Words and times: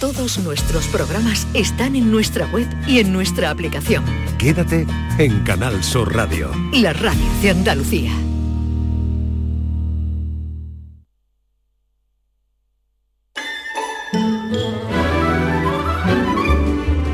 Todos 0.00 0.38
nuestros 0.38 0.86
programas 0.86 1.46
están 1.52 1.94
en 1.94 2.10
nuestra 2.10 2.46
web 2.46 2.66
y 2.86 3.00
en 3.00 3.12
nuestra 3.12 3.50
aplicación. 3.50 4.02
Quédate 4.38 4.86
en 5.18 5.44
Canal 5.44 5.84
Sur 5.84 6.16
Radio. 6.16 6.50
La 6.72 6.94
radio 6.94 7.22
de 7.42 7.50
Andalucía. 7.50 8.10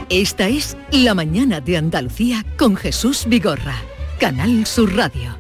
Esta 0.09 0.47
es 0.47 0.77
La 0.93 1.15
mañana 1.15 1.61
de 1.61 1.79
Andalucía 1.79 2.47
con 2.57 2.77
Jesús 2.77 3.25
Vigorra. 3.27 3.75
Canal 4.21 4.65
Sur 4.65 4.95
Radio. 4.95 5.37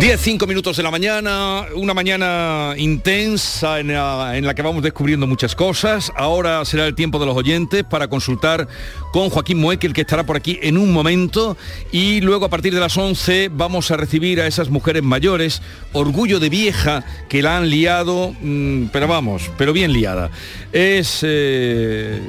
10, 0.00 0.20
5 0.20 0.46
minutos 0.48 0.76
de 0.76 0.82
la 0.82 0.90
mañana, 0.90 1.66
una 1.76 1.94
mañana 1.94 2.74
intensa 2.76 3.78
en 3.78 3.92
la, 3.92 4.52
que 4.54 4.62
vamos 4.62 4.82
descubriendo 4.82 5.28
muchas 5.28 5.54
cosas. 5.54 6.10
Ahora 6.16 6.64
será 6.64 6.86
el 6.86 6.96
tiempo 6.96 7.20
de 7.20 7.26
los 7.26 7.36
oyentes 7.36 7.84
para 7.84 8.08
consultar 8.08 8.66
con 9.12 9.30
Joaquín 9.30 9.60
Moekel, 9.60 9.92
que 9.92 10.00
estará 10.00 10.26
por 10.26 10.36
aquí 10.36 10.58
en 10.62 10.78
un 10.78 10.92
momento. 10.92 11.56
Y 11.92 12.20
luego 12.22 12.46
a 12.46 12.50
partir 12.50 12.74
de 12.74 12.80
las 12.80 12.96
11 12.96 13.50
vamos 13.52 13.92
a 13.92 13.96
recibir 13.96 14.40
a 14.40 14.48
esas 14.48 14.68
mujeres 14.68 15.04
mayores, 15.04 15.62
orgullo 15.92 16.40
de 16.40 16.48
vieja, 16.48 17.04
que 17.28 17.40
la 17.40 17.56
han 17.58 17.70
liado, 17.70 18.34
mmm, 18.40 18.86
pero 18.86 19.06
vamos, 19.06 19.48
pero 19.56 19.72
bien 19.72 19.92
liada. 19.92 20.30
Es 20.72 21.20
eh, 21.22 22.20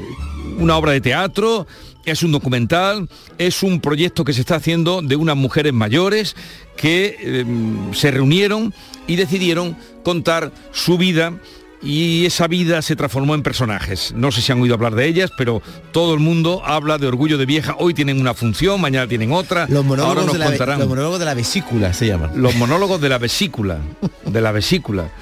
una 0.60 0.78
obra 0.78 0.92
de 0.92 1.02
teatro 1.02 1.66
es 2.06 2.24
un 2.24 2.32
documental, 2.32 3.10
es 3.38 3.64
un 3.64 3.82
proyecto 3.82 4.24
que 4.24 4.34
se 4.34 4.42
está 4.42 4.56
haciendo 4.56 5.02
de 5.02 5.16
unas 5.16 5.36
mujeres 5.36 5.74
mayores 5.74 6.36
que 6.78 7.18
eh, 7.20 7.46
se 7.94 8.12
reunieron 8.12 8.74
y 9.08 9.16
decidieron 9.16 9.76
contar 10.04 10.52
su 10.72 10.98
vida 10.98 11.34
y 11.82 12.26
esa 12.26 12.48
vida 12.48 12.82
se 12.82 12.96
transformó 12.96 13.36
en 13.36 13.44
personajes. 13.44 14.14
No 14.16 14.32
sé 14.32 14.42
si 14.42 14.52
han 14.52 14.60
oído 14.62 14.74
hablar 14.74 14.96
de 14.96 15.06
ellas, 15.06 15.32
pero 15.38 15.62
todo 15.92 16.14
el 16.14 16.20
mundo 16.20 16.64
habla 16.66 16.98
de 16.98 17.08
Orgullo 17.08 17.38
de 17.38 17.46
Vieja. 17.46 17.76
Hoy 17.78 17.94
tienen 17.94 18.20
una 18.20 18.34
función, 18.34 18.82
mañana 18.82 19.08
tienen 19.08 19.32
otra. 19.32 19.68
Los 19.70 19.86
monólogos, 19.86 20.10
Ahora 20.10 20.26
nos 20.26 20.34
de, 20.34 20.40
la, 20.40 20.46
contarán. 20.46 20.80
los 20.80 20.88
monólogos 20.88 21.20
de 21.20 21.26
la 21.26 21.34
vesícula 21.34 21.94
se 21.94 22.08
llaman. 22.08 22.32
Los 22.36 22.56
monólogos 22.56 23.00
de 23.02 23.10
la 23.10 23.18
vesícula. 23.20 23.80
De 24.26 24.42
la 24.42 24.52
vesícula. 24.52 25.10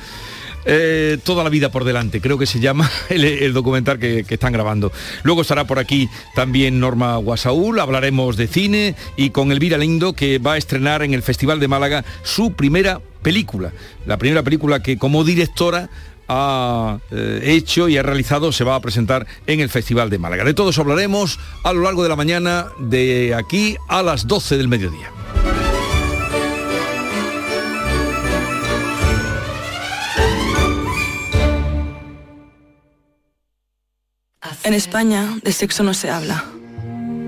Eh, 0.65 1.17
toda 1.23 1.43
la 1.43 1.49
vida 1.49 1.69
por 1.69 1.83
delante, 1.83 2.21
creo 2.21 2.37
que 2.37 2.45
se 2.45 2.59
llama 2.59 2.89
el, 3.09 3.53
documental 3.53 3.99
que, 3.99 4.25
están 4.29 4.53
grabando. 4.53 4.91
Luego 5.23 5.41
estará 5.41 5.65
por 5.65 5.79
aquí 5.79 6.09
también 6.35 6.79
Norma 6.79 7.17
Guasaúl, 7.17 7.79
hablaremos 7.79 8.37
de 8.37 8.47
cine 8.47 8.95
y 9.17 9.31
con 9.31 9.51
Elvira 9.51 9.77
Lindo 9.77 10.13
que 10.13 10.39
va 10.39 10.53
a 10.53 10.57
estrenar 10.57 11.03
en 11.03 11.13
el 11.13 11.21
Festival 11.21 11.59
de 11.59 11.67
Málaga 11.67 12.05
su 12.23 12.53
primera 12.53 13.01
película, 13.21 13.71
la 14.05 14.17
primera 14.17 14.43
película 14.43 14.81
que 14.81 14.97
como 14.97 15.23
directora 15.23 15.89
ha 16.27 16.99
eh, 17.11 17.41
hecho 17.43 17.89
y 17.89 17.97
ha 17.97 18.03
realizado 18.03 18.51
se 18.51 18.63
va 18.63 18.75
a 18.75 18.79
presentar 18.79 19.27
en 19.47 19.59
el 19.59 19.69
Festival 19.69 20.09
de 20.09 20.19
Málaga. 20.19 20.43
De 20.43 20.53
todo 20.53 20.69
eso 20.69 20.81
hablaremos 20.81 21.39
a 21.63 21.73
lo 21.73 21.81
largo 21.81 22.03
de 22.03 22.09
la 22.09 22.15
mañana 22.15 22.67
de 22.79 23.35
aquí 23.35 23.77
a 23.89 24.01
las 24.01 24.27
12 24.27 24.57
del 24.57 24.67
mediodía. 24.67 25.22
En 34.63 34.73
España 34.73 35.39
de 35.43 35.51
sexo 35.51 35.83
no 35.83 35.93
se 35.93 36.09
habla, 36.09 36.45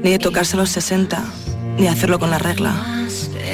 ni 0.03 0.11
de 0.11 0.19
tocarse 0.19 0.55
los 0.55 0.69
60, 0.69 1.22
ni 1.78 1.88
hacerlo 1.88 2.17
con 2.17 2.30
la 2.30 2.38
regla. 2.38 3.05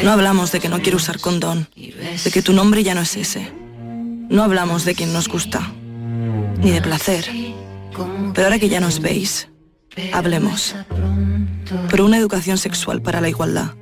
No 0.03 0.11
hablamos 0.11 0.51
de 0.51 0.59
que 0.59 0.69
no 0.69 0.81
quiero 0.81 0.97
usar 0.97 1.19
condón, 1.19 1.67
de 1.75 2.31
que 2.31 2.43
tu 2.43 2.53
nombre 2.53 2.83
ya 2.83 2.93
no 2.93 3.01
es 3.01 3.15
ese. 3.15 3.51
No 4.29 4.43
hablamos 4.43 4.85
de 4.85 4.93
quien 4.93 5.13
nos 5.13 5.27
gusta, 5.27 5.71
ni 6.59 6.69
de 6.69 6.81
placer. 6.81 7.25
Pero 8.33 8.47
ahora 8.47 8.59
que 8.59 8.69
ya 8.69 8.79
nos 8.79 9.01
veis, 9.01 9.49
hablemos. 10.13 10.75
Por 11.89 12.01
una 12.01 12.17
educación 12.17 12.59
sexual 12.59 13.01
para 13.01 13.19
la 13.19 13.29
igualdad. 13.29 13.73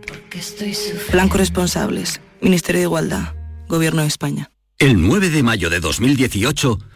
Plan 1.11 1.27
corresponsables, 1.27 2.21
Ministerio 2.39 2.79
de 2.79 2.85
Igualdad, 2.85 3.33
Gobierno 3.67 4.03
de 4.03 4.07
España. 4.07 4.49
El 4.77 5.01
9 5.05 5.29
de 5.29 5.43
mayo 5.43 5.69
de 5.69 5.81
2018 5.81 6.79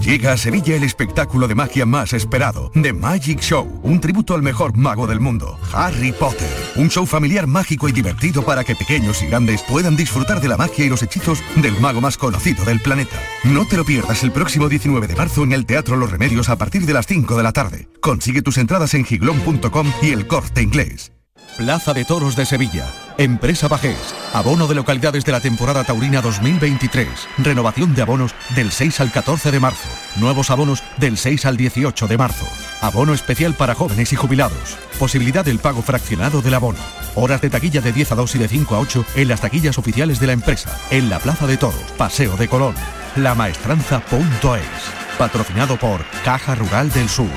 Llega 0.00 0.32
a 0.32 0.36
Sevilla 0.36 0.74
el 0.74 0.84
espectáculo 0.84 1.46
de 1.48 1.54
magia 1.54 1.84
más 1.84 2.14
esperado, 2.14 2.70
The 2.74 2.92
Magic 2.92 3.40
Show, 3.40 3.80
un 3.82 4.00
tributo 4.00 4.34
al 4.34 4.42
mejor 4.42 4.76
mago 4.76 5.06
del 5.06 5.20
mundo, 5.20 5.58
Harry 5.72 6.12
Potter. 6.12 6.48
Un 6.76 6.88
show 6.88 7.04
familiar 7.04 7.46
mágico 7.46 7.88
y 7.88 7.92
divertido 7.92 8.42
para 8.42 8.64
que 8.64 8.74
pequeños 8.74 9.22
y 9.22 9.26
grandes 9.26 9.62
puedan 9.62 9.94
disfrutar 9.94 10.40
de 10.40 10.48
la 10.48 10.56
magia 10.56 10.86
y 10.86 10.88
los 10.88 11.02
hechizos 11.02 11.42
del 11.56 11.78
mago 11.78 12.00
más 12.00 12.16
conocido 12.16 12.64
del 12.64 12.80
planeta. 12.80 13.20
No 13.44 13.66
te 13.66 13.76
lo 13.76 13.84
pierdas 13.84 14.22
el 14.24 14.32
próximo 14.32 14.68
19 14.68 15.06
de 15.06 15.16
marzo 15.16 15.44
en 15.44 15.52
el 15.52 15.66
Teatro 15.66 15.96
Los 15.96 16.10
Remedios 16.10 16.48
a 16.48 16.56
partir 16.56 16.86
de 16.86 16.94
las 16.94 17.06
5 17.06 17.36
de 17.36 17.42
la 17.42 17.52
tarde. 17.52 17.88
Consigue 18.00 18.42
tus 18.42 18.56
entradas 18.58 18.94
en 18.94 19.04
giglón.com 19.04 19.92
y 20.00 20.10
el 20.10 20.26
corte 20.26 20.62
inglés. 20.62 21.12
Plaza 21.56 21.92
de 21.92 22.04
Toros 22.04 22.36
de 22.36 22.46
Sevilla. 22.46 22.86
Empresa 23.18 23.68
Bajés. 23.68 24.14
Abono 24.32 24.66
de 24.66 24.74
localidades 24.74 25.24
de 25.24 25.32
la 25.32 25.40
temporada 25.40 25.84
taurina 25.84 26.22
2023. 26.22 27.08
Renovación 27.38 27.94
de 27.94 28.02
abonos 28.02 28.34
del 28.56 28.72
6 28.72 29.00
al 29.00 29.12
14 29.12 29.50
de 29.50 29.60
marzo. 29.60 29.88
Nuevos 30.16 30.50
abonos 30.50 30.82
del 30.96 31.18
6 31.18 31.46
al 31.46 31.56
18 31.56 32.08
de 32.08 32.18
marzo. 32.18 32.46
Abono 32.80 33.12
especial 33.12 33.54
para 33.54 33.74
jóvenes 33.74 34.12
y 34.12 34.16
jubilados. 34.16 34.76
Posibilidad 34.98 35.44
del 35.44 35.58
pago 35.58 35.82
fraccionado 35.82 36.42
del 36.42 36.54
abono. 36.54 36.78
Horas 37.14 37.42
de 37.42 37.50
taquilla 37.50 37.80
de 37.80 37.92
10 37.92 38.12
a 38.12 38.14
2 38.14 38.34
y 38.34 38.38
de 38.38 38.48
5 38.48 38.74
a 38.74 38.80
8 38.80 39.04
en 39.16 39.28
las 39.28 39.40
taquillas 39.40 39.78
oficiales 39.78 40.20
de 40.20 40.28
la 40.28 40.32
empresa. 40.32 40.76
En 40.90 41.10
la 41.10 41.18
Plaza 41.18 41.46
de 41.46 41.58
Toros, 41.58 41.92
Paseo 41.98 42.36
de 42.36 42.48
Colón. 42.48 42.74
Lamaestranza.es. 43.16 45.18
Patrocinado 45.18 45.76
por 45.76 46.02
Caja 46.24 46.54
Rural 46.54 46.90
del 46.90 47.08
Sur. 47.08 47.28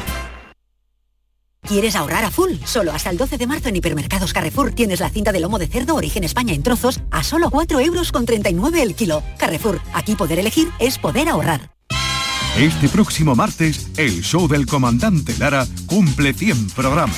¿Quieres 1.68 1.96
ahorrar 1.96 2.24
a 2.24 2.32
full? 2.32 2.54
Solo 2.64 2.92
hasta 2.92 3.10
el 3.10 3.18
12 3.18 3.38
de 3.40 3.48
marzo 3.48 3.70
en 3.70 3.76
Hipermercados 3.76 4.34
Carrefour 4.34 4.72
tienes 4.74 5.00
la 5.00 5.10
cinta 5.10 5.32
de 5.32 5.40
lomo 5.40 5.58
de 5.58 5.68
cerdo 5.68 5.96
origen 5.96 6.24
España 6.24 6.54
en 6.54 6.62
trozos 6.62 7.00
a 7.10 7.24
solo 7.24 7.50
4 7.50 7.80
euros 7.80 8.12
con 8.12 8.26
39 8.26 8.84
el 8.84 8.94
kilo. 8.94 9.24
Carrefour, 9.38 9.82
aquí 9.94 10.16
poder 10.16 10.38
elegir 10.38 10.70
es 10.80 11.00
poder 11.00 11.28
ahorrar. 11.28 11.72
Este 12.58 12.88
próximo 12.88 13.36
martes, 13.36 13.88
el 13.98 14.22
show 14.22 14.48
del 14.48 14.66
comandante 14.66 15.36
Lara 15.38 15.68
cumple 15.88 16.34
100 16.34 16.70
programas. 16.70 17.18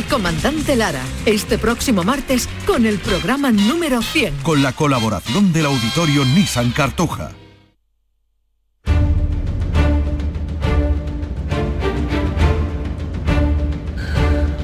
del 0.00 0.08
comandante 0.08 0.76
Lara, 0.76 1.02
este 1.26 1.58
próximo 1.58 2.02
martes 2.04 2.48
con 2.66 2.86
el 2.86 2.98
programa 2.98 3.50
número 3.50 4.02
100. 4.02 4.36
Con 4.42 4.62
la 4.62 4.72
colaboración 4.72 5.52
del 5.52 5.66
auditorio 5.66 6.24
Nissan 6.24 6.70
Cartuja. 6.70 7.32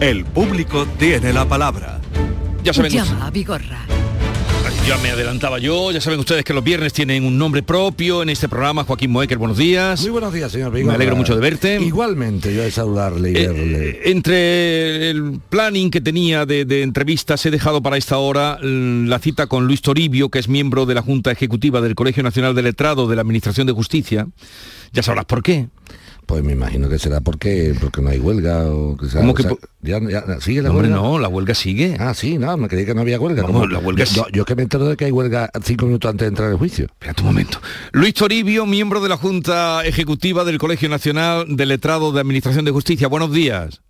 El 0.01 0.25
público 0.25 0.87
tiene 0.99 1.33
la 1.33 1.47
palabra. 1.47 2.01
Ya 2.63 2.73
saben, 2.73 2.93
Llama 2.93 3.27
a 3.27 3.31
Vigorra. 3.31 3.86
Ya 4.87 4.97
me 4.99 5.11
adelantaba 5.11 5.59
yo, 5.59 5.91
ya 5.91 6.01
saben 6.01 6.21
ustedes 6.21 6.45
que 6.45 6.55
los 6.55 6.63
viernes 6.63 6.93
tienen 6.93 7.25
un 7.25 7.37
nombre 7.37 7.65
propio 7.65 8.23
en 8.23 8.29
este 8.29 8.49
programa. 8.49 8.85
Joaquín 8.85 9.11
Moecker, 9.11 9.37
buenos 9.37 9.59
días. 9.59 10.01
Muy 10.03 10.11
buenos 10.11 10.33
días, 10.33 10.53
señor 10.53 10.71
Vigorra. 10.73 10.93
Me 10.93 10.95
alegro 10.95 11.17
mucho 11.17 11.35
de 11.35 11.41
verte. 11.41 11.81
Igualmente, 11.81 12.55
yo 12.55 12.63
de 12.63 12.71
saludarle 12.71 13.31
y 13.31 13.33
verle. 13.33 13.89
Eh, 13.91 14.01
entre 14.05 15.11
el 15.11 15.41
planning 15.49 15.91
que 15.91 16.01
tenía 16.01 16.47
de, 16.47 16.65
de, 16.65 16.83
entrevistas 16.83 17.45
he 17.47 17.51
dejado 17.51 17.83
para 17.83 17.97
esta 17.97 18.19
hora 18.19 18.59
la 18.63 19.19
cita 19.19 19.49
con 19.49 19.67
Luis 19.67 19.83
Toribio, 19.83 20.29
que 20.29 20.39
es 20.39 20.49
miembro 20.49 20.87
de 20.87 20.95
la 20.95 21.03
Junta 21.03 21.33
Ejecutiva 21.33 21.81
del 21.81 21.97
Colegio 21.97 22.23
Nacional 22.23 22.55
de 22.55 22.63
Letrado 22.63 23.09
de 23.09 23.17
la 23.17 23.23
Administración 23.23 23.67
de 23.67 23.73
Justicia. 23.73 24.29
Ya 24.93 25.03
sabrás 25.03 25.25
por 25.25 25.43
qué. 25.43 25.67
Pues 26.27 26.43
me 26.43 26.53
imagino 26.55 26.89
que 26.89 26.99
será 26.99 27.21
porque 27.21 27.73
porque 27.81 28.03
no 28.03 28.11
hay 28.11 28.19
huelga 28.19 28.67
o 28.67 28.97
que 28.97 29.07
sea, 29.07 29.21
¿Cómo 29.21 29.31
o 29.31 29.35
que 29.37 29.45
sea, 29.45 29.53
ya, 29.81 30.01
ya- 30.01 30.41
sigue 30.41 30.61
la 30.61 30.71
No, 30.71 30.75
hombre, 30.75 30.89
huelga. 30.91 31.03
no, 31.09 31.19
la 31.21 31.29
huelga 31.29 31.55
sigue. 31.55 31.97
Ah, 32.01 32.15
sí, 32.15 32.37
no, 32.37 32.57
me 32.57 32.67
creí 32.67 32.85
que 32.85 32.95
no 32.97 33.03
había 33.03 33.21
huelga. 33.21 33.43
No, 33.43 33.47
Como- 33.47 33.67
la 33.69 33.79
huelga 33.79 34.05
yo, 34.05 34.27
yo 34.33 34.45
que 34.45 34.57
me 34.57 34.63
entero 34.65 34.87
de 34.89 34.97
que 34.97 35.05
hay 35.05 35.13
huelga 35.13 35.49
cinco 35.63 35.87
minutos 35.87 36.11
antes 36.11 36.25
de 36.25 36.29
entrar 36.31 36.51
al 36.51 36.57
juicio. 36.59 36.87
Espérate 36.87 37.23
un 37.23 37.29
momento. 37.29 37.61
Luis 37.93 38.13
Toribio, 38.15 38.67
miembro 38.67 39.01
de 39.01 39.09
la 39.09 39.17
Junta 39.17 39.85
Ejecutiva 39.85 40.45
del 40.45 40.59
Colegio 40.59 40.89
Nacional 40.89 41.47
de 41.57 41.65
Letrado 41.67 42.11
de 42.11 42.21
Administración 42.21 42.65
de 42.65 42.73
Justicia. 42.73 43.07
Buenos 43.07 43.33
días. 43.33 43.81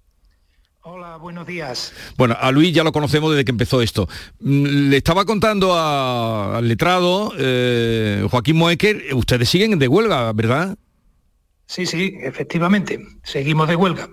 Hola, 0.83 1.17
buenos 1.17 1.47
días. 1.47 1.93
Bueno, 2.19 2.37
a 2.39 2.53
Luis 2.53 2.73
ya 2.75 2.85
lo 2.85 2.93
conocemos 2.93 3.31
desde 3.33 3.45
que 3.45 3.51
empezó 3.51 3.81
esto. 3.83 4.09
Mm, 4.41 4.91
Le 4.91 4.97
estaba 4.99 5.25
contando 5.25 5.75
a- 5.75 6.59
al 6.59 6.69
letrado 6.69 7.33
eh, 7.39 8.25
Joaquín 8.31 8.57
Moecker, 8.57 9.03
ustedes 9.15 9.49
siguen 9.49 9.79
de 9.79 9.89
huelga, 9.89 10.33
¿verdad? 10.33 10.77
Sí, 11.67 11.87
sí, 11.87 12.17
efectivamente, 12.21 13.01
seguimos 13.23 13.69
de 13.69 13.77
huelga. 13.77 14.09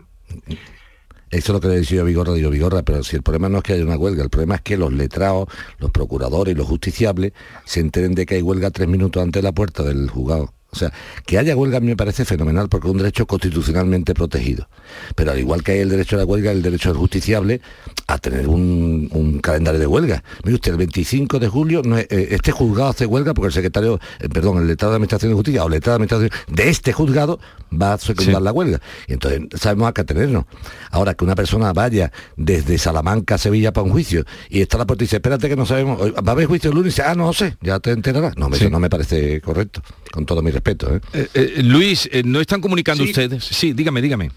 Eso 1.29 1.51
es 1.51 1.53
lo 1.53 1.59
que 1.59 1.67
le 1.67 1.75
decía 1.77 2.03
Vigorra, 2.03 2.33
digo 2.33 2.51
Vigorra, 2.51 2.83
pero 2.83 3.03
si 3.03 3.15
el 3.15 3.23
problema 3.23 3.49
no 3.49 3.57
es 3.57 3.63
que 3.63 3.73
haya 3.73 3.83
una 3.83 3.97
huelga, 3.97 4.23
el 4.23 4.29
problema 4.29 4.55
es 4.55 4.61
que 4.61 4.77
los 4.77 4.93
letrados, 4.93 5.47
los 5.79 5.89
procuradores 5.89 6.53
y 6.53 6.57
los 6.57 6.67
justiciables 6.67 7.33
se 7.65 7.79
enteren 7.79 8.13
de 8.13 8.25
que 8.25 8.35
hay 8.35 8.41
huelga 8.43 8.69
tres 8.69 8.87
minutos 8.87 9.21
antes 9.21 9.41
de 9.41 9.47
la 9.47 9.51
puerta 9.51 9.81
del 9.81 10.09
juzgado. 10.09 10.53
O 10.73 10.75
sea, 10.75 10.91
que 11.25 11.37
haya 11.37 11.55
huelga 11.55 11.77
a 11.77 11.79
mí 11.79 11.87
me 11.87 11.95
parece 11.95 12.25
fenomenal 12.25 12.67
porque 12.67 12.87
es 12.87 12.91
un 12.91 12.97
derecho 12.97 13.25
constitucionalmente 13.27 14.13
protegido. 14.13 14.67
Pero 15.15 15.31
al 15.31 15.39
igual 15.39 15.63
que 15.63 15.73
hay 15.73 15.79
el 15.79 15.89
derecho 15.89 16.15
a 16.15 16.19
la 16.19 16.25
huelga, 16.25 16.51
el 16.51 16.61
derecho 16.61 16.89
del 16.89 16.97
justiciable 16.97 17.61
a 18.07 18.17
tener 18.17 18.47
un, 18.47 19.07
un 19.11 19.39
calendario 19.39 19.79
de 19.79 19.87
huelga. 19.87 20.23
Mire 20.43 20.55
usted, 20.55 20.71
el 20.71 20.77
25 20.77 21.39
de 21.39 21.47
julio, 21.47 21.81
no 21.85 21.97
es- 21.97 22.07
eh, 22.09 22.29
este 22.31 22.51
juzgado 22.51 22.89
hace 22.89 23.05
huelga 23.05 23.33
porque 23.33 23.47
el 23.47 23.53
secretario, 23.53 23.99
eh, 24.19 24.27
perdón, 24.29 24.57
el 24.57 24.67
letrado 24.67 24.91
de 24.91 24.95
Administración 24.97 25.31
de 25.31 25.35
Justicia 25.35 25.63
o 25.63 25.67
el 25.67 25.73
letrado 25.73 25.99
de 25.99 26.03
Administración 26.05 26.55
de 26.55 26.69
este 26.69 26.91
juzgado 26.91 27.39
va 27.71 27.93
a 27.93 27.97
secundar 27.99 28.37
Sí. 28.37 28.43
la 28.43 28.51
huelga. 28.51 28.81
Y 29.07 29.13
entonces 29.13 29.41
sabemos 29.59 29.87
a 29.89 29.93
qué 29.93 30.01
atenernos. 30.01 30.45
Ahora 30.91 31.13
que 31.13 31.23
una 31.23 31.35
persona 31.35 31.71
vaya 31.73 32.11
desde 32.35 32.77
Salamanca 32.77 33.35
a 33.35 33.37
Sevilla 33.37 33.71
para 33.71 33.85
un 33.85 33.91
juicio 33.91 34.25
y 34.49 34.61
está 34.61 34.77
a 34.77 34.79
la 34.79 34.85
puerta 34.87 35.03
y 35.03 35.05
dice, 35.05 35.17
espérate 35.17 35.47
que 35.49 35.55
no 35.55 35.65
sabemos, 35.65 35.99
¿va 36.01 36.13
a 36.25 36.31
haber 36.31 36.47
juicio 36.47 36.69
el 36.71 36.75
lunes? 36.75 36.93
Y 36.93 36.95
dice, 36.97 37.03
ah, 37.03 37.15
no 37.15 37.31
sé, 37.33 37.57
ya 37.61 37.79
te 37.79 37.91
enterarás. 37.91 38.35
No, 38.37 38.47
Sí. 38.53 38.55
eso 38.61 38.69
no 38.69 38.79
me 38.79 38.89
parece 38.89 39.39
correcto, 39.41 39.81
con 40.11 40.25
todo 40.25 40.41
mi 40.41 40.49
respeto. 40.51 40.62
¿Eh? 40.71 40.99
Eh, 41.13 41.27
eh, 41.33 41.53
Luis, 41.63 42.09
eh, 42.11 42.23
¿no 42.25 42.39
están 42.39 42.61
comunicando 42.61 43.03
Sí. 43.03 43.09
ustedes? 43.11 43.43
Sí, 43.43 43.73
dígame, 43.73 44.01
dígame. 44.01 44.31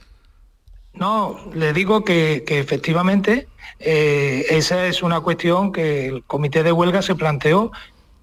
No, 0.94 1.38
le 1.55 1.73
digo 1.73 2.05
que, 2.05 2.44
que 2.46 2.58
efectivamente 2.58 3.49
eh, 3.81 4.46
esa 4.50 4.87
es 4.87 5.02
una 5.02 5.20
cuestión 5.20 5.73
que 5.73 6.06
el 6.06 6.25
comité 6.25 6.62
de 6.62 6.73
huelga 6.73 7.02
se 7.02 7.14
planteó, 7.14 7.70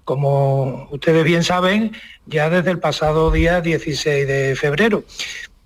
como 0.04 0.88
ustedes 0.90 1.24
bien 1.24 1.44
saben, 1.44 1.92
ya 2.26 2.50
desde 2.50 2.70
el 2.72 2.78
pasado 2.80 3.30
día 3.30 3.60
16 3.60 4.26
de 4.26 4.56
febrero. 4.56 5.04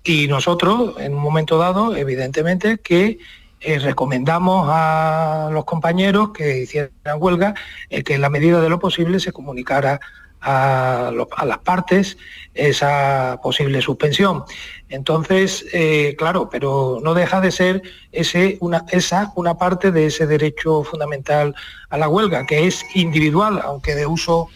Y 0.03 0.27
nosotros, 0.27 0.95
en 0.99 1.13
un 1.13 1.21
momento 1.21 1.57
dado, 1.57 1.95
evidentemente, 1.95 2.77
que 2.77 3.17
eh, 3.61 3.79
recomendamos 3.79 4.67
a 4.71 5.49
los 5.51 5.65
compañeros 5.65 6.29
que 6.31 6.59
hicieran 6.61 6.91
huelga 7.17 7.53
eh, 7.89 8.03
que 8.03 8.13
en 8.13 8.21
la 8.21 8.29
medida 8.29 8.61
de 8.61 8.69
lo 8.69 8.79
posible 8.79 9.19
se 9.19 9.33
comunicara 9.33 9.99
a, 10.41 11.11
a 11.35 11.45
las 11.45 11.57
partes 11.59 12.17
esa 12.53 13.39
posible 13.41 13.81
suspensión. 13.81 14.43
Entonces, 14.89 15.65
eh, 15.71 16.15
claro, 16.17 16.49
pero 16.49 16.99
no 17.03 17.13
deja 17.13 17.41
de 17.41 17.51
ser 17.51 17.81
ese, 18.11 18.57
una, 18.59 18.85
esa 18.89 19.31
una 19.35 19.57
parte 19.57 19.91
de 19.91 20.07
ese 20.07 20.25
derecho 20.25 20.83
fundamental 20.83 21.55
a 21.89 21.97
la 21.97 22.09
huelga, 22.09 22.45
que 22.45 22.67
es 22.67 22.83
individual, 22.95 23.61
aunque 23.63 23.95
de 23.95 24.05
uso 24.05 24.49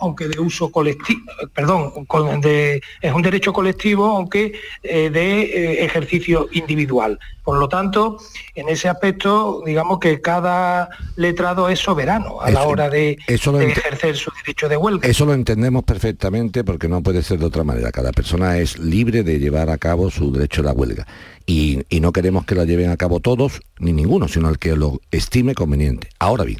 aunque 0.00 0.28
de 0.28 0.38
uso 0.40 0.70
colectivo, 0.70 1.20
perdón, 1.54 2.04
con- 2.06 2.40
de- 2.40 2.82
es 3.00 3.12
un 3.12 3.22
derecho 3.22 3.52
colectivo, 3.52 4.06
aunque 4.06 4.52
eh, 4.82 5.10
de 5.10 5.42
eh, 5.42 5.84
ejercicio 5.84 6.48
individual. 6.52 7.18
Por 7.42 7.58
lo 7.58 7.68
tanto, 7.68 8.18
en 8.54 8.68
ese 8.70 8.88
aspecto, 8.88 9.62
digamos 9.66 9.98
que 9.98 10.20
cada 10.22 10.88
letrado 11.16 11.68
es 11.68 11.78
soberano 11.78 12.40
a 12.40 12.50
la 12.50 12.62
hora 12.62 12.88
de, 12.88 13.18
eso 13.26 13.58
ejercer 13.60 14.16
su 14.16 14.30
derecho 14.42 14.68
de 14.68 14.76
huelga. 14.78 15.06
Eso 15.08 15.26
lo 15.26 15.34
entendemos 15.34 15.84
perfectamente 15.84 16.64
porque 16.64 16.88
no 16.88 17.02
puede 17.02 17.22
ser 17.22 17.38
de 17.38 17.44
otra 17.46 17.62
manera. 17.62 17.92
Cada 17.92 18.12
persona 18.12 18.56
es 18.58 18.78
libre 18.78 19.22
de 19.22 19.38
llevar 19.38 19.68
a 19.68 19.76
cabo 19.76 20.10
su 20.10 20.32
derecho 20.32 20.62
a 20.62 20.64
la 20.64 20.72
huelga. 20.72 21.06
Y, 21.46 21.82
y 21.90 22.00
no 22.00 22.12
queremos 22.12 22.46
que 22.46 22.54
la 22.54 22.64
lleven 22.64 22.88
a 22.90 22.96
cabo 22.96 23.20
todos, 23.20 23.60
ni 23.78 23.92
ninguno, 23.92 24.26
sino 24.28 24.48
el 24.48 24.58
que 24.58 24.74
lo 24.74 25.00
estime 25.10 25.54
conveniente. 25.54 26.08
Ahora 26.18 26.44
bien, 26.44 26.58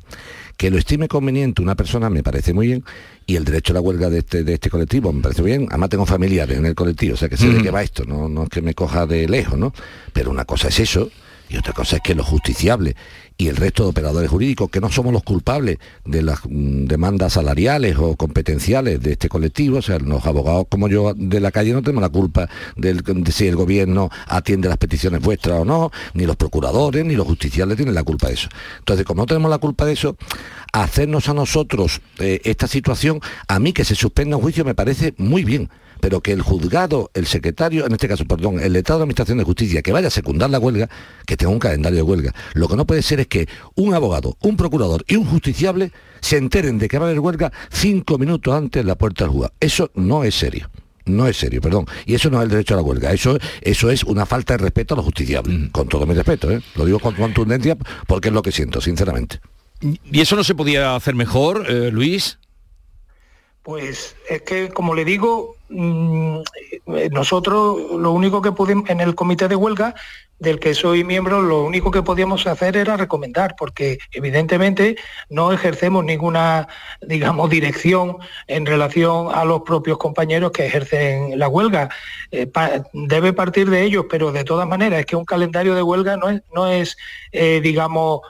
que 0.57 0.71
lo 0.71 0.79
estime 0.79 1.09
conveniente 1.09 1.63
una 1.63 1.75
persona 1.75 2.11
me 2.11 2.23
parece 2.23 2.53
muy 2.53 2.69
bien 2.69 2.85
y 3.27 3.37
el 3.37 3.45
derecho 3.45 3.73
a 3.73 3.75
la 3.75 3.81
huelga 3.81 4.11
de 4.11 4.19
este, 4.19 4.45
de 4.45 4.55
este 4.55 4.71
colectivo 4.71 5.13
me 5.13 5.23
parece 5.23 5.43
bien. 5.43 5.67
Además 5.71 5.91
tengo 5.91 6.07
familiares 6.07 6.59
en 6.59 6.67
el 6.67 6.75
colectivo, 6.75 7.15
o 7.15 7.17
sea 7.17 7.29
que 7.29 7.37
sé 7.37 7.49
de 7.49 7.55
Ujú. 7.57 7.65
qué 7.65 7.71
va 7.71 7.83
esto, 7.83 8.05
no, 8.05 8.29
no 8.29 8.45
es 8.45 8.49
que 8.49 8.63
me 8.63 8.75
coja 8.75 9.07
de 9.07 9.29
lejos, 9.29 9.59
¿no? 9.59 9.73
Pero 10.13 10.31
una 10.31 10.45
cosa 10.45 10.69
es 10.69 10.81
eso 10.81 11.11
y 11.55 11.57
otra 11.57 11.73
cosa 11.73 11.97
es 11.97 12.03
que 12.03 12.17
los 12.17 12.27
justiciables 12.27 12.97
y 13.39 13.49
el 13.49 13.57
resto 13.57 13.85
de 13.85 13.91
operadores 13.91 14.29
jurídicos, 14.29 14.71
que 14.71 14.81
no 14.81 14.91
somos 14.91 15.13
los 15.13 15.23
culpables 15.23 15.79
de 16.05 16.23
las 16.23 16.41
mm, 16.45 16.87
demandas 16.87 17.35
salariales 17.35 17.97
o 17.97 18.17
competenciales 18.17 19.01
de 19.01 19.13
este 19.13 19.29
colectivo, 19.29 19.79
o 19.79 19.83
sea, 19.83 19.99
los 19.99 20.27
abogados 20.27 20.67
como 20.69 20.89
yo 20.89 21.15
de 21.15 21.41
la 21.41 21.53
calle 21.53 21.73
no 21.73 21.83
tenemos 21.83 22.03
la 22.03 22.09
culpa 22.09 22.49
de 22.77 23.03
si 23.31 23.47
el 23.47 23.57
gobierno 23.57 24.11
atiende 24.27 24.69
las 24.69 24.79
peticiones 24.79 25.21
vuestras 25.21 25.61
o 25.61 25.65
no, 25.65 25.93
ni 26.13 26.27
los 26.27 26.37
procuradores, 26.37 27.05
ni 27.05 27.15
los 27.15 27.27
justiciables 27.27 27.77
tienen 27.77 27.95
la 27.95 28.03
culpa 28.03 28.29
de 28.29 28.35
eso. 28.35 28.49
Entonces, 28.79 29.07
como 29.07 29.23
no 29.23 29.27
tenemos 29.27 29.51
la 29.51 29.59
culpa 29.59 29.85
de 29.85 29.93
eso, 29.93 30.17
hacernos 30.73 31.29
a 31.29 31.35
nosotros 31.35 32.01
eh, 32.19 32.41
esta 32.45 32.67
situación, 32.67 33.21
a 33.47 33.61
mí 33.61 33.73
que 33.73 33.85
se 33.85 33.95
suspenda 33.95 34.37
un 34.37 34.43
juicio 34.43 34.65
me 34.65 34.75
parece 34.75 35.15
muy 35.19 35.45
bien 35.45 35.71
pero 36.05 36.21
que 36.21 36.33
el 36.33 36.43
juzgado, 36.43 37.11
el 37.15 37.25
secretario, 37.25 37.87
en 37.87 37.93
este 37.93 38.09
caso, 38.09 38.27
perdón, 38.27 38.61
el 38.61 38.75
letrado 38.75 38.99
de 38.99 39.05
Administración 39.05 39.39
de 39.39 39.45
Justicia, 39.45 39.81
que 39.81 39.91
vaya 39.91 40.09
a 40.09 40.11
secundar 40.11 40.51
la 40.51 40.59
huelga, 40.59 40.87
que 41.25 41.35
tenga 41.35 41.51
un 41.51 41.59
calendario 41.59 41.97
de 41.97 42.03
huelga. 42.03 42.35
Lo 42.53 42.69
que 42.69 42.77
no 42.77 42.87
puede 42.87 43.01
ser 43.01 43.21
es 43.21 43.27
que 43.27 43.49
un 43.75 43.95
abogado, 43.95 44.37
un 44.43 44.59
procurador 44.59 45.03
y 45.09 45.17
un 45.17 45.25
justiciable 45.25 45.93
se 46.21 46.37
enteren 46.37 46.77
de 46.77 46.89
que 46.89 46.99
va 46.99 47.07
a 47.07 47.09
haber 47.09 47.21
huelga 47.21 47.51
cinco 47.71 48.19
minutos 48.19 48.53
antes 48.53 48.83
de 48.83 48.87
la 48.87 48.97
puerta 48.97 49.25
del 49.25 49.33
juzgado. 49.33 49.55
Eso 49.59 49.91
no 49.95 50.25
es 50.25 50.35
serio. 50.35 50.69
No 51.07 51.27
es 51.27 51.39
serio, 51.39 51.63
perdón. 51.63 51.87
Y 52.05 52.15
eso 52.15 52.29
no 52.29 52.37
es 52.37 52.45
el 52.45 52.51
derecho 52.51 52.75
a 52.75 52.77
la 52.77 52.83
huelga. 52.83 53.11
Eso, 53.11 53.39
eso 53.63 53.91
es 53.91 54.05
una 54.05 54.27
falta 54.27 54.59
de 54.59 54.59
respeto 54.59 54.93
a 54.93 54.99
los 54.99 55.07
justiciables. 55.07 55.71
Con 55.71 55.89
todo 55.89 56.05
mi 56.05 56.13
respeto, 56.13 56.51
¿eh? 56.51 56.61
Lo 56.75 56.85
digo 56.85 56.99
con 56.99 57.15
contundencia 57.15 57.79
porque 58.07 58.29
es 58.29 58.35
lo 58.35 58.43
que 58.43 58.53
siento, 58.53 58.83
sinceramente. 58.83 59.41
¿Y 59.81 60.21
eso 60.21 60.37
no 60.37 60.45
se 60.45 60.55
podía 60.55 60.97
hacer 60.97 61.15
mejor, 61.15 61.65
eh, 61.67 61.91
Luis? 61.91 62.37
Pues 63.65 64.15
es 64.29 64.43
que, 64.43 64.69
como 64.69 64.95
le 64.95 65.07
digo, 65.07 65.57
mm, 65.64 65.64
nosotros 67.11 67.79
lo 67.99 68.13
único 68.13 68.41
que 68.43 68.53
pudimos 68.53 68.89
en 68.91 69.01
el 69.01 69.15
comité 69.15 69.49
de 69.49 69.57
huelga 69.57 69.95
del 70.39 70.59
que 70.59 70.75
soy 70.75 71.05
miembro, 71.05 71.43
lo 71.43 71.65
único 71.65 71.91
que 71.91 72.03
podíamos 72.03 72.47
hacer 72.47 72.77
era 72.77 72.97
recomendar, 72.97 73.55
porque 73.57 73.99
evidentemente 74.13 74.97
no 75.31 75.53
ejercemos 75.53 76.05
ninguna, 76.05 76.69
digamos, 77.01 77.51
dirección 77.51 78.19
en 78.47 78.67
relación 78.67 79.29
a 79.33 79.45
los 79.45 79.63
propios 79.63 79.99
compañeros 79.99 80.53
que 80.53 80.67
ejercen 80.67 81.39
la 81.39 81.49
huelga. 81.49 81.89
Eh, 82.31 82.51
debe 82.93 83.33
partir 83.33 83.71
de 83.71 83.83
ellos, 83.83 84.07
pero 84.11 84.33
de 84.33 84.45
todas 84.45 84.69
maneras 84.69 85.01
es 85.01 85.07
que 85.07 85.17
un 85.17 85.25
calendario 85.25 85.75
de 85.75 85.83
huelga 85.83 86.17
no 86.17 86.29
es, 86.29 86.43
no 86.53 86.67
es 86.67 86.97
eh, 87.33 87.61
digamos, 87.63 88.21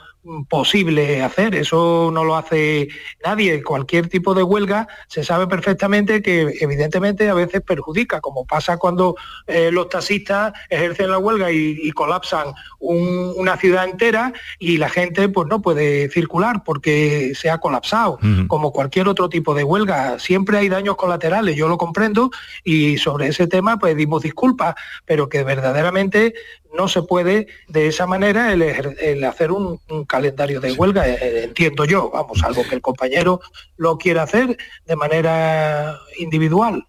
posible 0.49 1.23
hacer, 1.23 1.55
eso 1.55 2.11
no 2.13 2.25
lo 2.25 2.37
hace 2.37 2.89
nadie. 3.25 3.63
Cualquier 3.63 4.09
tipo 4.09 4.35
de 4.35 4.43
huelga 4.43 4.89
se 5.07 5.25
sabe 5.25 5.47
perfectamente 5.47 6.23
que 6.23 6.57
evidentemente 6.61 7.29
a 7.29 7.35
veces 7.35 7.61
perjudica, 7.61 8.21
como 8.21 8.47
pasa 8.47 8.77
cuando 8.79 9.17
eh, 9.47 9.71
los 9.71 9.89
taxistas 9.89 10.53
ejercen 10.69 11.11
la 11.11 11.19
huelga 11.19 11.51
y, 11.51 11.91
colapsan 11.95 12.49
una 12.81 13.57
ciudad 13.57 13.85
entera 13.85 14.33
y 14.59 14.79
la 14.79 14.89
gente 14.89 15.29
pues 15.29 15.49
no 15.49 15.63
puede 15.63 16.09
circular 16.11 16.65
porque 16.65 17.33
se 17.35 17.49
ha 17.49 17.59
colapsado, 17.59 18.19
como 18.49 18.73
cualquier 18.73 19.09
otro 19.09 19.29
tipo 19.29 19.55
de 19.55 19.63
huelga. 19.63 20.19
Siempre 20.19 20.59
hay 20.59 20.69
daños 20.69 20.97
colaterales, 20.97 21.55
yo 21.57 21.69
lo 21.69 21.79
comprendo 21.79 22.31
y 22.65 22.99
sobre 22.99 23.29
ese 23.29 23.47
tema 23.47 23.79
pues 23.79 23.97
dimos 23.97 24.23
disculpas, 24.23 24.75
pero 25.05 25.29
que 25.29 25.45
verdaderamente 25.45 26.35
no 26.77 26.89
se 26.89 27.03
puede 27.03 27.47
de 27.69 27.87
esa 27.87 28.07
manera 28.07 28.53
el, 28.53 29.25
hacer 29.25 29.53
un, 29.53 29.81
calendario 30.07 30.61
de 30.61 30.73
huelga, 30.73 31.09
eh, 31.09 31.19
eh, 31.21 31.41
entiendo 31.45 31.85
yo, 31.85 32.11
vamos, 32.13 32.43
algo 32.43 32.63
que 32.69 32.75
el 32.75 32.81
compañero 32.81 33.41
lo 33.77 33.97
quiera 33.97 34.25
hacer 34.25 34.57
de 34.87 34.97
manera 34.97 35.99
individual. 36.19 36.87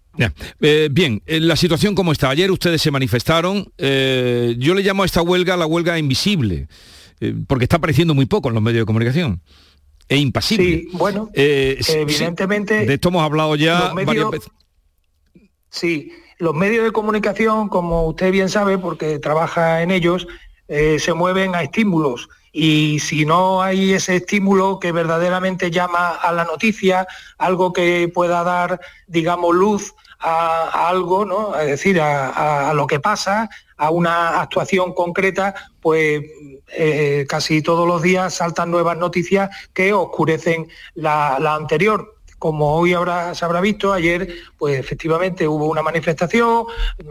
Eh, 0.60 0.88
bien, 0.90 1.22
la 1.26 1.56
situación 1.56 1.94
como 1.94 2.12
está. 2.12 2.30
Ayer 2.30 2.50
ustedes 2.50 2.80
se 2.80 2.90
manifestaron. 2.90 3.64
yo 3.76 4.74
le 4.74 4.82
llamo 4.82 5.02
a 5.02 5.06
esta 5.06 5.22
huelga 5.22 5.56
la 5.56 5.66
huelga 5.66 5.98
invisible, 5.98 6.68
porque 7.46 7.64
está 7.64 7.76
apareciendo 7.76 8.14
muy 8.14 8.26
poco 8.26 8.48
en 8.48 8.54
los 8.54 8.62
medios 8.62 8.82
de 8.82 8.86
comunicación. 8.86 9.42
E 10.08 10.16
impasible. 10.16 10.64
Sí, 10.64 10.88
bueno, 10.92 11.30
evidentemente... 11.34 12.86
de 12.86 12.94
esto 12.94 13.08
hemos 13.08 13.22
hablado 13.22 13.56
ya 13.56 13.92
varias 13.92 14.30
veces. 14.30 14.50
Sí, 15.68 16.12
los 16.38 16.54
medios 16.54 16.84
de 16.84 16.92
comunicación, 16.92 17.68
como 17.68 18.06
usted 18.06 18.30
bien 18.30 18.48
sabe, 18.48 18.78
porque 18.78 19.18
trabaja 19.18 19.82
en 19.82 19.90
ellos, 19.90 20.26
eh, 20.68 20.98
se 20.98 21.12
mueven 21.12 21.54
a 21.54 21.62
estímulos 21.62 22.28
y 22.58 23.00
si 23.00 23.26
no 23.26 23.60
hay 23.60 23.92
ese 23.92 24.16
estímulo 24.16 24.80
que 24.80 24.90
verdaderamente 24.90 25.70
llama 25.70 26.08
a 26.08 26.32
la 26.32 26.44
noticia, 26.44 27.06
algo 27.36 27.74
que 27.74 28.10
pueda 28.12 28.42
dar, 28.44 28.80
digamos, 29.06 29.54
luz 29.54 29.94
a, 30.18 30.88
algo, 30.88 31.26
¿no? 31.26 31.54
Es 31.54 31.66
decir, 31.66 32.00
a, 32.00 32.72
lo 32.72 32.86
que 32.86 32.98
pasa, 32.98 33.50
a 33.76 33.90
una 33.90 34.40
actuación 34.40 34.94
concreta, 34.94 35.54
pues 35.80 36.22
eh, 36.68 37.26
casi 37.28 37.60
todos 37.60 37.86
los 37.86 38.00
días 38.00 38.32
saltan 38.32 38.70
nuevas 38.70 38.96
noticias 38.96 39.50
que 39.74 39.92
oscurecen 39.92 40.66
la 40.94 41.36
anterior 41.54 42.15
como 42.38 42.74
hoy 42.74 42.94
habrá, 42.94 43.34
se 43.34 43.44
habrá 43.44 43.60
visto, 43.60 43.92
ayer 43.92 44.28
pues 44.58 44.78
efectivamente 44.78 45.48
hubo 45.48 45.66
una 45.66 45.82
manifestación, 45.82 46.64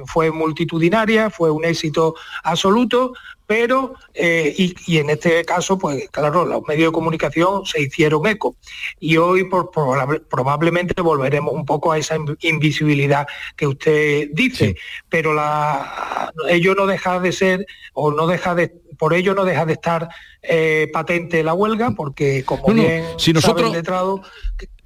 fue 0.05 0.31
multitudinaria, 0.31 1.29
fue 1.29 1.51
un 1.51 1.65
éxito 1.65 2.15
absoluto, 2.43 3.13
pero, 3.47 3.93
eh, 4.13 4.55
y, 4.57 4.97
en 4.97 5.11
este 5.11 5.45
caso, 5.45 5.77
pues 5.77 6.09
claro, 6.09 6.45
los 6.45 6.63
medios 6.67 6.89
de 6.91 6.93
comunicación 6.93 7.65
se 7.65 7.83
hicieron 7.83 8.25
eco. 8.25 8.55
Y 8.99 9.17
hoy 9.17 9.43
por, 9.43 9.69
probablemente 9.69 10.99
volveremos 11.01 11.53
un 11.53 11.65
poco 11.65 11.91
a 11.91 11.97
esa 11.99 12.17
invisibilidad 12.41 13.27
que 13.55 13.67
usted 13.67 14.29
dice, 14.33 14.75
pero 15.09 15.33
la, 15.33 16.33
ello 16.49 16.73
no 16.73 16.87
deja 16.87 17.19
de 17.19 17.31
ser, 17.31 17.67
o 17.93 18.11
no 18.11 18.25
deja 18.25 18.55
de, 18.55 18.69
por 18.97 19.13
ello 19.13 19.35
no 19.35 19.45
deja 19.45 19.65
de 19.65 19.73
estar 19.73 20.09
eh, 20.41 20.89
patente 20.91 21.43
la 21.43 21.53
huelga, 21.53 21.91
porque 21.91 22.43
como 22.45 22.73
bien 22.73 23.05
si 23.17 23.31
nosotros... 23.31 23.71
letrado, 23.71 24.23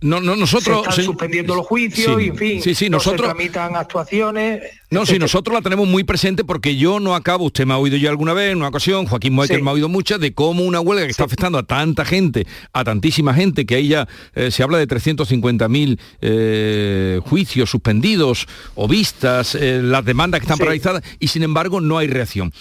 no, 0.01 0.21
no, 0.21 0.35
nosotros... 0.35 0.83
Se 0.83 0.89
están 0.89 1.05
suspendiendo 1.05 1.55
los 1.55 1.67
juicios 1.67 2.21
y, 2.21 2.27
en 2.27 2.37
fin, 2.37 2.61
sí, 2.61 2.73
sí, 2.73 2.89
nosotros, 2.89 3.27
se 3.27 3.35
tramitan 3.35 3.75
actuaciones... 3.75 4.61
No, 4.89 5.05
sí, 5.05 5.19
nosotros 5.19 5.53
la 5.53 5.61
tenemos 5.61 5.87
muy 5.87 6.03
presente 6.03 6.43
porque 6.43 6.77
yo 6.77 6.99
no 6.99 7.15
acabo, 7.15 7.45
usted 7.45 7.65
me 7.65 7.73
ha 7.73 7.77
oído 7.77 7.97
yo 7.97 8.09
alguna 8.09 8.33
vez 8.33 8.51
en 8.51 8.57
una 8.57 8.69
ocasión, 8.69 9.05
Joaquín 9.05 9.33
Moekel 9.33 9.61
me 9.61 9.69
ha 9.69 9.73
oído 9.73 9.89
muchas, 9.89 10.19
de 10.19 10.33
cómo 10.33 10.63
una 10.63 10.79
huelga 10.79 11.05
que 11.05 11.11
está 11.11 11.25
afectando 11.25 11.57
a 11.57 11.63
tanta 11.63 12.05
gente, 12.05 12.47
a 12.71 12.83
tantísima 12.83 13.33
gente, 13.33 13.65
que 13.65 13.75
ahí 13.75 13.89
ya 13.89 14.07
eh, 14.35 14.51
se 14.51 14.63
habla 14.63 14.77
de 14.77 14.87
350.000 14.87 15.99
eh, 16.21 17.19
juicios 17.23 17.69
suspendidos 17.69 18.47
o 18.75 18.87
vistas, 18.87 19.55
eh, 19.55 19.81
las 19.83 20.05
demandas 20.05 20.39
que 20.39 20.45
están 20.45 20.59
paralizadas, 20.59 21.03
y 21.19 21.27
sin 21.27 21.43
embargo 21.43 21.81
no 21.81 21.97
hay 21.97 22.07
reacción. 22.07 22.53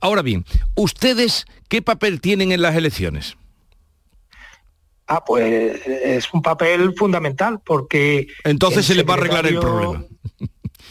ahora 0.00 0.22
bien, 0.22 0.44
¿ustedes 0.74 1.46
qué 1.68 1.82
papel 1.82 2.20
tienen 2.20 2.52
en 2.52 2.62
las 2.62 2.74
elecciones? 2.74 3.36
Ah, 5.10 5.24
pues 5.24 5.86
es 5.86 6.32
un 6.34 6.42
papel 6.42 6.94
fundamental 6.94 7.60
porque... 7.64 8.28
Entonces 8.44 8.84
se 8.84 8.94
les 8.94 9.08
va 9.08 9.14
a 9.14 9.16
arreglar 9.16 9.46
el 9.46 9.58
problema. 9.58 10.04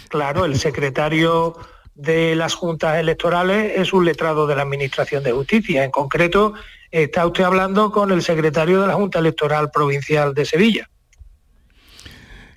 Claro, 0.10 0.46
el 0.46 0.58
secretario 0.58 1.58
de 1.94 2.34
las 2.36 2.54
juntas 2.54 2.98
electorales 2.98 3.74
es 3.76 3.92
un 3.92 4.06
letrado 4.06 4.48
de 4.48 4.56
la 4.56 4.62
Administración 4.62 5.22
de 5.22 5.34
Justicia. 5.34 5.84
En 5.84 5.92
concreto, 5.92 6.54
está 6.92 7.26
usted 7.26 7.44
hablando 7.44 7.92
con 7.92 8.12
el 8.12 8.22
secretario 8.22 8.80
de 8.80 8.88
la 8.88 8.94
Junta 8.94 9.20
Electoral 9.20 9.70
Provincial 9.70 10.34
de 10.34 10.46
Sevilla. 10.46 10.90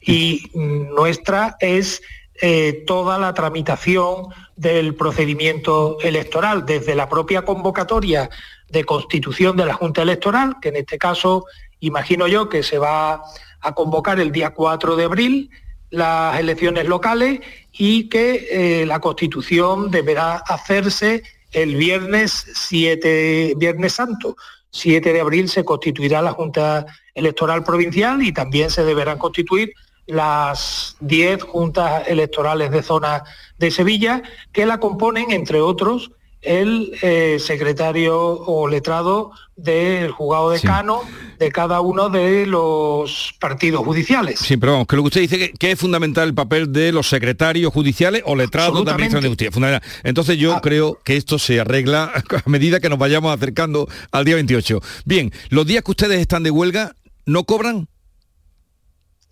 Y 0.00 0.50
nuestra 0.54 1.56
es 1.58 2.02
eh, 2.40 2.84
toda 2.86 3.18
la 3.18 3.34
tramitación 3.34 4.28
del 4.56 4.94
procedimiento 4.94 5.98
electoral, 6.00 6.64
desde 6.64 6.94
la 6.94 7.08
propia 7.08 7.42
convocatoria 7.42 8.30
de 8.70 8.84
constitución 8.84 9.56
de 9.56 9.66
la 9.66 9.74
Junta 9.74 10.02
Electoral, 10.02 10.56
que 10.60 10.68
en 10.68 10.76
este 10.76 10.98
caso 10.98 11.44
imagino 11.80 12.26
yo 12.28 12.48
que 12.48 12.62
se 12.62 12.78
va 12.78 13.22
a 13.60 13.74
convocar 13.74 14.20
el 14.20 14.32
día 14.32 14.50
4 14.50 14.96
de 14.96 15.04
abril 15.04 15.50
las 15.90 16.38
elecciones 16.38 16.86
locales 16.86 17.40
y 17.72 18.08
que 18.08 18.46
eh, 18.82 18.86
la 18.86 19.00
constitución 19.00 19.90
deberá 19.90 20.36
hacerse 20.36 21.24
el 21.52 21.74
viernes 21.74 22.46
7, 22.54 23.54
viernes 23.56 23.94
santo. 23.94 24.36
7 24.70 25.12
de 25.12 25.20
abril 25.20 25.48
se 25.48 25.64
constituirá 25.64 26.22
la 26.22 26.30
Junta 26.30 26.86
Electoral 27.14 27.64
Provincial 27.64 28.22
y 28.22 28.32
también 28.32 28.70
se 28.70 28.84
deberán 28.84 29.18
constituir 29.18 29.72
las 30.06 30.96
10 31.00 31.42
juntas 31.42 32.06
electorales 32.06 32.70
de 32.70 32.82
zona 32.82 33.24
de 33.58 33.70
Sevilla, 33.70 34.22
que 34.52 34.66
la 34.66 34.78
componen, 34.78 35.32
entre 35.32 35.60
otros, 35.60 36.12
el 36.42 36.92
eh, 37.02 37.38
secretario 37.38 38.18
o 38.18 38.66
letrado 38.66 39.32
del 39.56 40.10
juzgado 40.10 40.50
decano 40.50 41.02
de 41.38 41.52
cada 41.52 41.80
uno 41.80 42.08
de 42.08 42.46
los 42.46 43.34
partidos 43.38 43.84
judiciales. 43.84 44.38
Sí, 44.40 44.56
pero 44.56 44.72
vamos, 44.72 44.86
que 44.86 44.96
lo 44.96 45.02
que 45.02 45.06
usted 45.08 45.20
dice 45.20 45.52
que, 45.52 45.70
es 45.70 45.78
fundamental 45.78 46.28
el 46.28 46.34
papel 46.34 46.72
de 46.72 46.92
los 46.92 47.08
secretarios 47.08 47.72
judiciales 47.72 48.22
o 48.24 48.34
letrados 48.36 48.84
de 48.84 48.90
Administración 48.90 49.22
de 49.22 49.28
Justicia. 49.28 49.82
Entonces 50.02 50.38
yo 50.38 50.54
ah. 50.54 50.60
creo 50.60 50.98
que 51.04 51.16
esto 51.16 51.38
se 51.38 51.60
arregla 51.60 52.12
a 52.44 52.48
medida 52.48 52.80
que 52.80 52.88
nos 52.88 52.98
vayamos 52.98 53.34
acercando 53.34 53.88
al 54.12 54.24
día 54.24 54.36
28. 54.36 54.80
Bien, 55.04 55.32
los 55.50 55.66
días 55.66 55.84
que 55.84 55.90
ustedes 55.90 56.20
están 56.20 56.42
de 56.42 56.50
huelga, 56.50 56.92
¿no 57.26 57.44
cobran? 57.44 57.88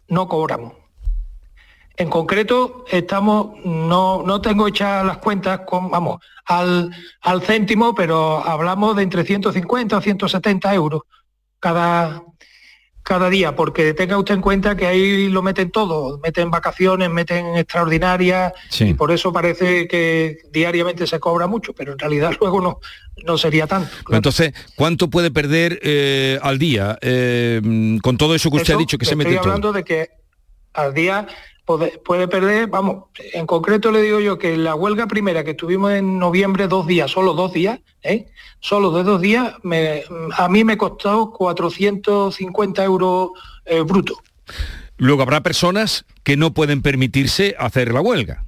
No 0.08 0.28
cobramos. 0.28 0.74
En 1.98 2.08
concreto, 2.08 2.84
estamos, 2.90 3.56
no, 3.64 4.22
no 4.22 4.40
tengo 4.40 4.68
hechas 4.68 5.04
las 5.04 5.18
cuentas 5.18 5.62
con, 5.66 5.90
vamos, 5.90 6.20
al, 6.48 6.90
al 7.20 7.42
céntimo, 7.42 7.94
pero 7.94 8.44
hablamos 8.44 8.96
de 8.96 9.02
entre 9.02 9.24
150 9.24 9.96
o 9.96 10.00
170 10.00 10.74
euros 10.74 11.02
cada, 11.60 12.22
cada 13.02 13.28
día, 13.28 13.54
porque 13.54 13.92
tenga 13.92 14.18
usted 14.18 14.34
en 14.34 14.40
cuenta 14.40 14.74
que 14.74 14.86
ahí 14.86 15.28
lo 15.28 15.42
meten 15.42 15.70
todo, 15.70 16.18
meten 16.20 16.50
vacaciones, 16.50 17.10
meten 17.10 17.54
extraordinarias, 17.56 18.54
y 18.80 18.94
por 18.94 19.12
eso 19.12 19.30
parece 19.30 19.86
que 19.86 20.38
diariamente 20.50 21.06
se 21.06 21.20
cobra 21.20 21.46
mucho, 21.46 21.74
pero 21.74 21.92
en 21.92 21.98
realidad 21.98 22.32
luego 22.40 22.62
no, 22.62 22.80
no 23.26 23.36
sería 23.36 23.66
tanto. 23.66 23.90
Entonces, 24.10 24.54
¿cuánto 24.74 25.10
puede 25.10 25.30
perder 25.30 25.78
eh, 25.82 26.38
al 26.42 26.58
día 26.58 26.98
eh, 27.02 27.60
con 28.02 28.16
todo 28.16 28.34
eso 28.34 28.50
que 28.50 28.56
usted 28.56 28.74
ha 28.74 28.78
dicho 28.78 28.96
que 28.96 29.04
se 29.04 29.16
mete 29.16 29.34
Estoy 29.34 29.50
hablando 29.50 29.72
de 29.72 29.84
que 29.84 30.08
al 30.78 30.94
día 30.94 31.26
puede, 31.66 32.28
perder, 32.28 32.66
vamos, 32.68 33.04
en 33.34 33.46
concreto 33.46 33.92
le 33.92 34.00
digo 34.00 34.20
yo 34.20 34.38
que 34.38 34.56
la 34.56 34.74
huelga 34.74 35.06
primera 35.06 35.44
que 35.44 35.52
tuvimos 35.52 35.92
en 35.92 36.18
noviembre, 36.18 36.66
dos 36.66 36.86
días, 36.86 37.10
solo 37.10 37.34
dos 37.34 37.52
días, 37.52 37.80
¿eh? 38.02 38.26
solo 38.60 38.90
de 38.90 39.02
dos 39.02 39.20
días, 39.20 39.54
a 40.36 40.48
mí 40.48 40.64
me 40.64 40.78
costó 40.78 41.30
450 41.32 42.84
euros 42.84 43.30
eh, 43.66 43.82
brutos. 43.82 44.16
Luego 44.96 45.22
habrá 45.22 45.42
personas 45.42 46.06
que 46.22 46.36
no 46.36 46.54
pueden 46.54 46.80
permitirse 46.80 47.54
hacer 47.58 47.92
la 47.92 48.00
huelga. 48.00 48.44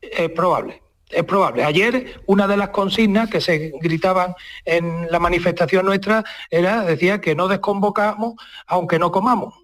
Es 0.00 0.30
probable. 0.30 0.82
Es 1.10 1.22
probable. 1.22 1.62
Ayer 1.62 2.20
una 2.26 2.48
de 2.48 2.56
las 2.56 2.70
consignas 2.70 3.30
que 3.30 3.40
se 3.40 3.72
gritaban 3.80 4.34
en 4.64 5.06
la 5.10 5.20
manifestación 5.20 5.86
nuestra 5.86 6.24
era, 6.50 6.82
decía 6.82 7.20
que 7.20 7.36
no 7.36 7.46
desconvocamos 7.46 8.34
aunque 8.66 8.98
no 8.98 9.12
comamos. 9.12 9.54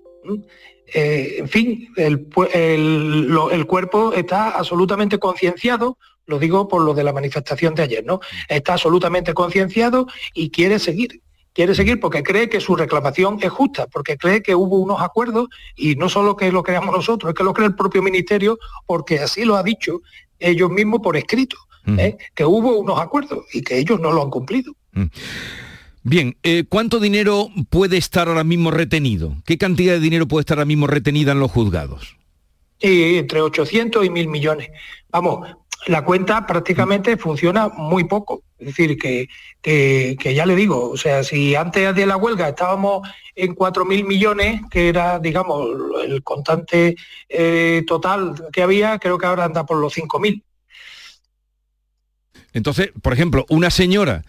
Eh, 0.94 1.36
en 1.38 1.48
fin, 1.48 1.92
el, 1.96 2.28
el, 2.54 3.66
cuerpo 3.66 4.12
está 4.12 4.50
absolutamente 4.50 5.18
concienciado, 5.18 5.98
lo 6.26 6.38
digo 6.38 6.68
por 6.68 6.82
lo 6.82 6.94
de 6.94 7.04
la 7.04 7.12
manifestación 7.12 7.74
de 7.74 7.82
ayer, 7.82 8.04
¿no? 8.04 8.20
Está 8.48 8.74
absolutamente 8.74 9.34
concienciado 9.34 10.06
y 10.34 10.50
quiere 10.50 10.78
seguir. 10.78 11.20
Quiere 11.52 11.74
seguir 11.74 11.98
porque 11.98 12.22
cree 12.22 12.48
que 12.48 12.60
su 12.60 12.76
reclamación 12.76 13.38
es 13.42 13.50
justa, 13.50 13.88
porque 13.88 14.16
cree 14.16 14.40
que 14.40 14.54
hubo 14.54 14.78
unos 14.78 15.00
acuerdos 15.00 15.48
y 15.74 15.96
no 15.96 16.08
solo 16.08 16.36
que 16.36 16.52
lo 16.52 16.62
creamos 16.62 16.94
nosotros, 16.94 17.30
es 17.30 17.34
que 17.34 17.42
lo 17.42 17.52
cree 17.52 17.66
el 17.66 17.74
propio 17.74 18.02
ministerio 18.02 18.58
porque 18.86 19.18
así 19.18 19.44
lo 19.44 19.56
ha 19.56 19.62
dicho 19.64 20.00
ellos 20.38 20.70
mismos 20.70 21.00
por 21.02 21.16
escrito, 21.16 21.56
¿eh? 21.98 22.16
que 22.34 22.44
hubo 22.44 22.78
unos 22.78 23.00
acuerdos 23.00 23.44
y 23.52 23.62
que 23.62 23.78
ellos 23.78 23.98
no 24.00 24.12
lo 24.12 24.22
han 24.22 24.30
cumplido. 24.30 24.72
Bien, 26.02 26.36
eh, 26.42 26.64
¿cuánto 26.68 26.98
dinero 26.98 27.48
puede 27.68 27.98
estar 27.98 28.28
ahora 28.28 28.44
mismo 28.44 28.70
retenido? 28.70 29.36
¿Qué 29.44 29.58
cantidad 29.58 29.92
de 29.92 30.00
dinero 30.00 30.26
puede 30.26 30.42
estar 30.42 30.58
ahora 30.58 30.66
mismo 30.66 30.86
retenida 30.86 31.32
en 31.32 31.40
los 31.40 31.50
juzgados? 31.50 32.16
entre 32.82 33.42
800 33.42 34.06
y 34.06 34.08
1000 34.08 34.28
millones. 34.28 34.70
Vamos, 35.10 35.46
la 35.86 36.04
cuenta 36.04 36.46
prácticamente 36.46 37.16
funciona 37.16 37.68
muy 37.68 38.04
poco. 38.04 38.42
Es 38.58 38.68
decir, 38.68 38.98
que, 38.98 39.28
que, 39.62 40.34
ya 40.34 40.46
le 40.46 40.54
digo, 40.54 40.90
o 40.90 40.96
sea, 40.96 41.22
si 41.24 41.54
antes 41.54 41.94
de 41.94 42.06
la 42.06 42.16
huelga 42.16 42.48
estábamos 42.48 43.08
en 43.34 43.54
4.000 43.54 44.06
millones, 44.06 44.60
que 44.70 44.88
era, 44.88 45.18
digamos, 45.18 45.68
el 46.04 46.22
contante 46.22 46.96
eh, 47.28 47.82
total 47.86 48.34
que 48.52 48.62
había, 48.62 48.98
creo 48.98 49.16
que 49.18 49.26
ahora 49.26 49.44
anda 49.44 49.64
por 49.64 49.78
los 49.78 49.96
5.000. 49.96 50.42
Entonces, 52.52 52.90
por 53.00 53.12
ejemplo, 53.12 53.46
una 53.48 53.70
señora 53.70 54.24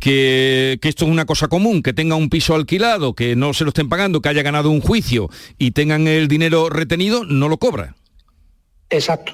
que, 0.00 0.78
esto 0.82 1.04
es 1.04 1.10
una 1.10 1.26
cosa 1.26 1.48
común, 1.48 1.82
que 1.82 1.92
tenga 1.92 2.14
un 2.14 2.28
piso 2.28 2.54
alquilado, 2.54 3.14
que 3.14 3.36
no 3.36 3.54
se 3.54 3.64
lo 3.64 3.68
estén 3.68 3.88
pagando, 3.88 4.20
que 4.20 4.28
haya 4.28 4.42
ganado 4.42 4.70
un 4.70 4.80
juicio 4.80 5.30
y 5.58 5.72
tengan 5.72 6.06
el 6.08 6.28
dinero 6.28 6.68
retenido, 6.68 7.24
no 7.24 7.48
lo 7.48 7.58
cobra. 7.58 7.96
Exacto. 8.90 9.32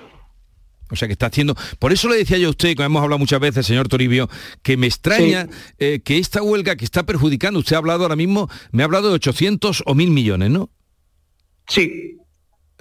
O 0.90 0.96
sea 0.96 1.08
que 1.08 1.12
está 1.12 1.26
haciendo. 1.26 1.56
Por 1.78 1.92
eso 1.92 2.08
le 2.08 2.16
decía 2.16 2.36
yo 2.36 2.48
a 2.48 2.50
usted, 2.50 2.76
como 2.76 2.86
hemos 2.86 3.02
hablado 3.02 3.18
muchas 3.18 3.40
veces, 3.40 3.64
señor 3.64 3.88
Toribio, 3.88 4.28
que 4.62 4.76
me 4.76 4.86
extraña 4.86 5.48
eh, 5.78 6.00
que 6.04 6.18
esta 6.18 6.42
huelga 6.42 6.76
que 6.76 6.84
está 6.84 7.04
perjudicando, 7.04 7.60
usted 7.60 7.76
ha 7.76 7.78
hablado 7.78 8.02
ahora 8.02 8.16
mismo, 8.16 8.50
me 8.72 8.82
ha 8.82 8.86
hablado 8.86 9.08
de 9.08 9.14
800 9.14 9.84
o 9.86 9.94
1000 9.94 10.10
millones, 10.10 10.50
¿no? 10.50 10.68
Sí, 11.66 12.18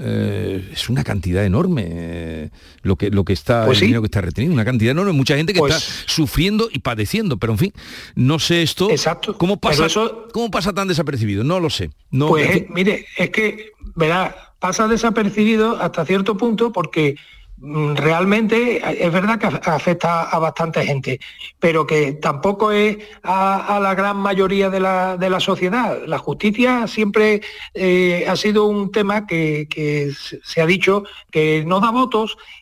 eh, 0.04 0.70
es 0.74 0.90
una 0.90 1.04
cantidad 1.04 1.46
enorme 1.46 1.88
eh, 1.88 2.50
lo 2.82 2.96
que 2.96 3.12
lo 3.12 3.24
que 3.24 3.34
está 3.34 3.66
pues 3.66 3.80
el 3.80 3.88
dinero 3.88 4.02
que 4.02 4.08
está 4.08 4.22
retenido 4.22 4.54
una 4.54 4.66
cantidad 4.66 4.92
enorme 4.92 5.12
mucha 5.12 5.36
gente 5.38 5.54
que 5.54 5.60
está 5.60 5.76
pues 5.76 6.04
sufriendo 6.08 6.70
y 6.72 6.80
padeciendo 6.80 7.38
pero 7.38 7.54
en 7.54 7.60
fin 7.60 7.74
no 8.16 8.40
sé 8.40 8.64
esto 8.64 8.90
exacto 8.90 9.38
cómo 9.38 9.58
pasa 9.58 9.88
cómo 10.34 10.50
pasa 10.50 10.74
tan 10.74 10.88
desapercibido 10.88 11.44
no 11.44 11.60
lo 11.60 11.70
sé 11.70 11.92
no 12.10 12.30
pues 12.30 12.70
mire 12.70 13.06
es 13.18 13.30
que 13.30 13.72
verá 13.96 14.54
pasa 14.60 14.88
desapercibido 14.88 15.80
hasta 15.82 16.06
cierto 16.06 16.38
punto 16.38 16.72
porque 16.72 17.16
realmente 17.62 18.82
es 19.06 19.12
verdad 19.14 19.40
que 19.40 19.48
afecta 19.70 20.24
a 20.24 20.40
bastante 20.40 20.84
gente, 20.84 21.20
pero 21.60 21.86
que 21.86 22.14
tampoco 22.14 22.72
es 22.72 22.98
a, 23.22 23.80
la 23.82 23.94
gran 23.94 24.18
mayoría 24.18 24.70
de 24.70 24.80
la, 24.80 25.40
sociedad. 25.40 26.00
La 26.08 26.18
justicia 26.18 26.88
siempre 26.88 27.42
eh, 27.74 28.26
ha 28.28 28.36
sido 28.36 28.66
un 28.66 28.92
tema 28.92 29.28
que, 29.28 30.12
se 30.44 30.62
ha 30.62 30.66
dicho 30.66 31.04
que 31.30 31.64
no 31.66 31.80
da 31.80 31.92
votos 31.92 32.36
mm, 32.36 32.61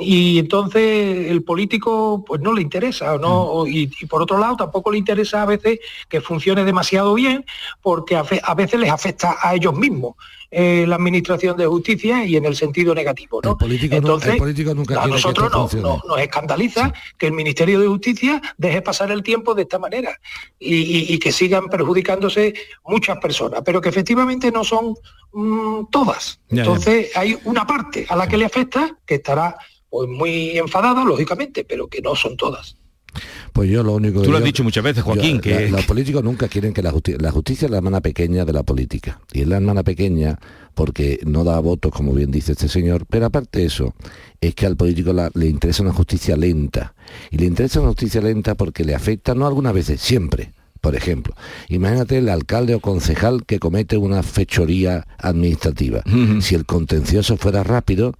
y 0.00 0.38
entonces 0.38 1.30
el 1.30 1.42
político 1.42 2.22
pues 2.26 2.42
no 2.42 2.52
le 2.52 2.60
interesa 2.60 3.16
no 3.16 3.64
mm. 3.64 3.68
y, 3.68 3.86
por 4.06 4.20
otro 4.20 4.36
lado 4.36 4.56
tampoco 4.56 4.90
le 4.90 4.98
interesa 4.98 5.42
a 5.42 5.46
veces 5.46 5.78
que 6.08 6.20
funcione 6.20 6.62
demasiado 6.64 7.14
bien 7.14 7.44
porque 7.80 8.16
a 8.16 8.54
veces 8.54 8.78
les 8.78 8.90
afecta 8.90 9.36
a 9.40 9.54
ellos 9.54 9.74
mismos 9.74 10.14
eh, 10.48 10.84
la 10.86 10.94
administración 10.94 11.56
de 11.56 11.66
justicia 11.66 12.24
y 12.24 12.36
en 12.36 12.44
el 12.44 12.54
sentido 12.54 12.94
negativo. 12.94 13.40
¿no? 13.42 13.58
Entonces, 13.60 14.40
a 14.96 15.06
nosotros 15.08 15.74
nos 15.74 16.20
escandaliza 16.20 16.94
que 17.18 17.26
el 17.26 17.32
Ministerio 17.32 17.80
de 17.80 17.88
Justicia 17.88 18.40
deje 18.56 18.80
pasar 18.80 19.10
el 19.10 19.24
tiempo 19.24 19.54
de 19.54 19.62
esta 19.62 19.80
manera 19.80 20.20
y, 20.60 21.18
que 21.18 21.32
sigan 21.32 21.68
perjudicándose 21.68 22.54
muchas 22.84 23.18
personas, 23.18 23.62
pero 23.64 23.80
que 23.80 23.88
efectivamente 23.88 24.52
no 24.52 24.62
son 24.62 24.94
mm, 25.32 25.86
todas. 25.90 26.40
Entonces 26.48 27.16
hay 27.16 27.38
una 27.44 27.66
parte 27.66 28.06
a 28.08 28.16
la 28.16 28.28
que 28.28 28.36
le 28.36 28.44
afecta 28.44 28.96
que 29.04 29.16
estará 29.16 29.56
pues, 29.88 30.08
muy 30.08 30.58
enfadada, 30.58 31.04
lógicamente, 31.04 31.64
pero 31.64 31.88
que 31.88 32.00
no 32.00 32.14
son 32.14 32.36
todas. 32.36 32.76
Pues 33.52 33.70
yo 33.70 33.82
lo 33.82 33.94
único 33.94 34.20
Tú 34.22 34.30
lo 34.30 34.38
has 34.38 34.44
dicho 34.44 34.62
muchas 34.62 34.84
veces, 34.84 35.02
Joaquín, 35.02 35.40
que... 35.40 35.70
los 35.70 35.84
políticos 35.86 36.22
nunca 36.22 36.48
quieren 36.48 36.74
que 36.74 36.82
la 36.82 36.90
justicia... 36.90 37.18
La 37.20 37.30
justicia 37.30 37.66
es 37.66 37.70
la 37.70 37.78
hermana 37.78 38.00
pequeña 38.00 38.44
de 38.44 38.52
la 38.52 38.62
política. 38.62 39.20
Y 39.32 39.40
es 39.42 39.48
la 39.48 39.56
hermana 39.56 39.82
pequeña 39.82 40.38
porque 40.74 41.20
no 41.24 41.42
da 41.42 41.58
votos, 41.60 41.92
como 41.92 42.12
bien 42.12 42.30
dice 42.30 42.52
este 42.52 42.68
señor. 42.68 43.06
Pero 43.08 43.26
aparte 43.26 43.60
de 43.60 43.66
eso, 43.66 43.94
es 44.40 44.54
que 44.54 44.66
al 44.66 44.76
político 44.76 45.14
le 45.34 45.46
interesa 45.46 45.82
una 45.82 45.94
justicia 45.94 46.36
lenta. 46.36 46.94
Y 47.30 47.38
le 47.38 47.46
interesa 47.46 47.80
una 47.80 47.88
justicia 47.88 48.20
lenta 48.20 48.54
porque 48.54 48.84
le 48.84 48.94
afecta, 48.94 49.34
no 49.34 49.46
algunas 49.46 49.72
veces, 49.72 50.00
siempre. 50.02 50.52
Por 50.86 50.94
ejemplo, 50.94 51.34
imagínate 51.68 52.18
el 52.18 52.28
alcalde 52.28 52.76
o 52.76 52.78
concejal 52.78 53.44
que 53.44 53.58
comete 53.58 53.96
una 53.96 54.22
fechoría 54.22 55.04
administrativa. 55.18 56.04
Si 56.40 56.54
el 56.54 56.64
contencioso 56.64 57.36
fuera 57.36 57.64
rápido, 57.64 58.14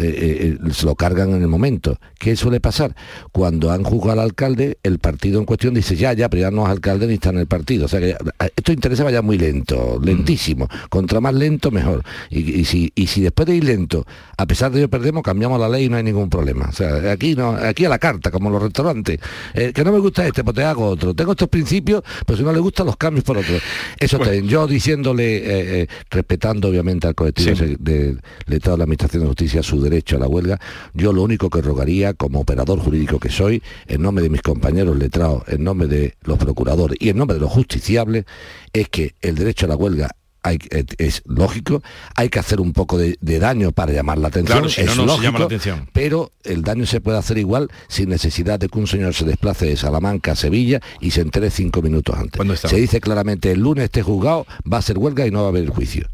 eh, 0.00 0.58
eh, 0.64 0.72
se 0.72 0.86
lo 0.86 0.94
cargan 0.94 1.30
en 1.30 1.42
el 1.42 1.48
momento. 1.48 1.98
¿Qué 2.18 2.36
suele 2.36 2.60
pasar? 2.60 2.94
Cuando 3.32 3.70
han 3.70 3.82
juzgado 3.82 4.20
al 4.20 4.26
alcalde, 4.26 4.78
el 4.82 4.98
partido 4.98 5.38
en 5.38 5.46
cuestión 5.46 5.74
dice, 5.74 5.96
ya, 5.96 6.12
ya, 6.12 6.28
pero 6.28 6.42
ya 6.42 6.50
no 6.50 6.64
es 6.64 6.70
alcalde 6.70 7.06
ni 7.06 7.14
está 7.14 7.30
en 7.30 7.38
el 7.38 7.46
partido. 7.46 7.86
O 7.86 7.88
sea 7.88 8.00
que 8.00 8.16
esto 8.56 8.72
interesa 8.72 9.04
vaya 9.04 9.22
muy 9.22 9.38
lento, 9.38 10.00
lentísimo. 10.02 10.68
Contra 10.88 11.20
más 11.20 11.34
lento, 11.34 11.70
mejor. 11.70 12.02
Y, 12.30 12.64
si, 12.64 12.92
y 12.94 13.06
si 13.06 13.22
después 13.22 13.46
de 13.46 13.56
ir 13.56 13.64
lento, 13.64 14.06
a 14.36 14.46
pesar 14.46 14.70
de 14.70 14.80
ello 14.80 14.88
perdemos, 14.88 15.22
cambiamos 15.22 15.60
la 15.60 15.68
ley 15.68 15.84
y 15.84 15.88
no 15.88 15.96
hay 15.96 16.02
ningún 16.02 16.28
problema. 16.28 16.66
O 16.68 16.72
sea, 16.72 17.10
aquí 17.10 17.34
no, 17.34 17.50
aquí 17.50 17.84
a 17.84 17.88
la 17.88 17.98
carta, 17.98 18.30
como 18.30 18.50
los 18.50 18.62
restaurantes. 18.62 19.18
Eh, 19.54 19.72
que 19.74 19.84
no 19.84 19.92
me 19.92 19.98
gusta 19.98 20.26
este, 20.26 20.44
pues 20.44 20.56
te 20.56 20.64
hago 20.64 20.86
otro. 20.86 21.14
Tengo 21.14 21.32
estos 21.32 21.48
principios, 21.48 22.02
pero 22.26 22.36
si 22.36 22.42
no 22.42 22.52
le 22.52 22.60
gustan 22.60 22.86
los 22.86 22.96
cambios 22.96 23.24
por 23.24 23.38
otro. 23.38 23.56
Eso 23.98 24.18
bueno. 24.18 24.46
Yo 24.46 24.66
diciéndole, 24.66 25.86
respetando 26.10 26.68
obviamente 26.68 27.06
al 27.06 27.14
colectivo 27.14 27.56
de, 27.78 28.16
Estado 28.48 28.76
de 28.76 28.78
la 28.78 28.84
Administración 28.84 29.22
de 29.22 29.28
Justicia 29.28 29.62
su 29.62 29.80
derecho 29.90 30.16
a 30.16 30.20
la 30.20 30.28
huelga, 30.28 30.58
yo 30.94 31.12
lo 31.12 31.22
único 31.22 31.50
que 31.50 31.60
rogaría, 31.60 32.14
como 32.14 32.40
operador 32.40 32.78
jurídico 32.78 33.18
que 33.18 33.28
soy, 33.28 33.62
en 33.86 34.02
nombre 34.02 34.22
de 34.22 34.30
mis 34.30 34.42
compañeros 34.42 34.96
letrados, 34.96 35.42
en 35.48 35.64
nombre 35.64 35.88
de 35.88 36.14
los 36.22 36.38
procuradores 36.38 36.96
y 37.00 37.10
en 37.10 37.18
nombre 37.18 37.34
de 37.34 37.40
los 37.40 37.50
justiciables, 37.50 38.24
es 38.72 38.88
que 38.88 39.14
el 39.20 39.34
derecho 39.34 39.66
a 39.66 39.68
la 39.68 39.76
huelga 39.76 40.10
eh, 40.44 40.84
es 40.98 41.22
lógico, 41.26 41.82
hay 42.14 42.28
que 42.28 42.38
hacer 42.38 42.60
un 42.60 42.72
poco 42.72 42.98
de, 42.98 43.16
daño 43.20 43.72
para 43.72 43.92
llamar 43.92 44.18
la 44.18 44.28
atención, 44.28 44.64
es 44.64 44.96
lógico, 44.96 45.48
pero 45.92 46.32
el 46.44 46.62
daño 46.62 46.86
se 46.86 47.00
puede 47.00 47.18
hacer 47.18 47.38
igual 47.38 47.68
sin 47.88 48.08
necesidad 48.08 48.58
de 48.58 48.68
que 48.68 48.78
un 48.78 48.86
señor 48.86 49.14
se 49.14 49.24
desplace 49.24 49.66
de 49.66 49.76
Salamanca 49.76 50.32
a 50.32 50.36
Sevilla 50.36 50.80
y 51.00 51.10
se 51.10 51.20
entere 51.20 51.50
cinco 51.50 51.82
minutos 51.82 52.16
antes. 52.16 52.60
Se 52.60 52.76
dice 52.76 53.00
claramente 53.00 53.52
el 53.52 53.60
lunes 53.60 53.84
este 53.84 54.02
juzgado 54.02 54.46
va 54.70 54.78
a 54.78 54.82
ser 54.82 54.98
huelga 54.98 55.26
y 55.26 55.30
no 55.30 55.40
va 55.40 55.46
a 55.46 55.48
haber 55.48 55.64
el 55.64 55.70
juicio. 55.70 56.08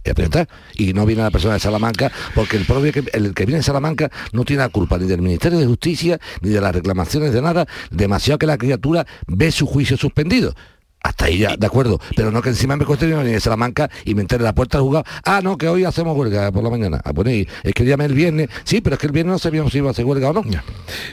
Y, 0.75 0.93
no 0.93 1.05
viene 1.05 1.23
la 1.23 1.31
persona 1.31 1.55
de 1.55 1.61
Salamanca 1.61 2.11
porque 2.35 2.57
el 2.57 2.65
propio 2.65 2.93
que, 2.93 3.05
el 3.13 3.35
que 3.35 3.45
viene 3.45 3.59
de 3.59 3.63
Salamanca 3.63 4.11
no 4.33 4.45
tiene 4.45 4.63
la 4.63 4.69
culpa 4.69 4.99
ni 4.99 5.07
del 5.07 5.21
Ministerio 5.21 5.59
de 5.59 5.67
Justicia 5.67 6.19
ni 6.41 6.51
de 6.51 6.61
las 6.61 6.75
reclamaciones 6.75 7.33
de 7.33 7.43
nada, 7.43 7.67
demasiado 7.91 8.39
que 8.39 8.47
la 8.47 8.59
criatura 8.59 9.07
ve 9.27 9.51
su 9.53 9.67
juicio 9.67 9.97
suspendido 9.97 10.55
hasta 11.07 11.27
ahí 11.27 11.39
ya, 11.39 11.57
de 11.57 11.67
acuerdo. 11.67 12.01
Pero 12.17 12.31
no 12.31 12.43
que 12.43 12.51
encima 12.51 12.77
me 12.77 12.85
cueste 12.85 13.07
ni 13.07 13.33
de 13.33 13.41
Salamanca 13.41 13.91
y 14.05 14.15
me 14.15 14.23
entere 14.23 14.43
la 14.43 14.55
puerta 14.55 14.81
juzgado. 14.81 15.05
Ah, 15.25 15.41
no, 15.43 15.57
que 15.57 15.69
hoy 15.69 15.85
hacemos 15.85 16.17
huelga 16.17 16.51
por 16.51 16.63
la 16.65 16.71
mañana. 16.71 17.01
Ah, 17.05 17.13
bueno, 17.13 17.31
es 17.31 17.75
que 17.75 17.85
llame 17.85 18.05
el 18.07 18.15
viernes. 18.15 18.49
Sí, 18.65 18.81
pero 18.81 18.95
es 18.95 19.01
que 19.01 19.07
el 19.07 19.13
viernes 19.13 19.33
no 19.33 19.39
sabíamos 19.39 19.73
si 19.73 19.79
iba 19.79 19.89
a 19.89 19.91
hacer 19.93 20.05
huelga 20.05 20.31
o 20.31 20.33
no. 20.33 20.43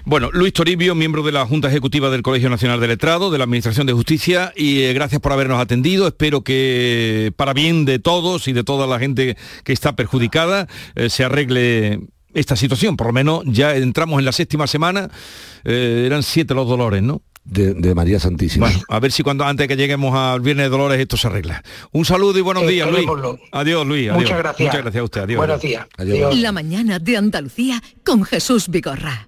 Bueno, 0.06 0.29
Luis 0.32 0.53
Toribio, 0.53 0.95
miembro 0.95 1.23
de 1.23 1.32
la 1.32 1.45
Junta 1.45 1.67
Ejecutiva 1.67 2.10
del 2.10 2.21
Colegio 2.21 2.49
Nacional 2.49 2.79
de 2.79 2.88
Letrado, 2.88 3.29
de 3.29 3.38
la 3.38 3.43
Administración 3.43 3.88
de 3.88 3.93
Justicia, 3.93 4.51
y 4.56 4.82
eh, 4.82 4.93
gracias 4.93 5.21
por 5.21 5.32
habernos 5.32 5.62
atendido. 5.62 6.08
Espero 6.08 6.43
que 6.43 7.32
para 7.36 7.53
bien 7.53 7.86
de 7.86 7.99
todos 7.99 8.47
y 8.47 8.53
de 8.53 8.63
toda 8.63 8.88
la 8.88 8.99
gente 8.99 9.38
que 9.63 9.73
está 9.73 9.95
perjudicada 9.95 10.67
eh, 10.95 11.10
se 11.10 11.23
arregle 11.23 11.99
esta 12.34 12.56
situación. 12.56 12.97
Por 12.97 13.08
lo 13.08 13.13
menos 13.13 13.43
ya 13.45 13.75
entramos 13.75 14.19
en 14.19 14.25
la 14.25 14.32
séptima 14.32 14.67
semana. 14.67 15.10
Eh, 15.63 16.03
eran 16.06 16.23
siete 16.23 16.53
los 16.53 16.67
dolores, 16.67 17.03
¿no? 17.03 17.21
De, 17.45 17.95
María 17.95 18.19
Santísima. 18.19 18.67
Bueno, 18.67 18.84
a 18.88 18.99
ver 18.99 19.12
si 19.12 19.23
cuando 19.23 19.45
antes 19.45 19.67
que 19.67 19.75
lleguemos 19.75 20.15
al 20.15 20.41
Viernes 20.41 20.65
de 20.65 20.69
Dolores 20.69 20.99
esto 20.99 21.17
se 21.17 21.27
arregla. 21.27 21.63
Un 21.91 22.06
saludo 22.06 22.38
y 22.39 22.41
buenos 22.41 22.67
días, 22.67 22.89
Luis. 22.89 23.08
Adiós, 23.51 23.86
Luis. 23.86 24.12
Muchas 24.12 24.38
gracias. 24.38 24.67
Muchas 24.67 24.82
gracias 24.82 25.01
a 25.01 25.03
usted. 25.03 25.21
Adiós. 25.21 25.38
Buenos 25.38 25.62
días. 25.62 25.88
La 26.38 26.51
mañana 26.51 26.99
de 26.99 27.17
Andalucía 27.17 27.82
con 28.03 28.23
Jesús 28.23 28.69
Vigorra. 28.69 29.27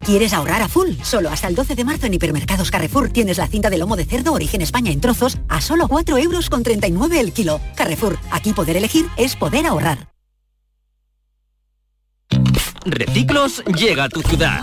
¿Quieres 0.00 0.32
ahorrar 0.32 0.62
a 0.62 0.68
full? 0.68 0.90
Solo 1.02 1.28
hasta 1.28 1.48
el 1.48 1.54
12 1.54 1.74
de 1.74 1.84
marzo 1.84 2.06
en 2.06 2.14
Hipermercados 2.14 2.70
Carrefour 2.70 3.10
tienes 3.10 3.38
la 3.38 3.46
cinta 3.46 3.68
de 3.68 3.78
lomo 3.78 3.96
de 3.96 4.04
cerdo 4.04 4.32
origen 4.32 4.62
España 4.62 4.90
en 4.90 5.00
trozos 5.00 5.38
a 5.48 5.60
solo 5.60 5.88
4 5.88 6.16
euros 6.18 6.48
con 6.48 6.62
39 6.62 7.20
el 7.20 7.32
kilo. 7.32 7.60
Carrefour, 7.74 8.18
aquí 8.30 8.52
poder 8.52 8.76
elegir 8.76 9.06
es 9.16 9.36
poder 9.36 9.66
ahorrar. 9.66 10.08
Reciclos 12.84 13.62
llega 13.66 14.04
a 14.04 14.08
tu 14.08 14.22
ciudad. 14.22 14.62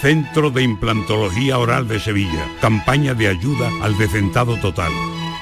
Centro 0.00 0.50
de 0.50 0.62
Implantología 0.62 1.58
Oral 1.58 1.88
de 1.88 1.98
Sevilla. 1.98 2.46
Campaña 2.60 3.14
de 3.14 3.28
ayuda 3.28 3.70
al 3.82 3.96
decentado 3.96 4.58
total. 4.60 4.92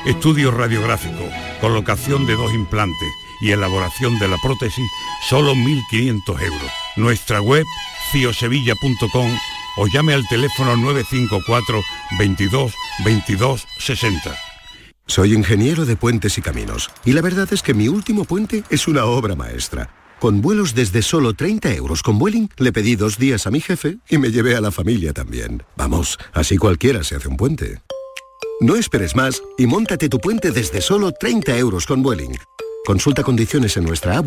Estudio 0.07 0.51
radiográfico, 0.51 1.29
colocación 1.61 2.27
de 2.27 2.37
dos 2.37 2.53
implantes 2.55 3.09
y 3.41 3.51
elaboración 3.51 4.19
de 4.19 4.29
la 4.29 4.37
prótesis, 4.39 4.89
solo 5.29 5.55
1.500 5.55 6.43
euros. 6.43 6.71
Nuestra 6.97 7.41
web, 7.41 7.65
ciosevilla.com 8.13 9.31
o 9.77 9.87
llame 9.89 10.15
al 10.15 10.27
teléfono 10.29 10.77
954 10.77 11.83
22 12.19 12.73
22 13.05 13.67
60. 13.79 14.37
Soy 15.07 15.35
ingeniero 15.35 15.85
de 15.85 15.97
puentes 15.97 16.39
y 16.39 16.43
caminos 16.43 16.91
y 17.05 17.13
la 17.13 17.23
verdad 17.23 17.49
es 17.53 17.63
que 17.63 17.75
mi 17.75 17.89
último 17.89 18.25
puente 18.25 18.63
es 18.71 18.89
una 18.89 19.05
obra 19.05 19.35
maestra. 19.35 20.04
Con 20.21 20.41
vuelos 20.41 20.75
desde 20.75 21.03
solo 21.03 21.35
30 21.35 21.75
euros 21.75 22.03
con 22.03 22.19
Vueling, 22.19 22.49
le 22.57 22.73
pedí 22.73 22.97
dos 22.97 23.19
días 23.19 23.47
a 23.47 23.51
mi 23.51 23.61
jefe 23.61 23.99
y 24.09 24.19
me 24.19 24.31
llevé 24.31 24.57
a 24.57 24.61
la 24.61 24.71
familia 24.71 25.13
también. 25.13 25.63
Vamos, 25.77 26.19
así 26.33 26.57
cualquiera 26.57 27.05
se 27.05 27.17
hace 27.17 27.29
un 27.29 27.37
puente. 27.37 27.83
No 28.61 28.77
esperes 28.77 29.17
más 29.17 29.43
y 29.59 29.67
móntate 29.67 30.09
tu 30.09 30.21
puente 30.21 30.51
desde 30.51 30.81
solo 30.81 31.13
30 31.13 31.59
euros 31.59 31.87
con 31.87 32.03
Vueling. 32.03 32.37
Consulta 32.87 33.23
condiciones 33.23 33.77
en 33.77 33.85
nuestra 33.85 34.19
app. 34.19 34.27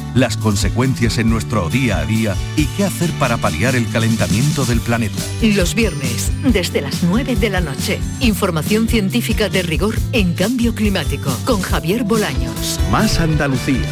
las 0.15 0.37
consecuencias 0.37 1.17
en 1.17 1.29
nuestro 1.29 1.69
día 1.69 1.99
a 1.99 2.05
día 2.05 2.35
y 2.57 2.65
qué 2.77 2.85
hacer 2.85 3.11
para 3.13 3.37
paliar 3.37 3.75
el 3.75 3.89
calentamiento 3.89 4.65
del 4.65 4.81
planeta. 4.81 5.21
Los 5.41 5.75
viernes, 5.75 6.31
desde 6.43 6.81
las 6.81 7.03
9 7.03 7.35
de 7.35 7.49
la 7.49 7.61
noche, 7.61 7.99
información 8.19 8.87
científica 8.87 9.49
de 9.49 9.63
rigor 9.63 9.95
en 10.11 10.33
cambio 10.33 10.75
climático 10.75 11.31
con 11.45 11.61
Javier 11.61 12.03
Bolaños. 12.03 12.79
Más 12.91 13.19
Andalucía, 13.19 13.89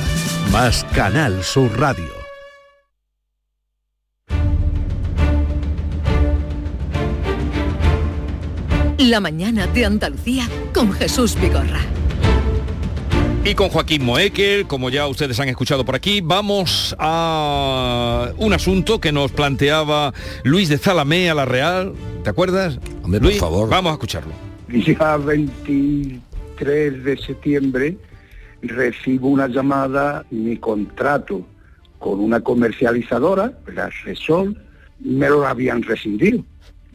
más 0.51 0.84
Canal 0.93 1.43
Sur 1.43 1.79
Radio. 1.79 2.19
La 8.97 9.21
mañana 9.21 9.65
de 9.65 9.86
Andalucía 9.86 10.47
con 10.73 10.91
Jesús 10.91 11.36
Vigorra. 11.39 11.79
Y 13.45 13.56
con 13.56 13.69
Joaquín 13.69 14.04
Moekel, 14.04 14.67
como 14.67 14.89
ya 14.89 15.08
ustedes 15.08 15.39
han 15.39 15.47
escuchado 15.49 15.86
por 15.86 15.95
aquí, 15.95 16.21
vamos 16.21 16.95
a 16.99 18.32
un 18.38 18.54
asunto 18.54 18.99
que 18.99 19.12
nos 19.12 19.32
planteaba 19.32 20.13
Luis 20.43 20.69
de 20.69 20.78
Zalamé 20.78 21.30
a 21.30 21.36
la 21.36 21.45
Real. 21.45 21.93
¿Te 22.23 22.30
acuerdas? 22.30 22.80
Hombre, 23.02 23.21
Luis, 23.21 23.38
por 23.38 23.49
favor. 23.49 23.69
Vamos 23.69 23.91
a 23.91 23.93
escucharlo. 23.93 24.34
día 24.67 25.17
23 25.17 27.04
de 27.04 27.17
septiembre 27.17 27.97
recibo 28.62 29.30
una 29.30 29.47
llamada, 29.47 30.25
mi 30.32 30.58
contrato 30.58 31.45
con 31.97 32.19
una 32.19 32.41
comercializadora, 32.41 33.54
la 33.73 33.89
Resol, 34.04 34.58
me 34.99 35.30
lo 35.30 35.45
habían 35.45 35.82
rescindido. 35.84 36.43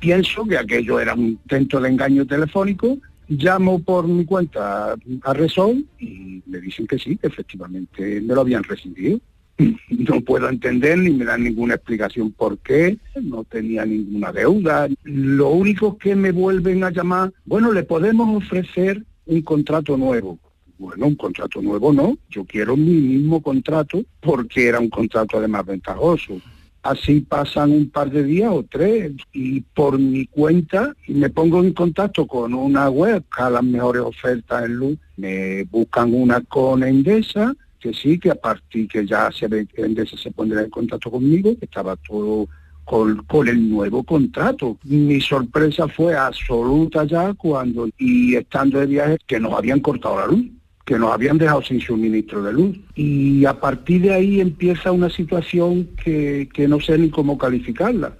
Pienso 0.01 0.45
que 0.45 0.59
aquello 0.59 1.01
era 1.01 1.15
un 1.15 1.27
intento 1.27 1.81
de 1.81 1.89
engaño 1.89 2.27
telefónico, 2.27 2.99
llamo 3.29 3.79
por 3.79 4.07
mi 4.07 4.25
cuenta 4.25 4.95
a 5.23 5.33
Resol 5.33 5.85
y 5.99 6.34
me 6.55 6.61
dicen 6.61 6.87
que 6.87 6.99
sí, 6.99 7.17
que 7.17 7.27
efectivamente 7.27 8.21
me 8.21 8.35
lo 8.35 8.41
habían 8.41 8.63
rescindido. 8.63 9.21
No 9.89 10.21
puedo 10.21 10.49
entender 10.49 10.99
ni 10.99 11.11
me 11.11 11.25
dan 11.25 11.45
ninguna 11.45 11.75
explicación 11.75 12.33
por 12.33 12.59
qué, 12.59 12.99
no 13.23 13.45
tenía 13.45 13.87
ninguna 13.87 14.33
deuda. 14.33 14.89
Lo 15.05 15.51
único 15.51 15.97
que 15.97 16.17
me 16.17 16.33
vuelven 16.33 16.83
a 16.83 16.91
llamar, 16.91 17.33
bueno, 17.45 17.73
le 17.73 17.85
podemos 17.85 18.45
ofrecer 18.45 19.05
un 19.27 19.43
contrato 19.43 19.97
nuevo. 19.97 20.39
Bueno, 20.77 21.07
un 21.07 21.15
contrato 21.15 21.63
nuevo 21.63 21.93
no, 21.93 22.19
yo 22.29 22.45
quiero 22.45 22.77
mi 22.77 22.95
mismo 22.95 23.41
contrato 23.41 24.05
porque 24.21 24.67
era 24.67 24.81
un 24.81 24.91
contrato 24.91 25.39
además 25.39 25.65
ventajoso. 25.65 26.41
Así 26.85 27.21
pasan 27.21 27.73
un 27.73 27.89
par 27.89 28.11
de 28.11 28.23
días 28.23 28.51
o 28.53 28.63
tres 28.63 29.13
y 29.33 29.63
por 29.63 29.99
mi 29.99 30.27
cuenta 30.27 30.95
me 31.09 31.31
pongo 31.31 31.65
en 31.65 31.73
contacto 31.73 32.27
con 32.27 32.53
una 32.53 32.91
web 32.91 33.25
a 33.39 33.49
las 33.49 33.65
mejores 33.65 34.03
ofertas 34.03 34.67
en 34.67 34.77
luz. 34.77 34.99
Me 35.17 35.65
buscan 35.65 36.13
una 36.13 36.43
con 36.43 36.83
Endesa, 36.83 37.55
que 37.81 37.95
sí, 37.95 38.19
que 38.19 38.33
a 38.33 38.35
partir 38.35 38.87
que 38.87 39.07
ya 39.07 39.31
se 39.33 39.47
Endesa 39.77 40.19
se 40.19 40.31
pondrá 40.31 40.61
en 40.61 40.69
contacto 40.69 41.11
conmigo, 41.11 41.57
que 41.59 41.65
estaba 41.65 41.97
todo 41.97 42.49
con, 42.85 43.17
con 43.25 43.49
el 43.49 43.67
nuevo 43.71 44.03
contrato. 44.03 44.77
Mi 44.85 45.23
sorpresa 45.23 45.89
fue 45.89 46.15
absoluta 46.15 47.05
ya 47.05 47.33
cuando, 47.33 47.89
y 47.97 48.37
estando 48.37 48.79
de 48.79 48.87
viaje, 48.87 49.17
que 49.27 49.41
nos 49.41 49.55
habían 49.55 49.81
cortado 49.81 50.19
la 50.19 50.27
luz 50.27 50.45
que 50.85 50.99
nos 50.99 51.13
habían 51.13 51.39
dejado 51.39 51.63
sin 51.63 51.81
suministro 51.81 52.43
de 52.43 52.53
luz. 52.53 52.77
Y 52.95 53.45
a 53.47 53.59
partir 53.59 54.03
de 54.03 54.15
ahí 54.15 54.41
empieza 54.41 54.93
una 54.93 55.11
situación 55.11 55.89
que, 56.03 56.49
que 56.53 56.69
no 56.69 56.81
sé 56.81 56.99
ni 56.99 57.11
cómo 57.11 57.39
calificarla. 57.39 58.17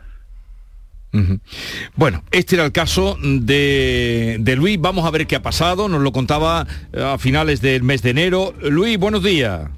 Bueno, 1.95 2.25
este 2.33 2.57
era 2.57 2.65
el 2.65 2.73
caso 2.73 3.17
de, 3.23 4.39
de 4.41 4.57
Luis. 4.57 4.81
Vamos 4.81 5.05
a 5.05 5.11
ver 5.11 5.27
qué 5.27 5.37
ha 5.37 5.43
pasado. 5.43 5.89
Nos 5.89 6.03
lo 6.03 6.11
contaba 6.11 6.67
eh, 6.93 7.03
a 7.03 7.19
finales 7.19 7.61
del 7.61 7.85
mes 7.85 8.03
de 8.03 8.11
enero. 8.11 8.53
Luis, 8.63 8.99
buenos 8.99 9.23
días. 9.23 9.71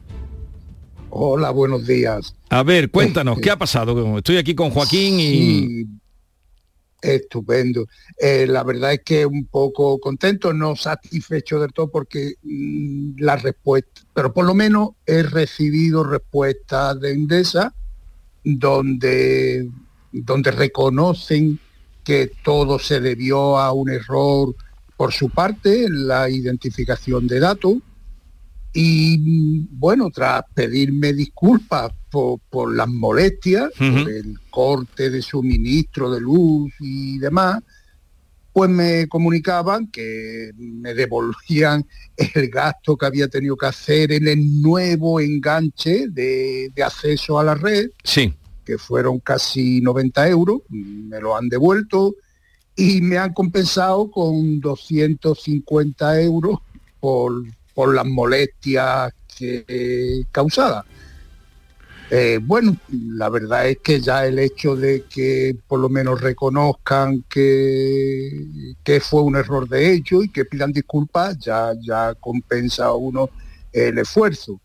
Hola, 1.10 1.50
buenos 1.50 1.86
días. 1.86 2.34
A 2.48 2.62
ver, 2.62 2.90
cuéntanos, 2.90 3.38
¿qué 3.40 3.50
ha 3.50 3.58
pasado? 3.58 4.18
Estoy 4.18 4.38
aquí 4.38 4.54
con 4.54 4.70
Joaquín 4.70 5.20
y... 5.20 5.28
Sí, 5.28 5.86
estupendo. 7.00 7.86
Eh, 8.18 8.46
la 8.46 8.64
verdad 8.64 8.94
es 8.94 9.00
que 9.04 9.26
un 9.26 9.46
poco 9.46 9.98
contento, 9.98 10.52
no 10.52 10.76
satisfecho 10.76 11.60
del 11.60 11.72
todo 11.72 11.90
porque 11.90 12.34
mm, 12.42 13.18
la 13.18 13.36
respuesta, 13.36 14.02
pero 14.14 14.32
por 14.32 14.44
lo 14.44 14.54
menos 14.54 14.90
he 15.06 15.22
recibido 15.22 16.04
respuestas 16.04 17.00
de 17.00 17.12
Endesa 17.12 17.74
donde, 18.44 19.68
donde 20.12 20.50
reconocen 20.50 21.58
que 22.04 22.30
todo 22.44 22.78
se 22.78 23.00
debió 23.00 23.58
a 23.58 23.72
un 23.72 23.90
error 23.90 24.54
por 24.96 25.12
su 25.12 25.28
parte 25.28 25.84
en 25.84 26.06
la 26.06 26.30
identificación 26.30 27.26
de 27.26 27.40
datos 27.40 27.74
y 28.72 29.18
mm, 29.18 29.68
bueno, 29.78 30.10
tras 30.10 30.44
pedirme 30.54 31.12
disculpas 31.12 31.92
por, 32.16 32.40
por 32.48 32.74
las 32.74 32.88
molestias, 32.88 33.70
por 33.76 34.10
el 34.10 34.38
corte 34.48 35.10
de 35.10 35.20
suministro 35.20 36.10
de 36.10 36.18
luz 36.20 36.72
y 36.80 37.18
demás, 37.18 37.62
pues 38.54 38.70
me 38.70 39.06
comunicaban 39.06 39.88
que 39.88 40.50
me 40.56 40.94
devolvían 40.94 41.84
el 42.34 42.48
gasto 42.48 42.96
que 42.96 43.04
había 43.04 43.28
tenido 43.28 43.54
que 43.54 43.66
hacer 43.66 44.12
en 44.12 44.28
el 44.28 44.62
nuevo 44.62 45.20
enganche 45.20 46.06
de, 46.08 46.70
de 46.74 46.82
acceso 46.82 47.38
a 47.38 47.44
la 47.44 47.54
red, 47.54 47.90
Sí. 48.02 48.32
que 48.64 48.78
fueron 48.78 49.18
casi 49.20 49.82
90 49.82 50.26
euros, 50.30 50.60
me 50.70 51.20
lo 51.20 51.36
han 51.36 51.50
devuelto 51.50 52.14
y 52.74 53.02
me 53.02 53.18
han 53.18 53.34
compensado 53.34 54.10
con 54.10 54.58
250 54.60 56.22
euros 56.22 56.60
por, 56.98 57.44
por 57.74 57.94
las 57.94 58.06
molestias 58.06 59.12
que 59.36 60.22
causadas. 60.32 60.86
Eh, 62.10 62.38
bueno, 62.40 62.76
la 62.88 63.28
verdad 63.28 63.68
es 63.68 63.78
que 63.78 64.00
ya 64.00 64.26
el 64.26 64.38
hecho 64.38 64.76
de 64.76 65.04
que 65.04 65.56
por 65.66 65.80
lo 65.80 65.88
menos 65.88 66.20
reconozcan 66.20 67.24
que, 67.28 68.74
que 68.84 69.00
fue 69.00 69.22
un 69.22 69.34
error 69.34 69.68
de 69.68 69.92
ellos 69.92 70.24
y 70.24 70.28
que 70.28 70.44
pidan 70.44 70.72
disculpas, 70.72 71.36
ya, 71.38 71.72
ya 71.80 72.14
compensa 72.14 72.86
a 72.86 72.94
uno 72.94 73.30
el 73.72 73.98
esfuerzo. 73.98 74.60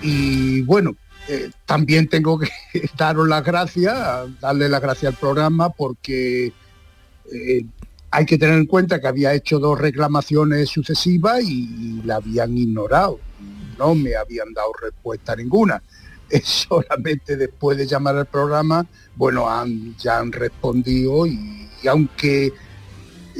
Y 0.00 0.62
bueno, 0.62 0.96
eh, 1.28 1.50
también 1.66 2.08
tengo 2.08 2.38
que 2.38 2.48
daros 2.96 3.28
las 3.28 3.44
gracias, 3.44 3.96
darle 4.40 4.68
las 4.68 4.80
gracias 4.80 5.12
al 5.12 5.18
programa 5.18 5.70
porque 5.70 6.52
eh, 7.32 7.64
hay 8.10 8.26
que 8.26 8.38
tener 8.38 8.56
en 8.56 8.66
cuenta 8.66 9.00
que 9.00 9.06
había 9.06 9.32
hecho 9.32 9.58
dos 9.58 9.78
reclamaciones 9.78 10.68
sucesivas 10.68 11.42
y, 11.42 12.02
la 12.04 12.16
habían 12.16 12.56
ignorado. 12.56 13.20
No 13.78 13.94
me 13.94 14.14
habían 14.16 14.52
dado 14.52 14.72
respuesta 14.80 15.36
ninguna. 15.36 15.82
Solamente 16.44 17.36
después 17.36 17.76
de 17.78 17.86
llamar 17.86 18.16
al 18.16 18.26
programa, 18.26 18.86
bueno, 19.16 19.48
han, 19.48 19.96
ya 19.96 20.18
han 20.18 20.32
respondido 20.32 21.26
y, 21.26 21.68
y 21.82 21.88
aunque 21.88 22.52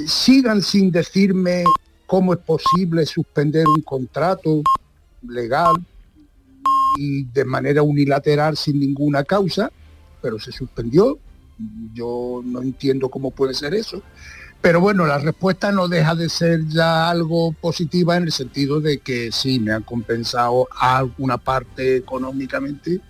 sigan 0.07 0.63
sin 0.63 0.91
decirme 0.91 1.65
cómo 2.07 2.35
es 2.35 2.41
posible 2.41 3.07
suspender 3.07 3.67
un 3.67 3.83
contrato 3.83 4.63
legal 5.27 5.75
y 6.99 7.25
de 7.25 7.45
manera 7.45 7.83
unilateral 7.83 8.57
sin 8.57 8.79
ninguna 8.79 9.25
causa, 9.25 9.71
pero 10.21 10.39
se 10.39 10.53
suspendió. 10.53 11.19
Yo 11.95 12.43
no 12.45 12.61
entiendo 12.61 13.09
cómo 13.09 13.31
puede 13.31 13.55
ser 13.55 13.75
eso. 13.75 14.03
Pero 14.63 14.81
bueno, 14.81 15.07
la 15.07 15.19
respuesta 15.19 15.73
no 15.73 15.89
deja 15.89 16.15
de 16.15 16.29
ser 16.29 16.69
ya 16.69 17.11
algo 17.11 17.53
positiva 17.53 18.17
en 18.17 18.23
el 18.23 18.33
sentido 18.33 18.81
de 18.81 18.99
que 18.99 19.33
sí, 19.33 19.59
me 19.59 19.73
han 19.73 19.83
compensado 19.83 20.69
alguna 20.79 21.37
parte 21.37 21.97
económicamente. 21.97 23.01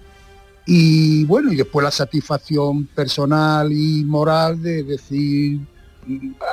Y 0.65 1.27
bueno, 1.27 1.53
y 1.53 1.57
después 1.57 1.85
la 1.85 1.91
satisfacción 1.91 2.87
personal 2.87 3.71
y 3.71 4.03
moral 4.03 4.63
de 4.63 4.83
decir, 4.83 5.61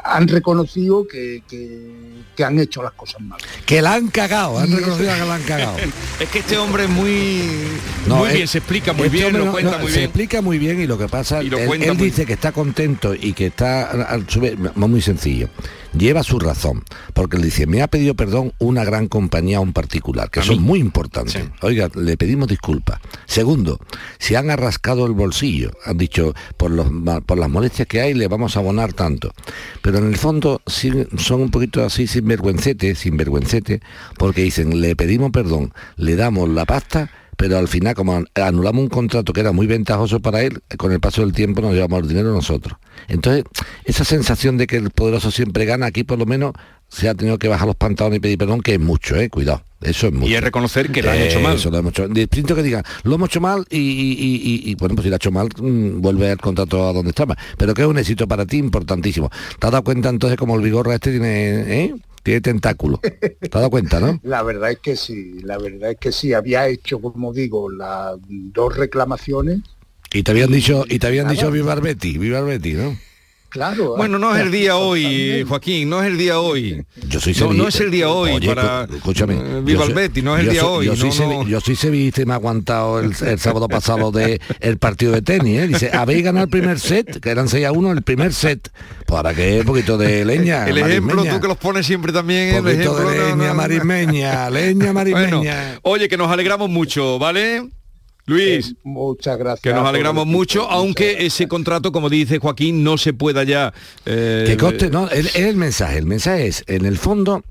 han 0.03 0.27
reconocido 0.27 1.07
que, 1.07 1.41
que- 1.49 2.19
que 2.35 2.43
han 2.43 2.57
hecho 2.59 2.81
las 2.83 2.93
cosas 2.93 3.19
mal. 3.21 3.39
Que 3.65 3.81
la 3.81 3.95
han 3.95 4.07
cagado, 4.09 4.59
han 4.59 4.69
Y 4.71 4.75
reconocido 4.75 5.13
que 5.13 5.25
la 5.25 5.35
han 5.35 5.43
cagado. 5.43 5.77
Es 6.19 6.29
que 6.29 6.39
este 6.39 6.57
hombre 6.57 6.83
es 6.83 6.89
muy, 6.89 7.41
muy 8.07 8.29
él- 8.29 8.35
bien, 8.35 8.47
se 8.47 8.59
explica 8.59 8.93
muy 8.93 9.05
este 9.07 9.17
bien, 9.17 9.25
hombre 9.27 9.39
lo 9.39 9.45
no- 9.47 9.51
cuenta 9.51 9.71
no, 9.71 9.79
muy 9.79 9.91
se 9.91 9.97
bien. 9.97 10.09
explica 10.09 10.41
muy 10.41 10.57
bien 10.59 10.79
y 10.81 10.87
lo 10.87 10.97
que 10.97 11.07
pasa, 11.07 11.41
Y 11.43 11.49
lo 11.49 11.57
él, 11.57 11.67
muy 11.67 11.77
dice 12.05 12.25
que 12.25 12.33
está 12.33 12.51
contento 12.51 13.13
y 13.15 13.33
que 13.33 13.47
está 13.47 13.89
al 13.89 14.29
su 14.29 14.39
vez, 14.39 14.55
muy 14.75 15.01
sencillo. 15.01 15.49
Lleva 15.97 16.23
su 16.23 16.39
razón, 16.39 16.83
porque 17.13 17.37
él 17.37 17.43
dice, 17.43 17.65
me 17.65 17.81
ha 17.81 17.87
pedido 17.87 18.15
perdón 18.15 18.53
una 18.59 18.83
gran 18.83 19.07
compañía 19.07 19.57
a 19.57 19.61
un 19.61 19.73
particular, 19.73 20.29
que 20.29 20.39
eso 20.39 20.53
es 20.53 20.59
muy 20.59 20.79
importante. 20.79 21.49
Oiga, 21.61 21.89
le 21.95 22.15
pedimos 22.15 22.47
disculpas. 22.47 22.99
Segundo, 23.25 23.79
se 24.19 24.37
han 24.37 24.51
arrascado 24.51 25.05
el 25.05 25.13
bolsillo, 25.13 25.71
han 25.85 25.97
dicho, 25.97 26.35
por, 26.57 26.71
los, 26.71 26.87
por 27.25 27.37
las 27.37 27.49
molestias 27.49 27.87
que 27.87 28.01
hay 28.01 28.13
le 28.13 28.27
vamos 28.27 28.55
a 28.55 28.59
abonar 28.59 28.93
tanto. 28.93 29.31
Pero 29.81 29.97
en 29.97 30.07
el 30.07 30.17
fondo 30.17 30.61
sí, 30.67 30.91
son 31.17 31.41
un 31.41 31.51
poquito 31.51 31.83
así 31.83 32.05
sinvergüencete, 32.05 32.93
sinvergüencete, 32.93 33.81
porque 34.17 34.43
dicen, 34.43 34.81
le 34.81 34.95
pedimos 34.95 35.31
perdón, 35.31 35.73
le 35.97 36.15
damos 36.15 36.49
la 36.49 36.65
pasta, 36.65 37.09
pero 37.39 37.57
al 37.57 37.69
final 37.69 37.95
como 37.95 38.17
an- 38.17 38.27
anulamos 38.35 38.81
un 38.83 38.89
contrato 38.89 39.31
que 39.31 39.39
era 39.39 39.53
muy 39.53 39.65
ventajoso 39.65 40.19
para 40.19 40.41
él, 40.41 40.59
con 40.77 40.91
el 40.91 40.99
paso 40.99 41.21
del 41.21 41.31
tiempo 41.31 41.61
nos 41.61 41.73
llevamos 41.73 42.01
el 42.01 42.09
dinero 42.09 42.33
nosotros. 42.33 42.77
Entonces, 43.07 43.45
esa 43.85 44.03
sensación 44.03 44.57
de 44.57 44.67
que 44.67 44.75
el 44.75 44.89
poderoso 44.89 45.31
siempre 45.31 45.63
gana, 45.63 45.85
aquí 45.85 46.03
por 46.03 46.19
lo 46.19 46.25
menos 46.25 46.51
se 46.89 47.07
ha 47.07 47.15
tenido 47.15 47.37
que 47.37 47.47
bajar 47.47 47.65
los 47.67 47.77
pantalones 47.77 48.17
y 48.17 48.19
pedir 48.19 48.37
perdón, 48.37 48.59
que 48.61 48.73
es 48.73 48.79
mucho, 48.81 49.15
eh, 49.15 49.29
cuidado. 49.29 49.63
Eso 49.79 50.07
es 50.07 50.13
mucho. 50.13 50.29
Y 50.29 50.35
es 50.35 50.41
reconocer 50.43 50.91
que 50.91 51.01
lo 51.01 51.11
han 51.11 51.19
hecho 51.19 51.39
mal. 51.39 51.55
Eso 51.55 51.69
lo 51.71 51.77
hemos 51.77 51.91
hecho. 51.93 52.09
Distinto 52.09 52.53
que 52.55 52.63
digan, 52.63 52.83
lo 53.03 53.15
hemos 53.15 53.29
hecho 53.29 53.39
mal 53.39 53.65
y, 53.69 53.77
y- 53.77 54.11
y- 54.19 54.65
y- 54.65 54.71
y, 54.71 54.75
bueno, 54.75 54.95
pues 54.95 55.03
si 55.05 55.09
lo 55.09 55.15
ha 55.15 55.17
hecho 55.17 55.31
mal, 55.31 55.47
mm, 55.57 56.01
vuelve 56.01 56.31
al 56.31 56.37
contrato 56.39 56.89
a 56.89 56.91
donde 56.91 57.11
estaba. 57.11 57.37
Pero 57.57 57.73
que 57.73 57.83
es 57.83 57.87
un 57.87 57.97
éxito 57.97 58.27
para 58.27 58.45
ti 58.45 58.57
importantísimo. 58.57 59.29
¿Te 59.59 59.67
has 59.67 59.71
dado 59.71 59.85
cuenta 59.85 60.09
entonces 60.09 60.37
como 60.37 60.57
el 60.57 60.61
vigorra 60.61 60.95
este 60.95 61.11
tiene, 61.11 61.83
eh? 61.85 61.95
Tiene 62.23 62.41
tentáculo? 62.41 62.99
¿Te 62.99 63.37
has 63.41 63.49
dado 63.49 63.69
cuenta, 63.69 63.99
no? 63.99 64.19
La 64.23 64.43
verdad 64.43 64.71
es 64.71 64.79
que 64.79 64.95
sí, 64.95 65.39
la 65.41 65.57
verdad 65.57 65.91
es 65.91 65.97
que 65.97 66.11
sí, 66.11 66.33
había 66.33 66.67
hecho, 66.67 66.99
como 66.99 67.33
digo, 67.33 67.69
las 67.69 68.17
dos 68.27 68.75
reclamaciones. 68.75 69.59
Y 70.13 70.23
te 70.23 70.31
habían 70.31 70.51
dicho, 70.51 70.85
y 70.87 70.99
te 70.99 71.07
habían 71.07 71.27
dicho 71.27 71.51
viva 71.51 71.75
Betty, 71.75 72.17
viva 72.17 72.41
Betty, 72.41 72.73
¿no? 72.73 72.97
Claro. 73.49 73.95
Bueno, 73.97 74.19
no 74.19 74.35
es 74.35 74.41
el 74.41 74.51
día 74.51 74.77
hoy, 74.77 75.43
Joaquín, 75.47 75.89
no 75.89 76.01
es 76.01 76.07
el 76.07 76.17
día 76.17 76.39
hoy. 76.39 76.85
Yo 77.07 77.19
soy 77.19 77.35
no, 77.55 77.67
es 77.67 77.79
el 77.79 77.89
día 77.91 78.09
hoy 78.09 78.31
Oye, 78.31 78.47
para 78.53 78.83
escúchame. 78.83 79.33
eh, 79.35 79.61
Viva 79.63 79.81
el 79.85 79.87
soy- 79.87 79.93
Betty, 79.95 80.21
no 80.21 80.37
es 80.37 80.43
el 80.45 80.51
día 80.51 80.61
soy- 80.61 80.69
hoy. 80.71 80.85
Yo 80.85 80.95
soy, 80.95 81.09
no, 81.09 81.15
sevi- 81.15 81.43
no. 81.43 81.47
yo 81.49 81.59
soy 81.61 81.75
sevillista 81.75 82.21
y 82.21 82.25
me 82.25 82.33
ha 82.33 82.35
aguantado 82.35 82.99
el, 82.99 83.13
el 83.25 83.39
sábado 83.39 83.67
pasado 83.67 84.11
de 84.11 84.39
el 84.59 84.77
partido 84.77 85.11
de 85.13 85.21
tenis, 85.21 85.59
¿eh? 85.61 85.67
Dice, 85.67 85.89
habéis 85.93 86.23
ganado 86.23 86.43
el 86.45 86.49
primer 86.51 86.79
set, 86.79 87.19
que 87.19 87.29
eran 87.29 87.49
6 87.49 87.65
a 87.65 87.71
1 87.71 87.91
el 87.91 88.03
primer 88.03 88.33
set. 88.33 88.69
Pues 89.07 89.17
ahora 89.17 89.33
que 89.33 89.59
un 89.61 89.65
poquito 89.65 89.97
de 89.97 90.23
leña. 90.25 90.67
El 90.67 90.77
ejemplo 90.77 91.15
marismeña. 91.15 91.35
tú 91.35 91.41
que 91.41 91.47
los 91.47 91.57
pones 91.57 91.85
siempre 91.87 92.13
también, 92.13 92.55
el 92.55 92.61
Poquito 92.63 92.99
ejemplo. 92.99 93.09
de 93.09 93.17
no, 93.17 93.23
leña 93.23 93.35
no, 93.35 93.47
no. 93.47 93.53
marismeña, 93.55 94.49
leña 94.51 94.93
marismeña. 94.93 95.29
Bueno, 95.29 95.79
oye, 95.83 96.07
que 96.07 96.17
nos 96.17 96.29
alegramos 96.31 96.69
mucho, 96.69 97.17
¿vale? 97.17 97.67
Luis. 98.29 98.75
muchas 98.83 99.37
gracias. 99.37 99.61
Que 99.61 99.73
nos 99.73 99.87
alegramos 99.87 100.25
mucho, 100.25 100.69
aunque 100.69 101.25
ese 101.25 101.47
contrato, 101.47 101.91
como 101.91 102.09
dice 102.09 102.39
Joaquín, 102.39 102.83
no 102.83 102.97
se 102.97 103.13
pueda 103.13 103.43
ya... 103.43 103.73
eh, 104.05 104.43
Que 104.47 104.55
coste, 104.57 104.89
no, 104.89 105.09
es, 105.09 105.35
es 105.35 105.47
el 105.47 105.55
mensaje. 105.57 105.97
El 105.97 106.05
mensaje 106.05 106.47
es, 106.47 106.63
en 106.67 106.85
el 106.85 106.97
fondo, 106.97 107.43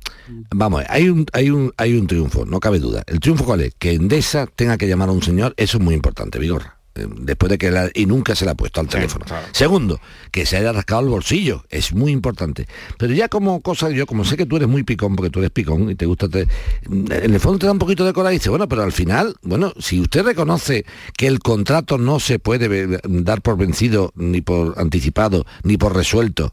vamos, 0.51 0.85
hay 0.89 1.09
un, 1.09 1.27
hay 1.33 1.51
un, 1.51 1.73
hay 1.77 1.95
un 1.95 2.07
triunfo, 2.07 2.45
no 2.47 2.61
cabe 2.61 2.79
duda. 2.79 3.03
El 3.07 3.21
triunfo 3.21 3.45
cuál 3.45 3.61
es? 3.63 3.75
Que 3.79 3.93
Endesa 3.93 4.47
tenga 4.47 4.79
que 4.79 4.87
llamar 4.89 5.09
a 5.09 5.13
un 5.13 5.23
señor, 5.23 5.55
eso 5.57 5.79
es 5.79 5.85
muy 5.85 5.95
importante, 5.95 6.39
Vigorra. 6.39 6.78
Después 7.07 7.51
de 7.51 7.59
que 7.59 7.71
la- 7.71 7.91
y 7.95 8.07
nunca 8.07 8.35
se 8.35 8.45
le 8.45 8.51
ha 8.51 8.55
puesto 8.55 8.81
al 8.81 8.89
teléfono. 8.89 9.25
Segundo, 9.53 10.01
que 10.31 10.47
se 10.47 10.57
haya 10.57 10.73
rascado 10.73 11.03
el 11.03 11.09
bolsillo, 11.09 11.65
es 11.71 11.93
muy 11.93 12.13
importante. 12.13 12.67
Pero 12.99 13.15
ya 13.15 13.29
como 13.29 13.61
cosa, 13.61 13.91
yo 13.91 14.07
como 14.07 14.25
sé 14.25 14.37
que 14.37 14.47
tú 14.47 14.57
eres 14.57 14.69
muy 14.69 14.83
picón, 14.83 15.17
porque 15.17 15.31
tú 15.31 15.39
eres 15.41 15.51
picón 15.51 15.91
y 15.91 15.95
te 15.95 16.07
gusta, 16.07 16.29
te- 16.29 16.49
en 16.91 17.35
el 17.35 17.41
fondo 17.41 17.59
te 17.59 17.67
da 17.67 17.73
un 17.73 17.79
poquito 17.79 18.05
de 18.05 18.13
coraje 18.13 18.35
y 18.35 18.39
dice, 18.39 18.51
bueno, 18.51 18.69
pero 18.69 18.83
al 18.83 18.93
final, 18.93 19.37
bueno, 19.43 19.73
si 19.79 20.01
usted 20.01 20.23
reconoce 20.25 20.85
que 21.17 21.27
el 21.27 21.39
contrato 21.39 21.99
no 21.99 22.21
se 22.21 22.39
puede 22.39 22.99
dar 23.05 23.43
por 23.43 23.57
vencido, 23.57 24.13
ni 24.17 24.41
por 24.41 24.75
anticipado, 24.79 25.47
ni 25.63 25.77
por 25.77 25.95
resuelto, 25.95 26.53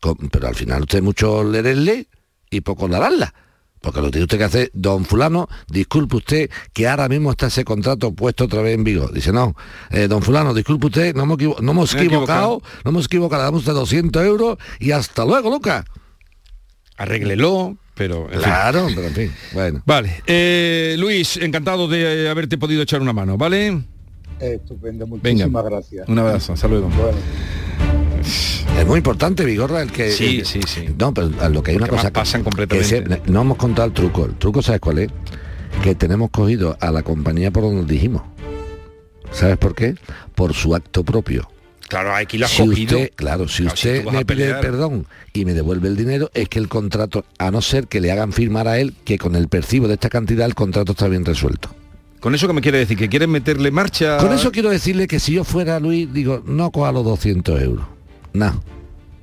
con- 0.00 0.16
pero 0.30 0.48
al 0.48 0.54
final 0.54 0.82
usted 0.82 1.02
mucho 1.02 1.44
leerle 1.44 2.06
y 2.50 2.60
poco 2.62 2.88
darla. 2.88 3.34
Porque 3.80 4.00
lo 4.00 4.06
que 4.06 4.10
tiene 4.12 4.24
usted 4.24 4.38
que 4.38 4.44
hacer, 4.44 4.70
don 4.74 5.04
fulano, 5.06 5.48
disculpe 5.68 6.16
usted 6.16 6.50
que 6.74 6.86
ahora 6.86 7.08
mismo 7.08 7.30
está 7.30 7.46
ese 7.46 7.64
contrato 7.64 8.12
puesto 8.12 8.44
otra 8.44 8.60
vez 8.60 8.74
en 8.74 8.84
vigor. 8.84 9.10
Dice, 9.12 9.32
no, 9.32 9.54
eh, 9.90 10.06
don 10.06 10.20
fulano, 10.22 10.52
disculpe 10.52 10.86
usted, 10.88 11.14
no 11.14 11.22
hemos, 11.22 11.38
equivo- 11.38 11.60
no 11.60 11.72
hemos 11.72 11.94
equivocado, 11.94 12.56
equivocado. 12.56 12.62
no 12.84 12.90
hemos 12.90 13.06
equivocado, 13.06 13.42
damos 13.44 13.60
usted 13.60 13.72
200 13.72 14.22
euros 14.24 14.58
y 14.80 14.90
hasta 14.90 15.24
luego, 15.24 15.48
Luca. 15.50 15.84
Arréglelo, 16.98 17.78
pero... 17.94 18.28
fin. 18.28 18.38
Claro, 18.42 18.86
pero 18.94 19.06
en 19.06 19.14
fin, 19.14 19.32
bueno. 19.54 19.82
Vale, 19.86 20.22
eh, 20.26 20.96
Luis, 20.98 21.38
encantado 21.38 21.88
de 21.88 22.28
haberte 22.28 22.58
podido 22.58 22.82
echar 22.82 23.00
una 23.00 23.14
mano, 23.14 23.38
¿vale? 23.38 23.82
Estupendo, 24.38 25.06
Venga, 25.22 25.46
muchísimas 25.46 25.64
gracias. 25.64 26.08
un 26.08 26.18
abrazo, 26.18 26.52
luego. 26.68 26.88
Bueno. 26.88 27.16
Es 28.78 28.86
muy 28.86 28.98
importante, 28.98 29.44
Vigorra, 29.44 29.82
el 29.82 29.90
que... 29.92 30.10
Sí, 30.12 30.38
el- 30.40 30.46
sí, 30.46 30.60
sí. 30.66 30.86
No, 30.98 31.12
pero 31.14 31.30
lo 31.48 31.62
que 31.62 31.72
hay 31.72 31.76
una 31.76 31.86
cosa... 31.88 32.10
pasan 32.12 32.40
que 32.40 32.44
completamente. 32.44 32.88
se- 32.88 33.22
no 33.30 33.42
hemos 33.42 33.56
contado 33.56 33.88
el 33.88 33.94
truco. 33.94 34.24
El 34.26 34.34
truco, 34.36 34.62
¿sabes 34.62 34.80
cuál 34.80 34.98
es? 34.98 35.10
Que 35.82 35.94
tenemos 35.94 36.30
cogido 36.30 36.76
a 36.80 36.90
la 36.90 37.02
compañía 37.02 37.50
por 37.50 37.62
donde 37.64 37.92
dijimos. 37.92 38.22
¿Sabes 39.32 39.56
por 39.58 39.74
qué? 39.74 39.94
Por 40.34 40.54
su 40.54 40.74
acto 40.74 41.04
propio. 41.04 41.48
Claro, 41.88 42.14
aquí 42.14 42.38
lo 42.38 42.46
has 42.46 42.52
si 42.52 42.64
cogido. 42.66 42.98
usted, 42.98 43.10
claro, 43.16 43.48
si 43.48 43.62
Claro, 43.64 43.74
usted 43.74 44.04
me 44.06 44.24
pide 44.24 44.54
perdón 44.54 45.06
y 45.32 45.44
me 45.44 45.54
devuelve 45.54 45.88
el 45.88 45.96
dinero, 45.96 46.30
es 46.34 46.48
que 46.48 46.60
el 46.60 46.68
contrato, 46.68 47.24
a 47.38 47.50
no 47.50 47.60
ser 47.62 47.88
que 47.88 48.00
le 48.00 48.12
hagan 48.12 48.32
firmar 48.32 48.68
a 48.68 48.78
él 48.78 48.94
que 49.04 49.18
con 49.18 49.34
el 49.34 49.48
percibo 49.48 49.88
de 49.88 49.94
esta 49.94 50.08
cantidad 50.08 50.46
el 50.46 50.54
contrato 50.54 50.92
está 50.92 51.08
bien 51.08 51.24
resuelto. 51.24 51.74
Con 52.20 52.34
eso 52.34 52.46
que 52.46 52.52
me 52.52 52.60
quiere 52.60 52.78
decir, 52.78 52.96
que 52.96 53.08
quieren 53.08 53.30
meterle 53.30 53.70
marcha... 53.72 54.18
Con 54.18 54.32
eso 54.32 54.52
quiero 54.52 54.70
decirle 54.70 55.08
que 55.08 55.18
si 55.18 55.32
yo 55.32 55.42
fuera 55.42 55.80
Luis, 55.80 56.12
digo, 56.12 56.42
no 56.46 56.70
coja 56.70 56.92
los 56.92 57.04
200 57.04 57.60
euros. 57.60 57.86
No. 58.32 58.62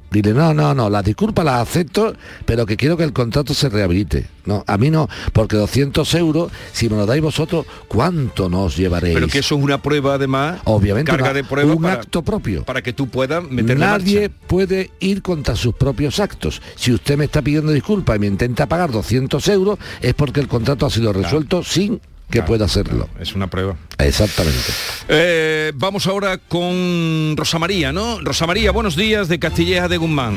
Dile, 0.09 0.33
no, 0.33 0.53
no, 0.53 0.73
no, 0.73 0.89
las 0.89 1.03
disculpas 1.03 1.43
las 1.43 1.55
acepto, 1.67 2.15
pero 2.45 2.65
que 2.65 2.77
quiero 2.77 2.95
que 2.95 3.03
el 3.03 3.11
contrato 3.11 3.53
se 3.53 3.67
rehabilite. 3.67 4.25
No, 4.45 4.63
a 4.65 4.77
mí 4.77 4.89
no, 4.89 5.09
porque 5.33 5.57
200 5.57 6.13
euros, 6.15 6.49
si 6.71 6.87
me 6.87 6.95
lo 6.95 7.05
dais 7.05 7.21
vosotros, 7.21 7.65
¿cuánto 7.89 8.47
nos 8.47 8.77
llevaréis? 8.77 9.15
Pero 9.15 9.27
que 9.27 9.39
eso 9.39 9.55
es 9.57 9.61
una 9.61 9.81
prueba 9.81 10.13
además, 10.13 10.61
Obviamente, 10.63 11.11
carga 11.11 11.25
una- 11.25 11.33
de 11.33 11.43
prueba 11.43 11.73
un 11.73 11.81
para, 11.81 11.95
acto 11.95 12.21
propio. 12.21 12.63
para 12.63 12.81
que 12.81 12.93
tú 12.93 13.09
puedas 13.09 13.43
meterle 13.43 13.85
Nadie 13.85 14.21
marcha. 14.29 14.35
puede 14.47 14.91
ir 15.01 15.21
contra 15.21 15.57
sus 15.57 15.75
propios 15.75 16.21
actos. 16.21 16.61
Si 16.75 16.93
usted 16.93 17.17
me 17.17 17.25
está 17.25 17.41
pidiendo 17.41 17.73
disculpas 17.73 18.15
y 18.15 18.19
me 18.19 18.27
intenta 18.27 18.65
pagar 18.65 18.91
200 18.93 19.45
euros, 19.49 19.77
es 20.01 20.13
porque 20.13 20.39
el 20.39 20.47
contrato 20.47 20.85
ha 20.85 20.89
sido 20.89 21.11
resuelto 21.11 21.63
sin 21.63 21.99
que 22.29 22.43
pueda 22.43 22.65
hacerlo. 22.65 23.09
Es 23.19 23.35
una 23.35 23.47
prueba. 23.47 23.77
Exactamente. 23.97 24.71
Eh, 25.07 25.71
vamos 25.75 26.07
ahora 26.07 26.37
con 26.37 27.35
Rosa 27.37 27.59
María, 27.59 27.91
¿no? 27.91 28.19
Rosa 28.21 28.45
María, 28.45 28.71
buenos 28.71 28.95
días 28.95 29.27
de 29.27 29.39
Castilleja 29.39 29.87
de 29.87 29.97
Guzmán. 29.97 30.35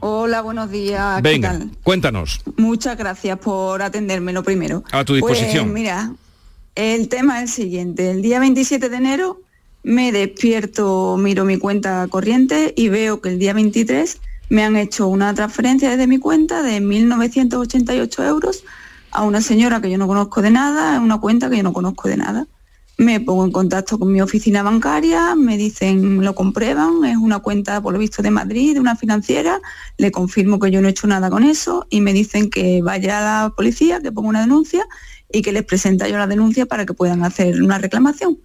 Hola, 0.00 0.42
buenos 0.42 0.70
días. 0.70 1.16
¿qué 1.16 1.22
Venga, 1.22 1.52
tal? 1.52 1.70
cuéntanos. 1.82 2.40
Muchas 2.56 2.96
gracias 2.96 3.38
por 3.38 3.82
atenderme 3.82 4.32
lo 4.32 4.42
primero. 4.42 4.84
A 4.92 5.04
tu 5.04 5.14
disposición. 5.14 5.70
Pues 5.70 5.74
mira, 5.74 6.12
el 6.74 7.08
tema 7.08 7.42
es 7.42 7.50
el 7.50 7.64
siguiente. 7.64 8.10
El 8.10 8.22
día 8.22 8.38
27 8.38 8.88
de 8.88 8.96
enero 8.96 9.40
me 9.82 10.12
despierto, 10.12 11.16
miro 11.18 11.44
mi 11.44 11.58
cuenta 11.58 12.06
corriente 12.08 12.74
y 12.76 12.88
veo 12.88 13.20
que 13.20 13.30
el 13.30 13.38
día 13.38 13.54
23 13.54 14.20
me 14.50 14.64
han 14.64 14.76
hecho 14.76 15.08
una 15.08 15.34
transferencia 15.34 15.90
desde 15.90 16.06
mi 16.06 16.18
cuenta 16.18 16.62
de 16.62 16.80
1.988 16.80 18.26
euros 18.26 18.64
a 19.10 19.22
una 19.22 19.40
señora 19.40 19.80
que 19.80 19.90
yo 19.90 19.98
no 19.98 20.06
conozco 20.06 20.42
de 20.42 20.50
nada, 20.50 20.96
en 20.96 21.02
una 21.02 21.18
cuenta 21.18 21.50
que 21.50 21.56
yo 21.56 21.62
no 21.62 21.72
conozco 21.72 22.08
de 22.08 22.16
nada. 22.16 22.46
Me 22.96 23.20
pongo 23.20 23.44
en 23.44 23.52
contacto 23.52 23.98
con 23.98 24.12
mi 24.12 24.20
oficina 24.20 24.64
bancaria, 24.64 25.36
me 25.36 25.56
dicen, 25.56 26.24
lo 26.24 26.34
comprueban, 26.34 27.04
es 27.04 27.16
una 27.16 27.38
cuenta 27.38 27.80
por 27.80 27.92
lo 27.92 27.98
visto 27.98 28.22
de 28.22 28.30
Madrid, 28.32 28.74
de 28.74 28.80
una 28.80 28.96
financiera, 28.96 29.60
le 29.98 30.10
confirmo 30.10 30.58
que 30.58 30.72
yo 30.72 30.80
no 30.80 30.88
he 30.88 30.90
hecho 30.90 31.06
nada 31.06 31.30
con 31.30 31.44
eso 31.44 31.86
y 31.90 32.00
me 32.00 32.12
dicen 32.12 32.50
que 32.50 32.82
vaya 32.82 33.18
a 33.18 33.44
la 33.44 33.50
policía, 33.50 34.00
que 34.00 34.10
ponga 34.10 34.30
una 34.30 34.40
denuncia 34.40 34.84
y 35.32 35.42
que 35.42 35.52
les 35.52 35.64
presenta 35.64 36.08
yo 36.08 36.18
la 36.18 36.26
denuncia 36.26 36.66
para 36.66 36.86
que 36.86 36.94
puedan 36.94 37.24
hacer 37.24 37.62
una 37.62 37.78
reclamación. 37.78 38.38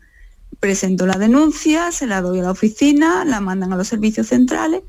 Presento 0.60 1.08
la 1.08 1.18
denuncia, 1.18 1.92
se 1.92 2.06
la 2.06 2.22
doy 2.22 2.40
a 2.40 2.44
la 2.44 2.52
oficina, 2.52 3.26
la 3.26 3.42
mandan 3.42 3.74
a 3.74 3.76
los 3.76 3.88
servicios 3.88 4.28
centrales 4.28 4.84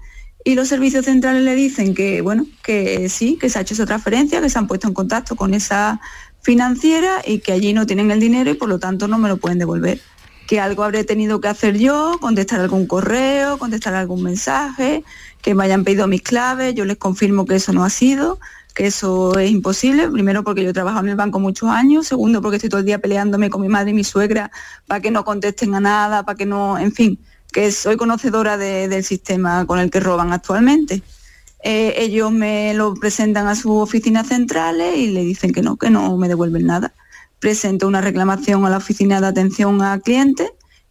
y 0.45 0.55
los 0.55 0.69
servicios 0.69 1.07
centrales 1.07 1.43
le 1.43 1.55
dicen 1.55 1.95
que, 1.95 2.21
bueno, 2.21 2.47
que 2.63 3.09
sí, 3.09 3.39
que 3.41 3.49
se 3.49 3.59
ha 3.59 3.63
hecho 3.63 3.73
esa 3.73 3.87
transferencia, 3.87 4.43
que 4.43 4.51
se 4.51 4.59
han 4.59 4.67
puesto 4.67 4.87
en 4.87 4.95
contacto 4.95 5.37
con 5.37 5.55
esa 5.55 6.01
financiera 6.43 7.23
y 7.27 7.39
que 7.39 7.53
allí 7.53 7.73
no 7.73 7.87
tienen 7.87 8.11
el 8.11 8.21
dinero 8.21 8.51
y 8.51 8.55
por 8.55 8.69
lo 8.69 8.79
tanto 8.79 9.09
no 9.09 9.19
me 9.19 9.31
lo 9.31 9.39
pueden 9.39 9.59
devolver. 9.59 10.01
Que 10.47 10.61
algo 10.61 10.85
habré 10.85 11.03
tenido 11.05 11.41
que 11.41 11.49
hacer 11.49 11.79
yo, 11.79 12.19
contestar 12.21 12.61
algún 12.61 12.87
correo, 12.87 13.57
contestar 13.57 13.95
algún 13.95 14.23
mensaje, 14.23 15.03
que 15.41 15.55
me 15.55 15.65
hayan 15.65 15.83
pedido 15.83 16.07
mis 16.07 16.21
claves, 16.21 16.75
yo 16.75 16.85
les 16.85 16.99
confirmo 16.99 17.47
que 17.47 17.55
eso 17.55 17.73
no 17.73 17.83
ha 17.83 17.89
sido, 17.89 18.39
que 18.75 18.87
eso 18.87 19.39
es 19.39 19.51
imposible, 19.51 20.11
primero 20.11 20.45
porque 20.45 20.63
yo 20.63 20.71
he 20.71 20.75
trabajado 20.75 21.05
en 21.05 21.11
el 21.11 21.17
banco 21.17 21.41
muchos 21.41 21.71
años, 21.71 22.07
segundo 22.07 22.43
porque 22.43 22.57
estoy 22.57 22.69
todo 22.69 22.81
el 22.81 22.87
día 22.87 22.99
peleándome 22.99 23.49
con 23.49 23.63
mi 23.63 23.69
madre 23.69 23.93
y 23.93 23.95
mi 23.95 24.05
suegra 24.05 24.51
para 24.87 25.01
que 25.01 25.11
no 25.11 25.25
contesten 25.25 25.75
a 25.75 25.81
nada, 25.81 26.25
para 26.25 26.37
que 26.37 26.45
no, 26.45 26.79
en 26.79 26.93
fin, 26.93 27.19
que 27.55 27.71
soy 27.71 27.97
conocedora 27.97 28.59
de- 28.59 28.89
del 28.89 29.05
sistema 29.05 29.65
con 29.65 29.79
el 29.79 29.89
que 29.91 30.01
roban 30.01 30.33
actualmente. 30.33 31.03
Eh, 31.63 31.95
ellos 31.99 32.31
me 32.33 32.75
lo 32.75 32.95
presentan 32.95 33.47
a 33.47 33.55
sus 33.55 33.73
oficinas 33.81 34.27
centrales 34.27 34.99
y 34.99 35.07
le 35.13 35.23
dicen 35.25 35.53
que 35.53 35.63
no, 35.63 35.77
que 35.77 35.89
no 35.89 36.17
me 36.19 36.29
devuelven 36.29 36.67
nada. 36.67 36.93
Presento 37.39 37.87
una 37.87 38.01
reclamación 38.01 38.67
a 38.67 38.71
la 38.71 38.79
oficina 38.79 39.21
de 39.21 39.29
atención 39.29 39.81
a 39.83 40.01
clientes 40.01 40.51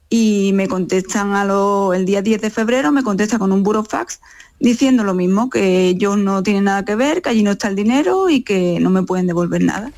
y 0.10 0.52
me 0.54 0.68
contestan 0.68 1.36
a 1.36 1.44
lo- 1.44 1.94
el 1.94 2.06
día 2.06 2.22
10 2.22 2.42
de 2.42 2.50
febrero, 2.50 2.92
me 2.94 3.04
contesta 3.04 3.38
con 3.38 3.52
un 3.52 3.62
burofax 3.62 4.22
diciendo 4.60 5.04
lo 5.04 5.14
mismo, 5.14 5.50
que 5.50 5.90
ellos 5.90 6.18
no 6.18 6.42
tienen 6.44 6.64
nada 6.64 6.86
que 6.86 6.96
ver, 6.96 7.22
que 7.22 7.30
allí 7.30 7.44
no 7.44 7.52
está 7.52 7.68
el 7.68 7.76
dinero 7.76 8.30
y 8.30 8.42
que 8.42 8.80
no 8.80 8.90
me 8.90 9.04
pueden 9.04 9.28
devolver 9.28 9.62
nada. 9.62 9.92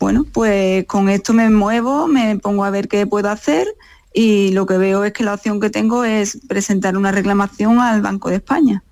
Bueno, 0.00 0.26
pues 0.32 0.84
con 0.86 1.08
esto 1.08 1.32
me 1.32 1.48
muevo, 1.48 2.08
me 2.08 2.36
pongo 2.40 2.64
a 2.64 2.70
ver 2.70 2.88
qué 2.88 3.06
puedo 3.06 3.30
hacer 3.30 3.68
y 4.14 4.52
lo 4.52 4.66
que 4.66 4.78
veo 4.78 5.04
es 5.04 5.12
que 5.12 5.24
la 5.24 5.34
opción 5.34 5.60
que 5.60 5.70
tengo 5.70 6.04
es 6.04 6.38
presentar 6.48 6.96
una 6.96 7.12
reclamación 7.12 7.80
al 7.80 8.02
Banco 8.02 8.28
de 8.28 8.36
España. 8.36 8.82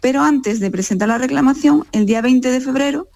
Pero 0.00 0.22
antes 0.22 0.60
de 0.60 0.70
presentar 0.70 1.08
la 1.08 1.18
reclamación, 1.18 1.86
el 1.92 2.06
día 2.06 2.22
20 2.22 2.50
de 2.50 2.60
febrero, 2.60 3.08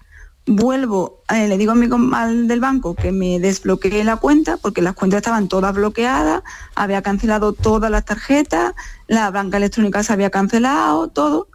vuelvo, 0.45 1.23
eh, 1.33 1.47
le 1.47 1.57
digo 1.57 1.71
a 1.71 1.75
mi 1.75 1.87
al 2.13 2.47
del 2.47 2.59
banco 2.59 2.95
que 2.95 3.11
me 3.11 3.39
desbloquee 3.39 4.03
la 4.03 4.17
cuenta, 4.17 4.57
porque 4.57 4.81
las 4.81 4.93
cuentas 4.93 5.19
estaban 5.19 5.47
todas 5.47 5.73
bloqueadas, 5.73 6.43
había 6.75 7.01
cancelado 7.01 7.53
todas 7.53 7.89
las 7.89 8.05
tarjetas, 8.05 8.73
la 9.07 9.31
banca 9.31 9.57
electrónica 9.57 10.03
se 10.03 10.13
había 10.13 10.29
cancelado, 10.29 11.07
todo. 11.07 11.47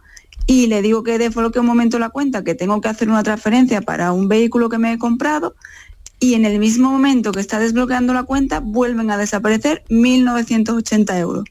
Y 0.47 0.67
le 0.67 0.81
digo 0.81 1.03
que 1.03 1.17
desbloquee 1.17 1.59
un 1.59 1.67
momento 1.67 1.99
la 1.99 2.09
cuenta, 2.09 2.43
que 2.43 2.55
tengo 2.55 2.81
que 2.81 2.89
hacer 2.89 3.09
una 3.09 3.23
transferencia 3.23 3.81
para 3.81 4.11
un 4.11 4.27
vehículo 4.27 4.67
que 4.67 4.77
me 4.77 4.93
he 4.93 4.97
comprado, 4.97 5.55
y 6.21 6.35
en 6.35 6.45
el 6.45 6.59
mismo 6.59 6.91
momento 6.91 7.31
que 7.31 7.39
está 7.39 7.59
desbloqueando 7.59 8.13
la 8.13 8.23
cuenta, 8.23 8.59
vuelven 8.59 9.09
a 9.09 9.17
desaparecer 9.17 9.83
1.980 9.89 11.19
euros 11.19 11.45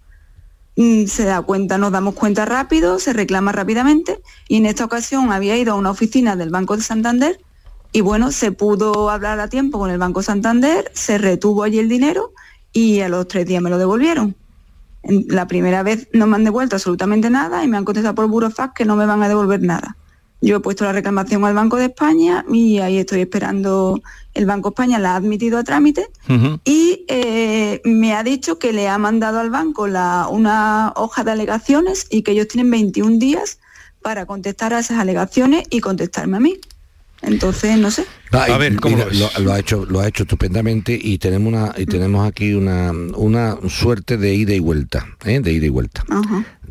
mm, 0.77 1.07
se 1.07 1.25
da 1.25 1.43
cuenta, 1.43 1.77
nos 1.77 1.91
damos 1.91 2.15
cuenta 2.15 2.47
rápido, 2.47 3.01
se 3.01 3.13
reclama 3.13 3.51
rápidamente 3.51 4.23
y 4.49 4.59
en 4.59 4.67
esta 4.67 4.85
ocasión 4.85 5.33
había 5.33 5.59
ido 5.59 5.73
a 5.73 5.77
una 5.77 5.91
oficina 5.91 6.37
del 6.37 6.51
Banco 6.51 6.77
de 6.77 6.85
Santander 6.85 7.41
y 7.93 8.01
bueno, 8.01 8.31
se 8.31 8.53
pudo 8.53 9.11
hablar 9.11 9.41
a 9.41 9.49
tiempo 9.49 9.81
con 9.81 9.91
el 9.91 9.99
Banco 9.99 10.23
Santander, 10.23 10.89
se 10.95 11.19
retuvo 11.19 11.65
allí 11.65 11.81
el 11.81 11.89
dinero 11.89 12.33
y 12.73 13.01
a 13.01 13.09
los 13.09 13.27
tres 13.27 13.47
días 13.47 13.61
me 13.61 13.71
lo 13.71 13.79
devolvieron. 13.79 14.37
La 15.03 15.49
primera 15.49 15.83
vez 15.83 16.07
no 16.13 16.29
me 16.29 16.37
han 16.37 16.45
devuelto 16.45 16.77
absolutamente 16.77 17.29
nada 17.29 17.65
y 17.65 17.69
me 17.69 17.77
han 17.77 17.85
contestado 17.85 18.15
por 18.15 18.29
Burofax 18.29 18.75
que 18.75 18.85
no 18.85 18.95
me 18.95 19.07
van 19.07 19.21
a 19.25 19.29
devolver 19.29 19.61
nada. 19.63 19.97
Yo 20.43 20.57
he 20.57 20.61
puesto 20.61 20.85
la 20.85 20.93
reclamación 20.93 21.45
al 21.45 21.55
Banco 21.55 21.77
de 21.77 21.87
España 21.87 22.45
y 22.51 22.79
ahí 22.79 22.99
estoy 22.99 23.21
esperando, 23.21 24.01
el 24.33 24.47
Banco 24.47 24.71
de 24.71 24.73
España 24.75 24.99
la 24.99 25.13
ha 25.13 25.17
admitido 25.17 25.59
a 25.59 25.65
trámite 25.65 26.07
y 26.65 27.05
eh, 27.09 27.83
me 27.85 28.15
ha 28.15 28.23
dicho 28.23 28.59
que 28.59 28.73
le 28.73 28.89
ha 28.89 28.97
mandado 28.97 29.39
al 29.41 29.51
banco 29.51 29.87
la- 29.87 30.29
una 30.31 30.93
hoja 30.97 31.25
de 31.25 31.33
alegaciones 31.33 32.07
y 32.11 32.23
que 32.23 32.33
ellos 32.33 32.49
tienen 32.49 32.71
21 32.71 33.19
días 33.19 33.59
para 34.01 34.25
contestar 34.25 34.73
a 34.73 34.79
esas 34.79 34.99
alegaciones 34.99 35.65
y 35.69 35.81
contestarme 35.81 36.39
a 36.39 36.41
mí. 36.41 36.59
Entonces, 37.23 37.77
no 37.77 37.91
sé. 37.91 38.07
Ah, 38.33 38.47
y 38.49 38.71
mira, 38.95 39.07
lo, 39.13 39.45
lo 39.45 39.53
ha 39.53 39.59
hecho 39.59 39.85
lo 39.85 40.01
ha 40.01 40.09
hecho 40.09 40.23
estupendamente 40.23 40.99
y 40.99 41.19
tenemos 41.19 41.53
una 41.53 41.75
y 41.77 41.85
tenemos 41.85 42.27
aquí 42.27 42.55
una, 42.55 42.93
una 42.93 43.59
suerte 43.69 44.17
de 44.17 44.35
ida 44.35 44.55
y 44.55 44.61
vuelta 44.61 45.07
¿eh? 45.27 45.41
de 45.41 45.53
ida 45.53 45.67
y 45.67 45.69
vuelta 45.69 46.03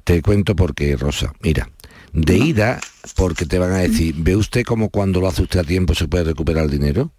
te 0.05 0.21
cuento 0.23 0.55
porque 0.55 0.95
Rosa 0.95 1.34
mira 1.41 1.69
de 2.13 2.38
ida 2.38 2.80
porque 3.15 3.45
te 3.45 3.60
van 3.60 3.72
a 3.72 3.78
decir 3.78 4.15
ve 4.17 4.36
usted 4.36 4.63
como 4.63 4.89
cuando 4.89 5.22
lo 5.22 5.28
hace 5.28 5.43
usted 5.43 5.60
a 5.60 5.63
tiempo 5.63 5.93
se 5.93 6.08
puede 6.08 6.24
recuperar 6.24 6.65
el 6.65 6.72
dinero 6.72 7.12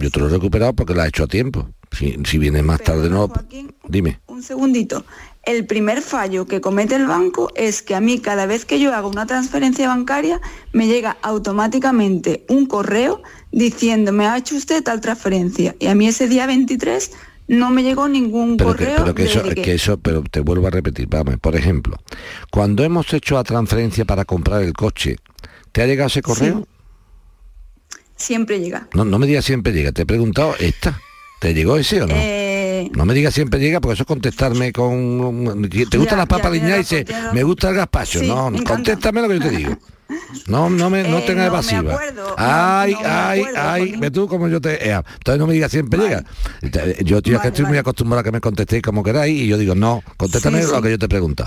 yo 0.00 0.10
te 0.10 0.18
lo 0.18 0.26
he 0.26 0.30
recuperado 0.30 0.72
porque 0.72 0.94
lo 0.94 1.02
ha 1.02 1.08
hecho 1.08 1.24
a 1.24 1.26
tiempo. 1.26 1.68
Si, 1.92 2.16
si 2.24 2.38
vienes 2.38 2.64
más 2.64 2.80
tarde 2.80 3.10
no. 3.10 3.30
Dime. 3.86 4.20
Un 4.26 4.42
segundito. 4.42 5.04
El 5.42 5.66
primer 5.66 6.00
fallo 6.00 6.46
que 6.46 6.60
comete 6.60 6.94
el 6.94 7.06
banco 7.06 7.50
es 7.54 7.82
que 7.82 7.94
a 7.94 8.00
mí 8.00 8.18
cada 8.18 8.46
vez 8.46 8.64
que 8.64 8.78
yo 8.78 8.94
hago 8.94 9.08
una 9.08 9.26
transferencia 9.26 9.88
bancaria 9.88 10.40
me 10.72 10.86
llega 10.86 11.16
automáticamente 11.22 12.44
un 12.48 12.66
correo 12.66 13.22
diciendo 13.50 14.12
me 14.12 14.26
ha 14.26 14.36
hecho 14.36 14.54
usted 14.54 14.82
tal 14.82 15.00
transferencia 15.00 15.74
y 15.78 15.86
a 15.86 15.94
mí 15.94 16.06
ese 16.06 16.28
día 16.28 16.46
23 16.46 17.10
no 17.50 17.70
me 17.70 17.82
llegó 17.82 18.08
ningún 18.08 18.56
pero 18.56 18.76
que, 18.76 18.84
correo 18.84 18.96
pero 18.98 19.14
que 19.14 19.24
eso, 19.24 19.42
que 19.42 19.74
eso, 19.74 19.98
pero 19.98 20.22
te 20.22 20.38
vuelvo 20.38 20.68
a 20.68 20.70
repetir, 20.70 21.08
vamos, 21.08 21.36
por 21.38 21.56
ejemplo, 21.56 21.96
cuando 22.50 22.84
hemos 22.84 23.12
hecho 23.12 23.34
la 23.34 23.42
transferencia 23.42 24.04
para 24.04 24.24
comprar 24.24 24.62
el 24.62 24.72
coche, 24.72 25.16
¿te 25.72 25.82
ha 25.82 25.86
llegado 25.86 26.06
ese 26.06 26.22
correo? 26.22 26.66
siempre 28.14 28.60
llega. 28.60 28.86
No, 28.94 29.04
no 29.04 29.18
me 29.18 29.26
digas 29.26 29.44
siempre 29.44 29.72
llega, 29.72 29.92
te 29.92 30.02
he 30.02 30.06
preguntado 30.06 30.54
esta. 30.60 31.00
¿Te 31.40 31.54
llegó 31.54 31.76
ese 31.78 32.02
o 32.02 32.06
no? 32.06 32.14
Eh, 32.14 32.90
No 32.94 33.06
me 33.06 33.14
digas 33.14 33.32
siempre 33.32 33.58
llega 33.58 33.80
porque 33.80 33.94
eso 33.94 34.02
es 34.02 34.06
contestarme 34.06 34.72
con... 34.72 35.68
¿Te 35.70 35.96
gustan 35.96 36.04
Ya, 36.04 36.16
las 36.16 36.26
papas 36.26 36.44
ya, 36.44 36.50
liñadas? 36.50 36.92
Y 36.92 36.96
dice, 36.96 37.14
me 37.32 37.42
gusta 37.42 37.70
el 37.70 37.76
gazpacho. 37.76 38.20
Sí, 38.20 38.28
no, 38.28 38.52
contéstame 38.64 39.22
lo 39.22 39.28
que 39.28 39.34
yo 39.38 39.40
te 39.40 39.50
digo. 39.50 39.78
No, 40.46 40.68
no 40.70 40.90
me, 40.90 41.02
no 41.04 41.18
Eh, 41.18 41.24
tengas 41.26 41.46
no 41.46 41.52
me 41.52 41.58
evasiva. 41.58 41.92
acuerdo, 41.94 42.34
ay, 42.36 42.92
no, 42.92 42.98
no 43.00 43.04
me 43.04 43.10
ay, 43.14 43.42
ay, 43.56 43.94
ve 43.98 44.10
tú 44.10 44.26
como 44.28 44.48
yo 44.48 44.60
te... 44.60 44.88
eh, 44.90 44.94
entonces 44.94 45.38
no 45.38 45.46
me 45.46 45.54
digas 45.54 45.70
siempre 45.70 46.00
llega. 46.00 46.24
Te- 46.70 47.04
Yo, 47.04 47.22
tío, 47.22 47.36
es 47.36 47.42
que 47.42 47.48
estoy 47.48 47.66
muy 47.66 47.78
acostumbrado 47.78 48.20
a 48.20 48.24
que 48.24 48.32
me 48.32 48.40
contestéis 48.40 48.82
como 48.82 49.02
queráis 49.02 49.40
y 49.40 49.46
yo 49.46 49.56
digo, 49.58 49.74
no, 49.74 50.02
contéstame 50.16 50.62
Sí, 50.62 50.68
lo 50.70 50.76
sí. 50.76 50.82
que 50.82 50.90
yo 50.90 50.98
te 50.98 51.08
pregunto. 51.08 51.46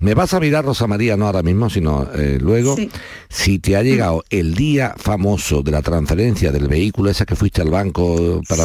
Me 0.00 0.14
vas 0.14 0.32
a 0.34 0.40
mirar, 0.40 0.64
Rosa 0.64 0.86
María, 0.86 1.16
no 1.16 1.26
ahora 1.26 1.42
mismo, 1.42 1.68
sino 1.70 2.08
eh, 2.14 2.38
luego, 2.40 2.76
Sí. 2.76 2.90
si 3.28 3.58
te 3.58 3.76
ha 3.76 3.82
llegado 3.82 4.22
el 4.30 4.54
día 4.54 4.94
famoso 4.96 5.62
de 5.62 5.70
la 5.72 5.82
transferencia 5.82 6.52
del 6.52 6.68
vehículo 6.68 7.10
esa 7.10 7.24
que 7.26 7.36
fuiste 7.36 7.62
al 7.62 7.70
banco 7.70 8.40
para 8.48 8.64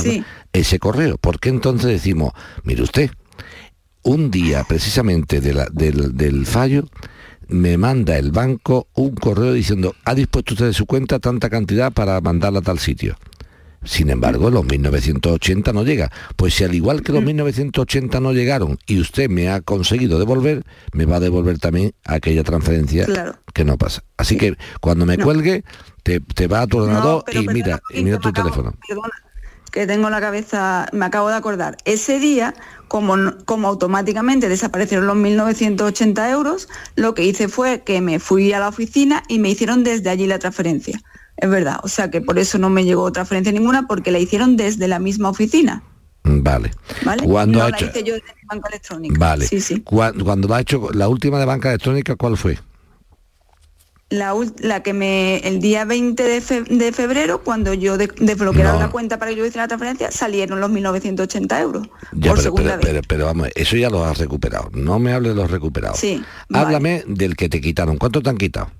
ese 0.54 0.80
correo. 0.80 1.18
¿Por 1.18 1.40
qué 1.40 1.50
entonces 1.50 1.90
decimos, 1.90 2.34
mire 2.64 2.84
usted, 2.84 3.10
un 4.04 4.32
día 4.32 4.64
precisamente 4.64 5.42
de 5.42 5.54
la- 5.54 5.68
del, 5.72 6.16
del 6.16 6.46
fallo, 6.46 6.86
me 7.50 7.78
manda 7.78 8.18
el 8.18 8.32
banco 8.32 8.88
un 8.94 9.16
correo 9.16 9.54
diciendo, 9.54 9.96
ha 10.06 10.16
dispuesto 10.16 10.54
usted 10.54 10.68
de 10.68 10.74
su 10.74 10.86
cuenta 10.86 11.20
tanta 11.20 11.50
cantidad 11.50 11.92
para 11.92 12.22
mandarla 12.22 12.60
a 12.60 12.64
tal 12.64 12.80
sitio? 12.80 13.16
Sin 13.84 14.10
embargo, 14.10 14.50
los 14.50 14.66
1980 14.66 15.72
no 15.72 15.84
llega. 15.84 16.12
Pues 16.36 16.54
si 16.54 16.66
al 16.66 16.76
igual 16.76 17.02
que 17.02 17.14
los 17.14 17.24
1980 17.24 18.20
no 18.20 18.34
llegaron 18.34 18.78
y 18.86 19.00
usted 19.00 19.30
me 19.30 19.50
ha 19.50 19.62
conseguido 19.62 20.20
devolver, 20.20 20.64
me 20.92 21.06
va 21.06 21.16
a 21.16 21.20
devolver 21.22 21.60
también 21.60 21.94
aquella 22.04 22.44
transferencia 22.44 23.08
que 23.54 23.64
no 23.64 23.78
pasa. 23.78 24.04
Así 24.18 24.36
que 24.36 24.58
cuando 24.82 25.06
me 25.06 25.18
cuelgue, 25.18 25.64
te, 26.04 26.20
te 26.20 26.48
va 26.48 26.62
a 26.62 26.68
tu 26.68 26.80
ordenador 26.80 27.24
y 27.32 27.48
mira, 27.48 27.80
y 27.94 28.04
mira 28.04 28.20
tu 28.20 28.34
teléfono. 28.34 28.74
Perdona, 28.86 29.10
que 29.71 29.88
tengo 29.88 30.10
la 30.10 30.21
cabeza, 30.21 30.88
me 30.91 31.05
acabo 31.05 31.29
de 31.29 31.36
acordar. 31.36 31.77
Ese 31.86 32.19
día, 32.19 32.53
como, 32.88 33.15
como 33.45 33.67
automáticamente 33.67 34.49
desaparecieron 34.49 35.08
los 35.08 35.17
1.980 35.17 36.32
euros, 36.32 36.69
lo 36.95 37.13
que 37.13 37.23
hice 37.23 37.47
fue 37.47 37.82
que 37.82 38.01
me 38.01 38.20
fui 38.20 38.51
a 38.53 38.59
la 38.59 38.70
oficina 38.70 39.24
y 39.28 39.39
me 39.39 39.49
hicieron 39.49 39.84
desde 39.84 40.09
allí 40.09 40.28
la 40.28 40.39
transferencia. 40.39 41.01
Es 41.38 41.49
verdad, 41.49 41.80
o 41.84 41.88
sea 41.88 42.11
que 42.11 42.20
por 42.20 42.38
eso 42.38 42.57
no 42.57 42.70
me 42.70 42.84
llegó 42.84 43.11
transferencia 43.11 43.51
ninguna 43.53 43.88
porque 43.88 44.11
la 44.11 44.20
hicieron 44.20 44.57
desde 44.57 44.88
la 44.88 44.99
misma 44.99 45.30
oficina. 45.30 45.84
Vale. 46.24 46.72
¿Vale? 47.05 47.24
Cuando 47.24 47.59
no 47.59 47.65
ha 47.65 47.70
la 47.70 47.78
hecho... 47.78 47.86
hice 47.86 48.03
yo 48.03 48.13
desde 48.15 48.28
mi 48.36 48.47
banca 48.47 48.67
electrónica. 48.70 49.15
Vale. 49.17 49.47
Sí, 49.47 49.61
sí. 49.61 49.82
Cuando, 49.82 50.26
cuando 50.26 50.47
la 50.47 50.57
ha 50.57 50.61
hecho 50.61 50.89
la 50.93 51.07
última 51.07 51.39
de 51.39 51.45
banca 51.45 51.70
electrónica, 51.70 52.15
¿cuál 52.15 52.38
fue? 52.38 52.59
La, 54.12 54.34
la 54.60 54.82
que 54.82 54.91
me, 54.93 55.38
el 55.47 55.60
día 55.60 55.86
20 55.86 56.24
de, 56.24 56.41
fe- 56.41 56.64
de 56.64 56.91
febrero, 56.91 57.43
cuando 57.43 57.76
yo 57.76 57.95
de- 57.95 58.07
desbloquearon 58.20 58.74
No. 58.74 58.80
la 58.80 58.89
cuenta 58.89 59.20
para 59.20 59.30
que 59.32 59.38
yo 59.38 59.45
hiciera 59.45 59.66
la 59.66 59.68
transferencia, 59.68 60.10
salieron 60.12 60.60
los 60.60 60.72
1.980 60.72 61.62
euros. 61.62 61.88
Ya, 61.88 61.89
por 62.12 62.20
pero, 62.22 62.36
segunda 62.38 62.64
pero, 62.64 62.78
vez. 62.78 62.86
pero, 62.88 63.01
pero 63.07 63.26
vamos, 63.26 63.49
eso 63.53 63.78
ya 63.78 63.91
lo 63.91 64.03
has 64.03 64.18
recuperado. 64.18 64.70
No 64.74 64.97
me 64.97 65.14
hables 65.14 65.36
de 65.36 65.41
los 65.41 65.51
recuperados. 65.51 65.99
Sí, 65.99 66.24
Háblame 66.51 67.03
del 67.05 67.36
que 67.36 67.49
te 67.49 67.62
quitaron. 67.62 67.97
¿Cuánto 67.97 68.22
te 68.24 68.32
han 68.32 68.38
quitado? 68.38 68.72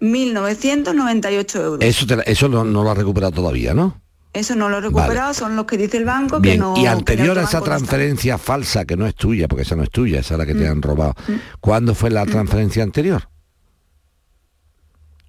1.998 0.00 1.60
euros. 1.62 1.78
Eso, 1.82 2.06
te 2.06 2.30
eso 2.30 2.48
no, 2.48 2.64
no 2.64 2.82
lo 2.82 2.90
has 2.90 2.96
recuperado 2.98 3.32
todavía, 3.32 3.74
¿no? 3.74 4.00
Eso 4.32 4.54
no 4.54 4.68
lo 4.68 4.78
he 4.78 4.80
recuperado, 4.80 5.34
son 5.34 5.56
los 5.56 5.66
que 5.66 5.76
dice 5.76 5.96
el 5.96 6.04
banco 6.04 6.36
que 6.40 6.50
Bien, 6.50 6.60
no... 6.60 6.74
y 6.76 6.82
que 6.82 6.88
anterior 6.88 7.36
a 7.38 7.42
esa 7.42 7.58
no 7.58 7.64
transferencia 7.64 8.38
falsa, 8.38 8.84
que 8.84 8.96
no 8.96 9.06
es 9.06 9.14
tuya, 9.16 9.48
porque 9.48 9.62
esa 9.64 9.74
no 9.74 9.82
es 9.82 9.90
tuya, 9.90 10.20
esa 10.20 10.34
es 10.34 10.38
la 10.38 10.46
que 10.46 10.54
te 10.54 10.68
Mm. 10.68 10.72
han 10.72 10.82
robado. 10.82 11.14
¿Cuándo 11.60 11.94
fue 11.96 12.10
la 12.10 12.24
transferencia 12.26 12.82
anterior? 12.84 13.28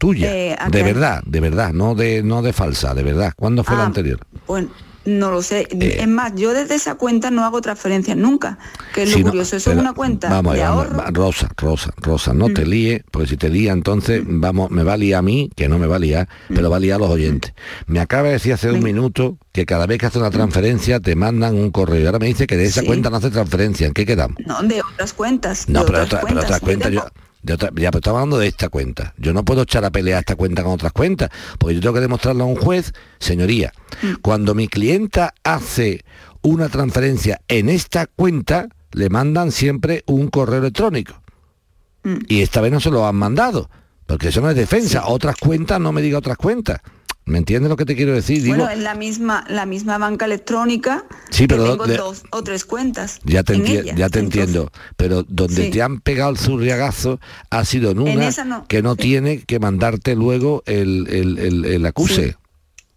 Tuya, 0.02 0.34
Eh, 0.36 0.56
¿a 0.58 0.68
de 0.70 0.82
verdad, 0.82 1.22
de 1.28 1.39
verdad, 1.39 1.74
no 1.74 1.93
de 1.93 2.24
no 2.24 2.41
de 2.41 2.54
falsa, 2.54 2.95
de 2.95 3.04
verdad. 3.04 3.34
¿Cuándo 3.36 3.64
fue 3.64 3.76
la 3.76 3.84
Ah, 3.84 3.86
anterior? 3.86 4.20
Pues 4.47 4.66
no 5.06 5.30
lo 5.30 5.43
sé. 5.43 5.68
Eh. 5.70 5.97
es 5.99 6.08
más, 6.08 6.34
yo 6.36 6.54
desde 6.56 6.74
esa 6.74 6.95
cuenta 6.95 7.30
no 7.30 7.45
hago 7.45 7.62
transferencias 7.62 8.18
nunca, 8.18 8.58
que 8.95 9.04
es 9.04 9.12
lo 9.12 9.20
no, 9.20 9.26
curioso. 9.26 9.58
Eso 9.58 9.70
pero 9.70 9.80
es 9.82 9.86
una 9.86 9.93
cuenta 9.93 10.28
vamos, 10.30 10.56
de 10.56 10.62
vamos, 10.62 10.86
ahorro. 10.88 11.12
Rosa, 11.12 11.49
Rosa, 11.56 11.91
Rosa, 11.97 12.34
no 12.34 12.49
te 12.49 12.66
Mm. 12.66 12.70
líe, 12.70 13.04
porque 13.12 13.28
si 13.28 13.38
te 13.38 13.49
lía 13.49 13.74
entonces 13.74 14.24
vamos, 14.26 14.72
me 14.72 14.82
va 14.82 14.93
a 14.93 14.97
liar 14.97 15.20
a 15.20 15.22
mí, 15.22 15.52
que 15.56 15.70
no 15.70 15.78
me 15.78 15.86
va 15.86 15.97
a 15.97 15.99
liar, 15.99 16.28
Mm. 16.49 16.56
pero 16.56 16.72
va 16.72 16.78
a 16.78 16.80
liar 16.80 16.95
a 16.95 16.99
los 16.99 17.10
oyentes. 17.12 17.54
Me 17.86 17.99
acaba 17.99 18.24
de 18.30 18.34
decir 18.34 18.54
hace 18.54 18.72
un 18.72 18.82
minuto 18.82 19.38
que 19.52 19.68
cada 19.68 19.86
vez 19.86 19.99
que 19.99 20.08
hace 20.08 20.18
una 20.18 20.32
transferencia 20.32 20.99
te 20.99 21.16
mandan 21.16 21.54
un 21.56 21.70
correo. 21.70 22.02
Y 22.02 22.06
ahora 22.08 22.18
me 22.18 22.26
dice 22.26 22.47
que 22.47 22.58
de 22.58 22.66
esa 22.66 22.82
Sí. 22.82 22.88
cuenta 22.88 23.12
no 23.12 23.18
hace 23.18 23.30
transferencia. 23.30 23.86
¿En 23.86 23.93
qué 23.93 24.06
quedamos? 24.08 24.38
No, 24.47 24.64
de 24.64 24.82
otras 24.82 25.14
cuentas. 25.14 25.70
No, 25.70 25.82
de 25.82 25.86
pero, 25.86 25.97
otras 25.99 26.06
otra, 26.08 26.20
pero 26.22 26.28
cuentas. 26.28 26.45
otras 26.45 26.60
cuentas 26.60 26.91
yo... 26.91 27.06
de 27.44 27.54
otra- 27.54 27.70
ya, 27.70 27.89
pero 27.92 28.00
estamos 28.00 28.20
hablando 28.20 28.38
de 28.38 28.48
esta 28.48 28.70
cuenta. 28.70 29.14
Yo 29.18 29.34
no 29.34 29.44
puedo 29.44 29.64
echar 29.64 29.84
a 29.86 29.89
pelear 29.92 30.20
esta 30.20 30.36
cuenta 30.36 30.64
con 30.64 30.74
otras 30.74 30.92
cuentas, 30.94 31.30
porque 31.58 31.76
yo 31.76 31.82
tengo 31.82 31.94
que 31.96 32.02
demostrarle 32.02 32.44
a 32.44 32.46
un 32.46 32.56
juez, 32.56 32.94
señoría, 33.20 33.74
Mm. 34.02 34.14
cuando 34.22 34.54
mi 34.56 34.68
clienta 34.68 35.34
hace 35.44 36.04
una 36.42 36.70
transferencia 36.70 37.42
en 37.48 37.70
esta 37.70 38.08
cuenta, 38.08 38.68
le 38.94 39.10
mandan 39.10 39.52
siempre 39.52 40.04
un 40.06 40.28
correo 40.30 40.60
electrónico. 40.60 41.22
Mm. 42.04 42.18
Y 42.28 42.42
esta 42.42 42.62
vez 42.62 42.72
no 42.72 42.80
se 42.80 42.89
lo 42.92 43.06
han 43.08 43.16
mandado, 43.16 43.70
porque 44.06 44.30
eso 44.30 44.42
no 44.42 44.50
es 44.50 44.56
defensa. 44.56 45.08
Otras 45.08 45.36
cuentas, 45.38 45.80
no 45.80 45.92
me 45.92 46.02
diga 46.02 46.18
otras 46.18 46.38
cuentas. 46.38 46.80
¿Me 47.32 47.38
entiendes 47.38 47.69
lo 47.69 47.77
que 47.77 47.86
te 47.86 47.95
quiero 47.95 48.13
decir? 48.13 48.43
Digo, 48.43 48.55
Bueno, 48.57 48.69
en 48.69 48.84
la 48.84 48.93
misma, 48.93 49.45
la 49.47 49.65
misma 49.65 49.97
banca 49.97 50.25
electrónica 50.25 51.05
Sí, 51.29 51.47
pero 51.47 51.63
tengo 51.71 51.88
de- 51.88 51.95
dos 51.95 52.23
o 52.32 52.43
tres 52.43 52.65
cuentas. 52.65 53.19
Ya 53.23 53.41
te, 53.43 53.53
en 53.53 53.63
enti- 53.65 53.79
ella. 53.79 53.95
ya 53.95 54.09
te 54.09 54.19
entiendo, 54.19 54.69
pero 54.97 55.23
donde 55.23 55.65
Sí. 55.65 55.71
te 55.71 55.82
han 55.82 56.01
pegado 56.01 56.32
el 56.32 56.38
zurriagazo 56.38 57.21
ha 57.49 57.63
sido 57.63 57.91
en 57.91 57.99
una 57.99 58.29
no, 58.45 58.67
que 58.67 58.82
no 58.82 58.91
sí. 58.95 58.97
tiene 59.01 59.39
que 59.43 59.59
mandarte 59.59 60.15
luego 60.15 60.61
el, 60.65 61.07
el- 61.09 61.39
el- 61.39 61.65
el 61.65 61.86
acuse. 61.86 62.36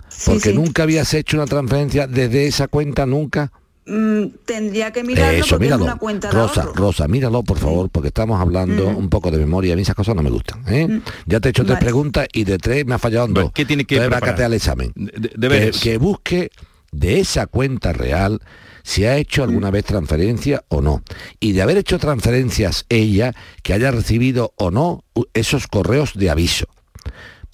Sí, 0.09 0.23
Porque 0.27 0.53
nunca 0.53 0.83
habías 0.83 1.15
hecho 1.15 1.37
una 1.37 1.47
transferencia 1.47 2.07
desde 2.09 2.47
esa 2.49 2.67
cuenta, 2.69 3.07
nunca. 3.07 3.53
Mm, 3.87 4.27
tendría 4.47 4.93
que 4.93 5.05
mirarlo 5.05 5.39
Eso, 5.39 5.49
porque 5.51 5.65
míralo. 5.67 5.85
es 5.85 5.91
una 5.91 5.99
cuenta 5.99 6.29
de 6.29 6.35
Rosa, 6.35 6.63
ahorro. 6.63 6.73
Rosa, 6.75 7.07
míralo 7.09 7.43
por 7.43 7.59
favor, 7.59 7.91
porque 7.91 8.09
estamos 8.09 8.41
hablando 8.41 8.87
un 8.89 9.11
poco 9.11 9.31
de 9.31 9.37
memoria. 9.39 9.75
A 9.75 9.77
mí 9.77 9.83
esas 9.83 9.95
cosas 9.95 10.15
no 10.17 10.23
me 10.23 10.31
gustan. 10.31 10.63
¿eh? 10.69 11.01
Ya 11.27 11.41
te 11.41 11.49
he 11.49 11.51
hecho 11.51 11.65
tres 11.67 11.79
preguntas 11.79 12.27
y 12.33 12.45
de 12.45 12.57
tres 12.59 12.87
me 12.87 12.95
ha 12.95 12.99
fallado 12.99 13.27
en 13.27 13.35
dos. 13.35 13.53
¿qué 13.53 13.65
tiene 13.67 13.85
que 13.85 13.97
Entonces, 13.97 14.41
al 14.41 14.55
examen. 14.55 14.93
De- 14.95 15.11
que, 15.29 15.31
deberes. 15.37 15.81
que 15.81 15.99
busque 15.99 16.51
de 16.93 17.21
esa 17.21 17.47
cuenta 17.47 17.93
real 17.93 18.41
si 18.83 19.05
ha 19.05 19.17
hecho 19.17 19.43
alguna 19.43 19.71
vez 19.71 19.85
transferencia 19.85 20.65
o 20.69 20.81
no. 20.81 21.03
Y 21.41 21.53
de 21.53 21.63
haber 21.63 21.77
hecho 21.79 21.99
transferencias 21.99 22.87
ella, 22.89 23.35
que 23.63 23.73
haya 23.75 23.91
recibido 23.91 24.53
o 24.57 24.71
no 24.71 25.05
esos 25.35 25.67
correos 25.67 26.13
de 26.15 26.31
aviso. 26.31 26.67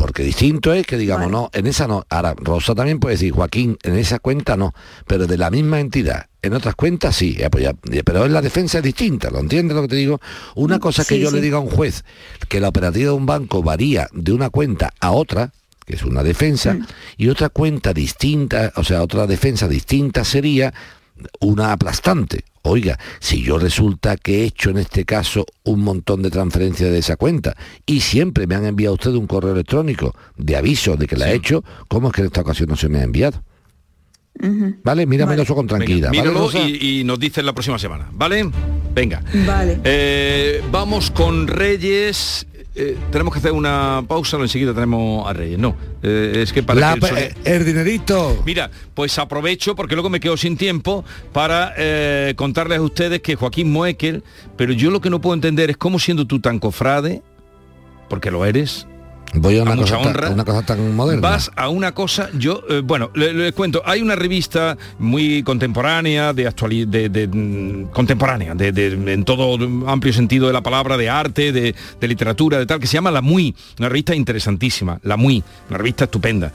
Porque 0.00 0.22
distinto 0.22 0.72
es 0.72 0.86
que 0.86 0.96
digamos, 0.96 1.30
no, 1.30 1.50
en 1.52 1.66
esa 1.66 1.86
no. 1.86 2.06
Ahora, 2.08 2.34
Rosa 2.34 2.74
también 2.74 2.98
puede 3.00 3.16
decir, 3.16 3.32
Joaquín, 3.32 3.76
en 3.82 3.98
esa 3.98 4.18
cuenta 4.18 4.56
no, 4.56 4.72
pero 5.06 5.26
de 5.26 5.36
la 5.36 5.50
misma 5.50 5.78
entidad. 5.78 6.24
En 6.40 6.54
otras 6.54 6.74
cuentas 6.74 7.14
sí, 7.14 7.34
ya, 7.34 7.50
pues 7.50 7.68
pero 8.02 8.24
en 8.24 8.32
la 8.32 8.40
defensa 8.40 8.78
es 8.78 8.84
distinta, 8.84 9.28
¿lo 9.28 9.40
entiendes 9.40 9.76
lo 9.76 9.82
que 9.82 9.88
te 9.88 9.96
digo? 9.96 10.18
Una 10.54 10.78
cosa 10.78 11.02
es 11.02 11.08
que 11.08 11.16
sí, 11.16 11.20
yo 11.20 11.30
le 11.30 11.42
diga 11.42 11.58
a 11.58 11.60
un 11.60 11.68
juez 11.68 12.06
que 12.48 12.60
la 12.60 12.68
operativa 12.68 13.10
de 13.10 13.16
un 13.16 13.26
banco 13.26 13.62
varía 13.62 14.08
de 14.14 14.32
una 14.32 14.48
cuenta 14.48 14.90
a 15.00 15.10
otra, 15.10 15.52
que 15.84 15.96
es 15.96 16.02
una 16.02 16.22
defensa, 16.22 16.78
y 17.18 17.28
otra 17.28 17.50
cuenta 17.50 17.92
distinta, 17.92 18.72
o 18.76 18.84
sea, 18.84 19.02
otra 19.02 19.26
defensa 19.26 19.68
distinta 19.68 20.24
sería 20.24 20.72
una 21.40 21.72
aplastante. 21.72 22.44
Oiga, 22.62 22.98
si 23.20 23.42
yo 23.42 23.58
resulta 23.58 24.16
que 24.16 24.40
he 24.40 24.44
hecho 24.44 24.70
en 24.70 24.78
este 24.78 25.04
caso 25.04 25.46
un 25.64 25.80
montón 25.80 26.22
de 26.22 26.30
transferencias 26.30 26.90
de 26.90 26.98
esa 26.98 27.16
cuenta 27.16 27.56
y 27.86 28.00
siempre 28.00 28.46
me 28.46 28.54
han 28.54 28.66
enviado 28.66 28.94
usted 28.94 29.12
un 29.12 29.26
correo 29.26 29.52
electrónico 29.52 30.14
de 30.36 30.56
aviso 30.56 30.96
de 30.96 31.06
que 31.06 31.16
la 31.16 31.30
he 31.30 31.34
hecho, 31.34 31.64
¿cómo 31.88 32.08
es 32.08 32.14
que 32.14 32.20
en 32.20 32.26
esta 32.26 32.42
ocasión 32.42 32.68
no 32.68 32.76
se 32.76 32.88
me 32.88 32.98
ha 32.98 33.04
enviado? 33.04 33.42
¿Vale? 34.82 35.06
Míramelo 35.06 35.42
eso 35.42 35.54
con 35.54 35.66
tranquilidad. 35.66 36.10
Venga, 36.10 36.22
¿vale, 36.24 36.30
míralo 36.32 36.46
Rosa? 36.46 36.68
y, 36.68 37.00
y 37.00 37.04
nos 37.04 37.18
dices 37.18 37.44
la 37.44 37.52
próxima 37.52 37.78
semana, 37.78 38.08
¿vale? 38.12 38.50
Venga. 38.94 39.22
Vale. 39.46 39.80
Eh, 39.84 40.62
vamos 40.70 41.10
con 41.10 41.46
Reyes. 41.46 42.46
Eh, 42.74 42.96
tenemos 43.10 43.32
que 43.32 43.40
hacer 43.40 43.50
una 43.52 44.04
pausa, 44.06 44.36
no, 44.36 44.44
enseguida 44.44 44.72
tenemos 44.72 45.28
a 45.28 45.32
Reyes. 45.32 45.58
No, 45.58 45.74
eh, 46.02 46.34
es 46.36 46.52
que 46.52 46.62
para 46.62 46.78
La 46.80 46.94
que 46.94 47.00
pe- 47.00 47.08
sonido- 47.08 47.30
el 47.44 47.64
dinerito. 47.66 48.42
Mira, 48.46 48.70
pues 48.94 49.18
aprovecho 49.18 49.74
porque 49.74 49.96
luego 49.96 50.08
me 50.08 50.20
quedo 50.20 50.36
sin 50.36 50.56
tiempo 50.56 51.04
para 51.32 51.74
eh, 51.76 52.34
contarles 52.36 52.78
a 52.78 52.82
ustedes 52.82 53.20
que 53.22 53.34
Joaquín 53.34 53.72
Moekel, 53.72 54.22
pero 54.56 54.72
yo 54.72 54.90
lo 54.92 55.00
que 55.00 55.10
no 55.10 55.20
puedo 55.20 55.34
entender 55.34 55.68
es 55.70 55.76
cómo 55.76 55.98
siendo 55.98 56.26
tú 56.26 56.38
tan 56.38 56.60
cofrade, 56.60 57.22
porque 58.08 58.30
lo 58.30 58.44
eres, 58.44 58.86
Voy 59.34 59.58
a 59.58 59.62
una, 59.62 59.76
cosa, 59.76 59.96
tan- 59.98 60.06
honra. 60.08 60.30
una 60.30 60.44
cosa 60.44 60.62
tan 60.62 60.94
moderna. 60.96 61.20
Vas 61.28 61.50
a 61.54 61.68
una 61.68 61.92
cosa, 61.92 62.30
yo, 62.36 62.62
eh, 62.68 62.80
bueno, 62.84 63.10
le, 63.14 63.32
le 63.32 63.52
cuento, 63.52 63.80
hay 63.84 64.02
una 64.02 64.16
revista 64.16 64.76
muy 64.98 65.42
contemporánea, 65.44 66.32
de 66.32 66.48
actualidad, 66.48 66.88
de, 66.88 67.08
de, 67.08 67.28
mm, 67.28 67.90
contemporánea, 67.92 68.54
de, 68.56 68.68
en 69.12 69.24
todo 69.24 69.56
amplio 69.88 70.12
sentido 70.12 70.48
de 70.48 70.52
la 70.52 70.62
palabra, 70.62 70.96
de 70.96 71.08
arte, 71.08 71.52
de, 71.52 71.74
de 72.00 72.08
literatura, 72.08 72.58
de 72.58 72.66
tal, 72.66 72.80
que 72.80 72.88
se 72.88 72.94
llama 72.94 73.10
La 73.12 73.20
Muy, 73.22 73.54
una 73.78 73.88
revista 73.88 74.14
interesantísima, 74.16 74.98
La 75.04 75.16
Muy, 75.16 75.44
una 75.68 75.78
revista 75.78 76.04
estupenda. 76.04 76.48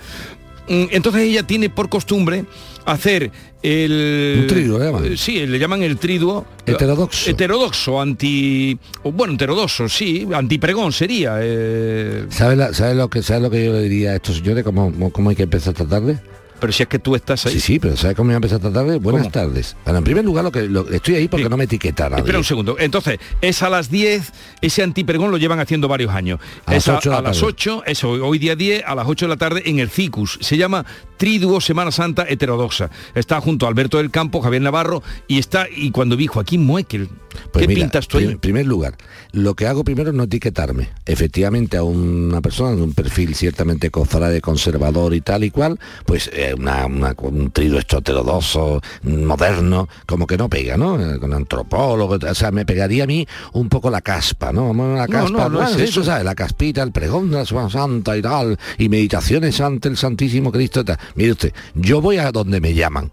Mm, 0.68 0.86
Entonces 0.92 1.22
ella 1.22 1.44
tiene 1.44 1.70
por 1.70 1.88
costumbre 1.90 2.44
hacer 2.86 3.32
el... 3.62 4.40
Un 4.42 4.48
triduo, 4.48 4.80
le 4.80 4.86
llaman. 4.86 5.06
Eh, 5.06 5.18
Sí, 5.18 5.46
le 5.46 5.58
llaman 5.60 5.84
el 5.84 5.98
triduo. 5.98 6.46
Heterodoxo. 6.66 7.30
Heterodoxo, 7.30 8.00
anti... 8.02 8.78
Bueno, 9.04 9.34
heterodoxo, 9.34 9.90
sí, 9.90 10.28
antipregón 10.34 10.92
sería. 10.92 11.38
eh, 11.42 12.26
¿Sabes 12.30 12.58
la- 12.58 12.74
¿sabe 12.74 12.96
lo, 12.96 13.10
que, 13.10 13.22
sabe 13.24 13.42
lo 13.42 13.50
que 13.50 13.66
yo 13.66 13.74
le 13.74 13.82
diría 13.82 14.12
a 14.12 14.16
estos 14.16 14.38
señores? 14.38 14.64
¿Cómo, 14.64 14.92
cómo- 14.92 15.12
cómo 15.12 15.30
hay 15.32 15.36
que 15.36 15.44
empezar 15.44 15.74
esta 15.74 15.88
tarde? 15.88 16.20
Pero 16.60 16.72
si 16.74 16.84
es 16.84 16.90
que 16.90 17.00
tú 17.00 17.16
estás 17.16 17.46
ahí. 17.46 17.54
Sí, 17.54 17.60
sí, 17.60 17.80
pero 17.80 17.96
¿sabes 17.98 18.16
cómo 18.16 18.32
a 18.32 18.36
empezar 18.36 18.58
esta 18.58 18.72
tarde? 18.72 18.98
Buenas 18.98 19.24
¿Cómo? 19.24 19.32
tardes. 19.32 19.76
Bueno, 19.84 20.00
en 20.00 20.04
primer 20.06 20.24
lugar, 20.26 20.44
lo 20.46 20.52
que 20.52 20.64
lo- 20.64 20.90
estoy 20.90 21.16
ahí 21.16 21.28
porque 21.28 21.50
no 21.50 21.58
me 21.58 21.66
etiqueta 21.66 22.10
nadie. 22.10 22.22
Espera 22.22 22.38
un 22.38 22.44
segundo. 22.44 22.76
Entonces, 22.80 23.20
es 23.42 23.62
a 23.62 23.70
las 23.70 23.90
10, 23.90 24.32
ese 24.62 24.82
antipregón 24.84 25.32
lo 25.32 25.38
llevan 25.38 25.60
haciendo 25.60 25.88
varios 25.88 26.12
años. 26.14 26.40
A 26.66 26.76
es 26.76 26.88
las 26.88 26.98
ocho 26.98 27.10
de 27.10 27.16
a, 27.18 27.22
la 27.22 27.30
las 27.30 27.38
tarde. 27.38 27.48
8, 27.50 27.84
eso, 27.86 28.10
hoy 28.12 28.40
día 28.40 28.56
10, 28.56 28.84
a 28.86 28.96
las 28.96 29.06
8 29.08 29.26
de 29.26 29.30
la 29.30 29.38
tarde 29.38 29.64
en 29.66 29.80
el 29.80 29.90
CICUS. 29.90 30.40
Se 30.42 30.58
llama 30.58 30.86
Triduo 31.18 31.60
Semana 31.62 31.92
Santa 31.92 32.26
Heterodoxa. 32.28 32.90
Está 33.14 33.40
junto 33.42 33.66
a 33.66 33.70
Alberto 33.70 33.98
del 33.98 34.10
Campo, 34.12 34.42
Javier 34.42 34.62
Navarro, 34.62 35.04
y 35.28 35.40
está, 35.40 35.68
y 35.74 35.92
cuando 35.92 36.16
vi 36.18 36.28
Joaquín 36.28 36.64
Muekel, 36.66 37.10
Pues 37.52 37.64
¿qué 37.64 37.68
mira, 37.68 37.82
pintas 37.82 38.08
tú 38.08 38.18
ahí? 38.18 38.26
En 38.26 38.40
primer 38.40 38.66
lugar, 38.66 38.96
lo 39.32 39.56
que 39.56 39.68
hago 39.68 39.84
primero 39.84 40.10
es 40.10 40.16
no 40.16 40.24
etiquetarme. 40.24 40.90
Efectivamente, 41.06 41.78
a 41.78 41.84
una 41.84 42.42
persona 42.42 42.76
de 42.76 42.82
un 42.82 42.94
perfil 42.94 43.36
ciertamente 43.36 43.90
cofrade, 43.92 44.42
conservador 44.42 45.14
y 45.14 45.22
tal 45.22 45.44
y 45.44 45.52
cual, 45.52 45.80
pues 46.06 46.30
eh, 46.34 46.45
una- 46.54 46.86
una- 46.86 47.16
un 47.18 47.52
trigo 47.52 47.80
esto 47.80 47.98
heterodoxo, 47.98 48.82
moderno, 49.04 49.88
como 50.06 50.28
que 50.28 50.38
no 50.38 50.50
pega, 50.50 50.78
¿no? 50.78 50.98
Con 51.20 51.34
antropólogo, 51.34 52.18
o 52.30 52.36
sea, 52.36 52.52
me 52.52 52.66
pegaría 52.66 53.06
a 53.06 53.08
mí 53.08 53.28
un 53.54 53.70
poco 53.70 53.90
la 53.90 54.02
caspa, 54.02 54.52
¿no? 54.52 54.68
La 54.74 55.08
No, 55.08 55.12
caspa, 55.12 55.30
no, 55.32 55.50
no 55.50 55.58
bueno, 55.60 55.70
es 55.70 55.78
eso. 55.90 56.04
sabes, 56.04 56.24
la 56.26 56.36
caspita, 56.36 56.84
el 56.84 56.92
pregón 56.92 57.32
de 57.32 57.38
la 57.38 57.46
Semana 57.46 57.70
Santa 57.70 58.16
y 58.18 58.22
tal, 58.22 58.58
y 58.78 58.90
meditaciones 58.90 59.60
ante 59.62 59.90
el 59.90 59.98
Santísimo 59.98 60.52
Cristo 60.52 60.82
y 60.82 60.84
tal. 60.86 60.98
Mire 61.16 61.32
usted, 61.32 61.54
yo 61.74 62.02
voy 62.02 62.18
a 62.18 62.32
donde 62.32 62.60
me 62.62 62.74
llaman. 62.74 63.12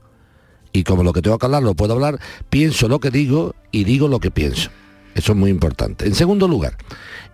Y 0.73 0.85
como 0.85 1.03
lo 1.03 1.13
que 1.13 1.21
tengo 1.21 1.39
que 1.39 1.47
hablar 1.47 1.63
lo 1.63 1.75
puedo 1.75 1.93
hablar, 1.93 2.19
pienso 2.49 2.89
lo 2.89 2.99
que 2.99 3.11
digo 3.11 3.55
y 3.71 3.85
digo 3.85 4.09
lo 4.09 4.21
que 4.21 4.31
pienso. 4.31 4.71
Eso 5.15 5.33
es 5.33 5.39
muy 5.39 5.51
importante. 5.51 6.07
En 6.07 6.15
segundo 6.15 6.49
lugar, 6.49 6.75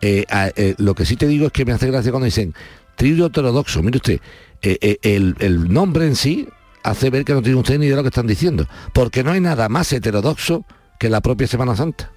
eh, 0.01 0.25
eh, 0.57 0.75
lo 0.79 0.95
que 0.97 1.07
sí 1.07 1.15
te 1.15 1.29
digo 1.29 1.47
es 1.47 1.53
que 1.53 1.65
me 1.65 1.73
hace 1.73 1.87
gracia 1.87 2.11
cuando 2.11 2.25
dicen 2.25 2.53
trigo 2.97 3.27
heterodoxo. 3.27 3.81
Mire 3.81 3.99
usted, 3.99 4.21
eh, 4.63 4.79
eh, 4.81 4.99
el, 5.03 5.73
nombre 5.73 6.07
en 6.07 6.17
sí 6.17 6.49
hace 6.83 7.11
ver 7.11 7.25
que 7.25 7.35
no 7.35 7.43
tiene 7.43 7.59
usted 7.59 7.79
ni 7.79 7.87
idea 7.87 7.97
de 7.97 8.03
lo 8.03 8.03
que 8.03 8.09
están 8.09 8.27
diciendo. 8.27 8.67
Porque 8.93 9.23
no 9.23 9.33
hay 9.33 9.41
nada 9.41 9.69
más 9.69 9.93
heterodoxo 9.93 10.65
que 10.99 11.09
la 11.09 11.21
propia 11.21 11.47
Semana 11.47 11.77
Santa 11.77 12.13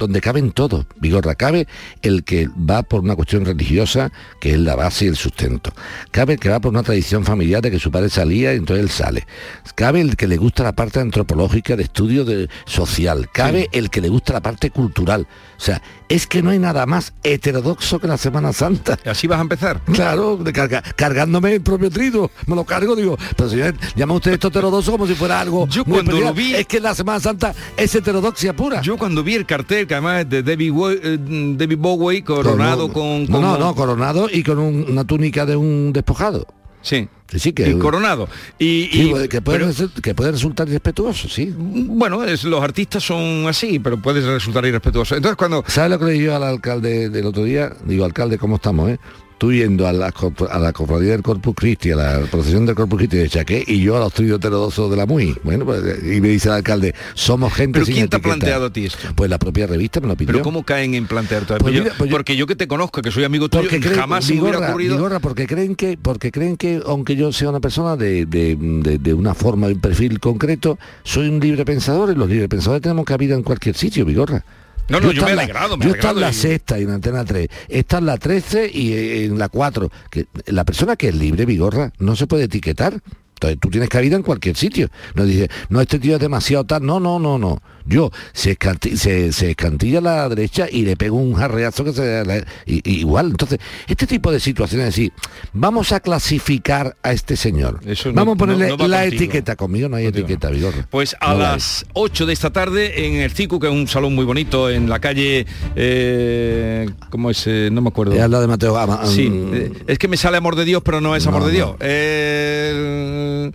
donde 0.00 0.20
caben 0.20 0.50
todos. 0.52 0.86
Vigorra, 0.96 1.34
cabe 1.34 1.68
el 2.02 2.24
que 2.24 2.48
va 2.48 2.82
por 2.82 3.00
una 3.00 3.14
cuestión 3.16 3.44
religiosa, 3.44 4.10
que 4.40 4.52
es 4.52 4.58
la 4.58 4.74
base 4.76 5.04
y 5.04 5.08
el 5.08 5.16
sustento. 5.16 5.72
Cabe 6.10 6.34
el 6.34 6.40
que 6.40 6.48
va 6.48 6.60
por 6.60 6.70
una 6.72 6.82
tradición 6.82 7.24
familiar 7.24 7.62
de 7.62 7.70
que 7.70 7.78
su 7.78 7.90
padre 7.90 8.08
salía 8.10 8.52
y 8.54 8.56
entonces 8.56 8.84
él 8.84 8.90
sale. 8.90 9.26
Cabe 9.74 10.00
el 10.00 10.16
que 10.16 10.26
le 10.26 10.36
gusta 10.36 10.62
la 10.62 10.72
parte 10.72 11.00
antropológica 11.00 11.76
de 11.76 11.84
estudio 11.84 12.24
de, 12.24 12.48
social. 12.66 13.28
Cabe 13.32 13.68
el 13.72 13.90
que 13.90 14.00
le 14.00 14.08
gusta 14.08 14.32
la 14.32 14.40
parte 14.40 14.70
cultural. 14.70 15.26
O 15.56 15.60
sea, 15.62 15.82
es 16.08 16.26
que 16.26 16.42
no 16.42 16.50
hay 16.50 16.58
nada 16.58 16.86
más 16.86 17.12
heterodoxo 17.22 17.98
que 17.98 18.06
la 18.08 18.16
Semana 18.16 18.52
Santa. 18.52 18.98
¿Así 19.04 19.26
vas 19.26 19.38
a 19.38 19.42
empezar? 19.42 19.80
Claro, 19.92 20.36
de 20.38 20.52
carga- 20.52 20.82
cargándome 20.96 21.54
el 21.54 21.60
propio 21.60 21.90
trigo. 21.90 22.30
Me 22.46 22.56
lo 22.56 22.64
cargo, 22.64 22.96
digo, 22.96 23.16
pero 23.36 23.48
señor, 23.50 23.74
llama 23.94 24.14
usted 24.14 24.32
esto 24.32 24.48
heterodoxo 24.48 24.92
como 24.92 25.06
si 25.06 25.14
fuera 25.14 25.40
algo 25.40 25.68
Yo 25.68 25.84
cuando 25.84 26.18
lo 26.18 26.32
vi- 26.32 26.54
Es 26.54 26.66
que 26.66 26.80
la 26.80 26.94
Semana 26.94 27.20
Santa 27.20 27.54
es 27.76 27.94
heterodoxia 27.94 28.54
pura. 28.54 28.80
Yo 28.80 28.96
cuando 28.96 29.22
vi 29.22 29.34
el 29.34 29.44
cartel, 29.46 29.86
que 29.90 29.94
además 29.96 30.28
de 30.30 30.42
David, 30.44 30.72
eh, 31.02 31.18
David 31.58 31.78
Bowie, 31.78 32.22
coronado 32.22 32.86
no, 32.86 32.94
con... 32.94 33.26
No, 33.26 33.40
no, 33.40 33.58
no, 33.58 33.74
coronado 33.74 34.28
y 34.32 34.44
con 34.44 34.60
un- 34.60 34.86
una 34.88 35.04
túnica 35.04 35.44
de 35.44 35.56
un 35.56 35.92
despojado. 35.92 36.46
Sí. 36.80 37.08
Sí, 37.36 37.52
que... 37.52 37.68
Y 37.70 37.74
coronado. 37.74 38.28
Y, 38.58 38.88
Sí, 38.92 39.12
y- 39.24 39.28
que, 39.28 39.42
puede, 39.42 39.58
pero- 39.58 39.70
resu- 39.72 39.92
que 40.00 40.14
puede 40.14 40.30
resultar 40.32 40.68
irrespetuoso, 40.68 41.28
sí. 41.28 41.52
bueno, 41.56 42.22
es, 42.24 42.44
los 42.44 42.62
artistas 42.62 43.02
son 43.02 43.46
así, 43.48 43.80
pero 43.80 44.00
puede 44.00 44.20
resultar 44.20 44.64
irrespetuoso. 44.64 45.16
Entonces 45.16 45.36
cuando... 45.36 45.64
¿Sabes 45.66 45.90
lo 45.90 45.98
que 45.98 46.04
le 46.06 46.12
dije 46.12 46.32
al 46.32 46.44
alcalde 46.44 47.08
del 47.10 47.26
otro 47.26 47.42
día? 47.44 47.72
Digo, 47.84 48.04
alcalde, 48.04 48.38
¿cómo 48.38 48.56
estamos, 48.56 48.90
eh? 48.90 48.98
Tú 49.40 49.54
yendo 49.54 49.86
a 49.88 49.92
la, 49.94 50.12
a 50.50 50.58
la 50.58 50.72
cofradía 50.74 51.12
del 51.12 51.22
Corpus 51.22 51.54
Christi, 51.56 51.92
a 51.92 51.96
la 51.96 52.20
procesión 52.30 52.66
del 52.66 52.74
Corpus 52.74 52.98
Christi 52.98 53.16
de 53.16 53.26
Chaqué, 53.30 53.64
y 53.66 53.80
yo 53.80 53.96
a 53.96 54.00
los 54.00 54.12
tríos 54.12 54.36
heterodoxos 54.36 54.90
de 54.90 54.98
la 54.98 55.06
MUI. 55.06 55.34
Bueno, 55.42 55.64
pues, 55.64 55.82
y 56.04 56.20
me 56.20 56.28
dice 56.28 56.48
el 56.48 56.56
alcalde, 56.56 56.94
somos 57.14 57.50
gente 57.54 57.78
¿Pero 57.78 57.86
sin 57.86 57.94
quién 57.94 58.08
te 58.10 58.16
ha 58.16 58.20
planteado 58.20 58.66
a 58.66 58.70
ti 58.70 58.84
esto? 58.84 58.98
Pues 59.14 59.30
la 59.30 59.38
propia 59.38 59.66
revista 59.66 59.98
me 60.02 60.08
lo 60.08 60.14
pidió. 60.14 60.32
Pero 60.34 60.44
¿cómo 60.44 60.62
caen 60.62 60.92
en 60.94 61.06
plantear 61.06 61.46
todo? 61.46 61.56
Pues 61.56 61.74
pues 61.96 62.10
porque 62.10 62.36
yo 62.36 62.46
que 62.46 62.54
te 62.54 62.68
conozco, 62.68 63.00
que 63.00 63.10
soy 63.10 63.24
amigo 63.24 63.48
tuyo, 63.48 63.62
porque 63.62 63.80
creen, 63.80 63.96
jamás 63.98 64.26
se 64.26 64.38
hubiera 64.38 64.58
ocurrido... 64.58 64.96
Vigorra, 64.96 65.20
porque 65.20 65.46
creen 65.46 65.74
que 65.74 65.96
porque 65.96 66.30
creen 66.30 66.58
que 66.58 66.82
aunque 66.84 67.16
yo 67.16 67.32
sea 67.32 67.48
una 67.48 67.60
persona 67.60 67.96
de, 67.96 68.26
de- 68.26 68.56
de- 68.60 68.98
de 68.98 69.14
una 69.14 69.32
forma 69.32 69.68
de 69.68 69.72
un 69.72 69.80
perfil 69.80 70.20
concreto 70.20 70.78
soy 71.02 71.28
un 71.28 71.40
libre 71.40 71.64
pensador 71.64 72.10
y 72.12 72.14
los 72.14 72.28
libres 72.28 72.48
pensadores 72.50 72.82
tenemos 72.82 73.06
cabida 73.06 73.36
en 73.36 73.42
cualquier 73.42 73.74
sitio 73.74 74.04
Vigorra 74.04 74.44
No, 74.90 75.00
no, 75.00 75.12
yo 75.12 75.22
me 75.24 75.30
he 75.30 75.32
alegrado, 75.32 75.76
me 75.76 75.86
yo 75.86 75.92
está 75.92 76.10
en 76.10 76.20
la 76.20 76.30
y- 76.30 76.34
sexta 76.34 76.78
y 76.78 76.82
en 76.82 76.90
Antena 76.90 77.24
3 77.24 77.48
está 77.68 77.98
en 77.98 78.06
la 78.06 78.18
13 78.18 78.70
y 78.72 78.92
eh, 78.92 79.24
en 79.26 79.38
la 79.38 79.48
4 79.48 79.90
que 80.10 80.26
la 80.46 80.64
persona 80.64 80.96
que 80.96 81.08
es 81.08 81.14
libre 81.14 81.46
Vigorra 81.46 81.92
no 81.98 82.16
se 82.16 82.26
puede 82.26 82.44
etiquetar. 82.44 83.00
Entonces 83.34 83.58
tú 83.58 83.70
tienes 83.70 83.88
cabida 83.88 84.16
en 84.16 84.22
cualquier 84.22 84.54
sitio. 84.56 84.88
No 85.14 85.24
dice 85.24 85.48
no 85.70 85.80
este 85.80 85.98
tío 85.98 86.14
es 86.16 86.20
demasiado 86.20 86.64
tal 86.64 86.84
no 86.84 87.00
no 87.00 87.18
no 87.18 87.38
no 87.38 87.62
yo 87.90 88.10
se, 88.32 88.58
escanti- 88.58 88.96
se, 88.96 89.32
se 89.32 89.50
escantilla 89.50 89.98
a 89.98 90.02
la 90.02 90.28
derecha 90.28 90.66
y 90.70 90.82
le 90.84 90.96
pego 90.96 91.16
un 91.16 91.34
jarreazo 91.34 91.84
que 91.84 91.92
se 91.92 92.24
la- 92.24 92.38
y- 92.64 92.80
y 92.88 93.00
igual 93.00 93.26
entonces 93.30 93.58
este 93.88 94.06
tipo 94.06 94.32
de 94.32 94.40
situaciones 94.40 94.88
es 94.88 94.94
decir 94.94 95.12
vamos 95.52 95.92
a 95.92 96.00
clasificar 96.00 96.96
a 97.02 97.12
este 97.12 97.36
señor 97.36 97.80
Eso 97.84 98.08
no- 98.10 98.14
vamos 98.14 98.34
a 98.36 98.38
ponerle 98.38 98.68
no- 98.68 98.76
no 98.76 98.82
va 98.84 98.88
la 98.88 99.00
contigo. 99.02 99.22
etiqueta 99.22 99.56
conmigo 99.56 99.88
no 99.88 99.96
hay 99.96 100.06
etiqueta 100.06 100.48
Vigorra 100.50 100.86
Pues 100.90 101.14
a 101.20 101.34
la 101.34 101.50
las 101.50 101.84
8 101.94 102.26
de 102.26 102.32
esta 102.32 102.50
tarde 102.50 103.06
en 103.06 103.14
el 103.16 103.32
CICU, 103.32 103.58
que 103.58 103.66
es 103.66 103.72
un 103.72 103.88
salón 103.88 104.14
muy 104.14 104.24
bonito, 104.24 104.70
en 104.70 104.88
la 104.88 105.00
calle... 105.00 105.46
Eh, 105.74 106.88
¿Cómo 107.10 107.30
es? 107.30 107.44
Eh, 107.46 107.70
no 107.72 107.80
me 107.80 107.88
acuerdo. 107.88 108.12
Es 108.14 108.20
lado 108.20 108.40
de 108.40 108.46
Mateo 108.46 108.74
Gama. 108.74 109.04
Sí, 109.06 109.28
Mm. 109.28 109.54
eh, 109.54 109.72
es 109.88 109.98
que 109.98 110.06
me 110.06 110.16
sale 110.16 110.36
Amor 110.36 110.54
de 110.54 110.64
Dios, 110.64 110.82
pero 110.84 111.00
no 111.00 111.16
es 111.16 111.26
Amor 111.26 111.44
de. 111.46 111.52
Dios. 111.52 111.74
Eh, 111.80 113.50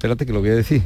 espérate 0.00 0.24
que 0.24 0.32
lo 0.32 0.40
voy 0.40 0.48
a 0.48 0.54
decir. 0.54 0.80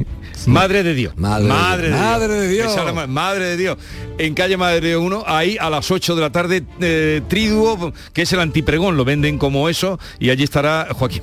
Madre 0.47 0.83
de 0.83 0.93
Dios. 0.93 1.15
Madre 1.17 1.45
de 1.45 1.49
Madre 1.51 1.89
Dios. 1.89 2.41
de 2.41 2.49
Dios. 2.49 2.75
Madre 2.77 2.85
de 2.85 2.93
Dios. 2.97 3.09
Madre 3.09 3.45
de 3.45 3.57
Dios. 3.57 3.79
En 4.19 4.35
calle 4.35 4.57
Madre 4.57 4.81
de 4.81 4.89
Dios 4.89 5.03
1, 5.03 5.23
ahí 5.27 5.57
a 5.61 5.71
las 5.71 5.89
8 5.91 6.17
de 6.17 6.21
la 6.21 6.31
tarde, 6.33 6.65
eh, 6.81 7.23
Triduo, 7.29 7.93
que 8.13 8.23
es 8.23 8.33
el 8.33 8.41
antipregón, 8.41 8.97
lo 8.97 9.05
venden 9.05 9.39
como 9.39 9.69
eso, 9.69 10.01
y 10.19 10.31
allí 10.31 10.43
estará 10.43 10.89
Joaquín 10.93 11.23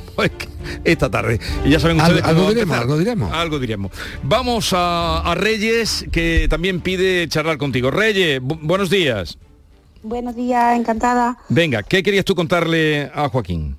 esta 0.86 1.10
tarde. 1.12 1.40
Y 1.66 1.70
ya 1.72 1.80
saben 1.82 2.00
Algo- 2.00 2.16
ustedes 2.16 2.24
que 2.24 2.30
algo 2.30 2.44
va 2.44 2.48
a 2.48 2.54
diremos, 2.54 2.78
algo 2.78 2.98
diremos. 2.98 3.34
Algo 3.34 3.60
diremos. 3.60 3.92
Vamos 4.24 4.72
a, 4.72 5.20
a 5.30 5.36
Reyes, 5.36 6.06
que 6.14 6.48
también 6.50 6.80
pide 6.80 7.28
charlar 7.28 7.58
contigo. 7.58 7.92
Reyes, 7.92 8.42
bu- 8.42 8.60
buenos 8.62 8.90
días. 8.90 9.38
Buenos 10.02 10.36
días, 10.38 10.78
encantada. 10.80 11.38
Venga, 11.50 11.84
¿qué 11.84 12.02
querías 12.02 12.24
tú 12.24 12.36
contarle 12.36 13.12
a 13.14 13.28
Joaquín? 13.28 13.78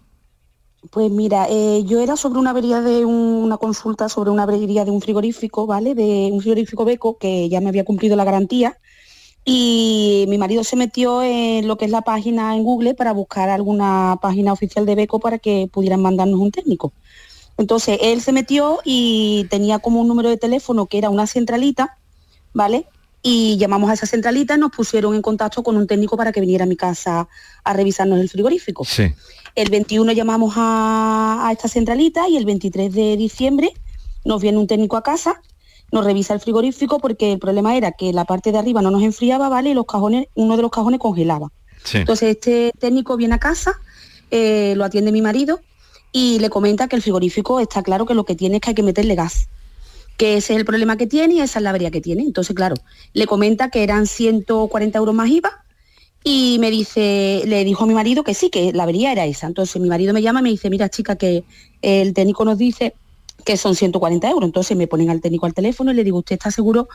Pues 0.90 1.10
mira, 1.10 1.46
eh, 1.48 1.84
yo 1.84 2.00
era 2.00 2.16
sobre 2.16 2.38
una 2.40 2.50
avería 2.50 2.80
de 2.80 3.04
un- 3.04 3.14
una 3.44 3.56
consulta 3.56 4.08
sobre 4.08 4.30
una 4.30 4.42
avería 4.42 4.84
de 4.84 4.90
un 4.90 5.00
frigorífico, 5.00 5.66
¿vale? 5.66 5.94
De 5.94 6.28
un 6.32 6.40
frigorífico 6.40 6.84
Beco 6.84 7.18
que 7.18 7.48
ya 7.48 7.60
me 7.60 7.68
había 7.68 7.84
cumplido 7.84 8.16
la 8.16 8.24
garantía 8.24 8.78
y 9.44 10.24
mi 10.28 10.38
marido 10.38 10.64
se 10.64 10.76
metió 10.76 11.22
en 11.22 11.66
lo 11.68 11.76
que 11.76 11.84
es 11.84 11.90
la 11.90 12.02
página 12.02 12.54
en 12.56 12.64
Google 12.64 12.94
para 12.94 13.12
buscar 13.12 13.48
alguna 13.48 14.18
página 14.20 14.52
oficial 14.52 14.84
de 14.84 14.94
Beco 14.96 15.20
para 15.20 15.38
que 15.38 15.68
pudieran 15.72 16.02
mandarnos 16.02 16.40
un 16.40 16.50
técnico. 16.50 16.92
Entonces 17.58 17.98
él 18.02 18.20
se 18.20 18.32
metió 18.32 18.80
y 18.84 19.46
tenía 19.50 19.78
como 19.78 20.00
un 20.00 20.08
número 20.08 20.30
de 20.30 20.36
teléfono 20.36 20.86
que 20.86 20.98
era 20.98 21.10
una 21.10 21.26
centralita, 21.26 21.96
¿vale? 22.52 22.86
Y 23.22 23.56
llamamos 23.56 23.88
a 23.88 23.92
esa 23.94 24.06
centralita 24.06 24.56
y 24.56 24.58
nos 24.58 24.72
pusieron 24.72 25.14
en 25.14 25.22
contacto 25.22 25.62
con 25.62 25.76
un 25.76 25.86
técnico 25.86 26.16
para 26.16 26.32
que 26.32 26.40
viniera 26.40 26.64
a 26.64 26.68
mi 26.68 26.76
casa 26.76 27.28
a 27.62 27.72
revisarnos 27.72 28.18
el 28.18 28.28
frigorífico. 28.28 28.84
Sí. 28.84 29.12
El 29.54 29.70
21 29.70 30.12
llamamos 30.12 30.54
a, 30.56 31.46
a 31.46 31.52
esta 31.52 31.68
centralita 31.68 32.28
y 32.28 32.36
el 32.36 32.44
23 32.44 32.92
de 32.92 33.16
diciembre 33.16 33.72
nos 34.24 34.40
viene 34.40 34.58
un 34.58 34.66
técnico 34.66 34.96
a 34.96 35.02
casa, 35.02 35.42
nos 35.90 36.04
revisa 36.04 36.34
el 36.34 36.40
frigorífico 36.40 36.98
porque 36.98 37.32
el 37.32 37.38
problema 37.38 37.76
era 37.76 37.92
que 37.92 38.12
la 38.12 38.24
parte 38.24 38.52
de 38.52 38.58
arriba 38.58 38.80
no 38.80 38.90
nos 38.90 39.02
enfriaba, 39.02 39.48
¿vale? 39.48 39.70
Y 39.70 39.74
los 39.74 39.86
cajones, 39.86 40.28
uno 40.34 40.56
de 40.56 40.62
los 40.62 40.70
cajones 40.70 41.00
congelaba. 41.00 41.50
Entonces 41.92 42.36
este 42.36 42.72
técnico 42.78 43.16
viene 43.16 43.34
a 43.34 43.38
casa, 43.38 43.74
eh, 44.30 44.74
lo 44.76 44.84
atiende 44.84 45.12
mi 45.12 45.20
marido 45.20 45.60
y 46.12 46.38
le 46.38 46.48
comenta 46.48 46.88
que 46.88 46.96
el 46.96 47.02
frigorífico 47.02 47.60
está 47.60 47.82
claro 47.82 48.06
que 48.06 48.14
lo 48.14 48.24
que 48.24 48.36
tiene 48.36 48.56
es 48.56 48.62
que 48.62 48.70
hay 48.70 48.74
que 48.74 48.82
meterle 48.82 49.14
gas 49.14 49.48
que 50.16 50.36
ese 50.36 50.52
es 50.52 50.58
el 50.58 50.64
problema 50.64 50.96
que 50.96 51.06
tiene 51.06 51.34
y 51.34 51.40
esa 51.40 51.58
es 51.58 51.62
la 51.62 51.70
avería 51.70 51.90
que 51.90 52.00
tiene. 52.00 52.22
Entonces, 52.22 52.54
claro, 52.54 52.76
le 53.12 53.26
comenta 53.26 53.70
que 53.70 53.82
eran 53.82 54.06
140 54.06 54.98
euros 54.98 55.14
más 55.14 55.28
IVA 55.28 55.64
y 56.24 56.58
me 56.60 56.70
dice, 56.70 57.42
le 57.46 57.64
dijo 57.64 57.84
a 57.84 57.86
mi 57.86 57.94
marido 57.94 58.22
que 58.24 58.34
sí, 58.34 58.48
que 58.50 58.72
la 58.72 58.84
avería 58.84 59.12
era 59.12 59.26
esa. 59.26 59.46
Entonces 59.46 59.80
mi 59.80 59.88
marido 59.88 60.12
me 60.14 60.22
llama 60.22 60.40
y 60.40 60.42
me 60.44 60.48
dice, 60.50 60.70
mira 60.70 60.88
chica, 60.88 61.16
que 61.16 61.44
el 61.82 62.14
técnico 62.14 62.44
nos 62.44 62.58
dice 62.58 62.94
que 63.44 63.56
son 63.56 63.74
140 63.74 64.30
euros. 64.30 64.46
Entonces 64.46 64.76
me 64.76 64.86
ponen 64.86 65.10
al 65.10 65.20
técnico 65.20 65.46
al 65.46 65.54
teléfono 65.54 65.90
y 65.90 65.94
le 65.94 66.04
digo, 66.04 66.18
¿usted 66.18 66.34
está 66.34 66.50
seguro 66.50 66.88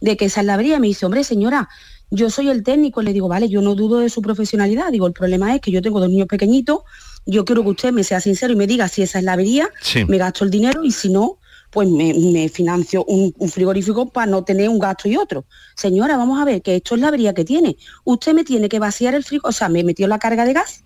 de 0.00 0.16
que 0.16 0.26
esa 0.26 0.40
es 0.40 0.46
la 0.46 0.54
avería? 0.54 0.78
Me 0.78 0.86
dice, 0.86 1.06
hombre, 1.06 1.24
señora, 1.24 1.68
yo 2.10 2.30
soy 2.30 2.48
el 2.50 2.62
técnico. 2.62 3.02
Le 3.02 3.12
digo, 3.12 3.26
vale, 3.26 3.48
yo 3.48 3.62
no 3.62 3.74
dudo 3.74 3.98
de 3.98 4.08
su 4.10 4.22
profesionalidad. 4.22 4.92
Digo, 4.92 5.06
el 5.08 5.12
problema 5.12 5.54
es 5.54 5.60
que 5.60 5.72
yo 5.72 5.82
tengo 5.82 5.98
dos 5.98 6.08
niños 6.08 6.28
pequeñitos, 6.28 6.80
yo 7.26 7.44
quiero 7.44 7.62
que 7.64 7.70
usted 7.70 7.92
me 7.92 8.04
sea 8.04 8.20
sincero 8.20 8.52
y 8.52 8.56
me 8.56 8.66
diga 8.68 8.86
si 8.88 9.02
esa 9.02 9.18
es 9.18 9.24
la 9.24 9.32
avería, 9.32 9.68
Sí. 9.82 10.04
me 10.04 10.18
gasto 10.18 10.44
el 10.44 10.50
dinero 10.50 10.84
y 10.84 10.92
si 10.92 11.10
no, 11.10 11.38
pues 11.70 11.88
me, 11.88 12.14
me 12.14 12.48
financio 12.48 13.04
un, 13.04 13.34
un 13.38 13.48
frigorífico 13.48 14.08
para 14.10 14.26
no 14.30 14.42
tener 14.44 14.68
un 14.68 14.78
gasto 14.78 15.08
y 15.08 15.16
otro. 15.16 15.44
Señora, 15.76 16.16
vamos 16.16 16.40
a 16.40 16.44
ver, 16.44 16.62
que 16.62 16.76
esto 16.76 16.94
es 16.94 17.00
la 17.00 17.08
avería 17.08 17.34
que 17.34 17.44
tiene. 17.44 17.76
Usted 18.04 18.32
me 18.34 18.44
tiene 18.44 18.68
que 18.68 18.78
vaciar 18.78 19.14
el 19.14 19.24
frigo, 19.24 19.48
o 19.48 19.52
sea, 19.52 19.68
me 19.68 19.84
metió 19.84 20.06
la 20.08 20.18
carga 20.18 20.44
de 20.44 20.52
gas 20.54 20.84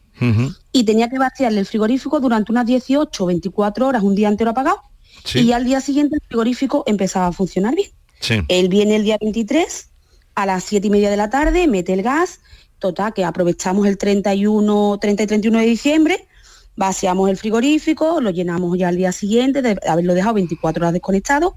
y 0.72 0.84
tenía 0.84 1.08
que 1.08 1.18
vaciarle 1.18 1.58
el 1.60 1.66
frigorífico 1.66 2.20
durante 2.20 2.52
unas 2.52 2.66
18 2.66 3.24
o 3.24 3.26
24 3.26 3.88
horas, 3.88 4.02
un 4.02 4.14
día 4.14 4.28
entero 4.28 4.50
apagado, 4.50 4.80
Sí. 5.24 5.40
y 5.40 5.52
al 5.52 5.64
día 5.64 5.80
siguiente 5.80 6.16
el 6.16 6.20
frigorífico 6.28 6.84
empezaba 6.86 7.28
a 7.28 7.32
funcionar 7.32 7.74
bien. 7.74 7.90
Sí. 8.20 8.40
Él 8.48 8.68
viene 8.68 8.96
el 8.96 9.04
día 9.04 9.18
23 9.20 9.88
a 10.34 10.46
las 10.46 10.64
7 10.64 10.86
y 10.86 10.90
media 10.90 11.10
de 11.10 11.16
la 11.16 11.30
tarde, 11.30 11.66
mete 11.66 11.92
el 11.92 12.02
gas, 12.02 12.40
total, 12.78 13.14
que 13.14 13.24
aprovechamos 13.24 13.86
el 13.86 13.98
31, 13.98 14.98
30 15.00 15.22
y 15.22 15.26
31 15.26 15.58
de 15.58 15.66
diciembre, 15.66 16.28
vaciamos 16.76 17.28
el 17.28 17.36
frigorífico, 17.36 18.20
lo 18.20 18.30
llenamos 18.30 18.76
ya 18.78 18.88
al 18.88 18.96
día 18.96 19.12
siguiente 19.12 19.62
de 19.62 19.78
haberlo 19.86 20.14
dejado 20.14 20.34
24 20.34 20.82
horas 20.82 20.92
desconectado 20.92 21.54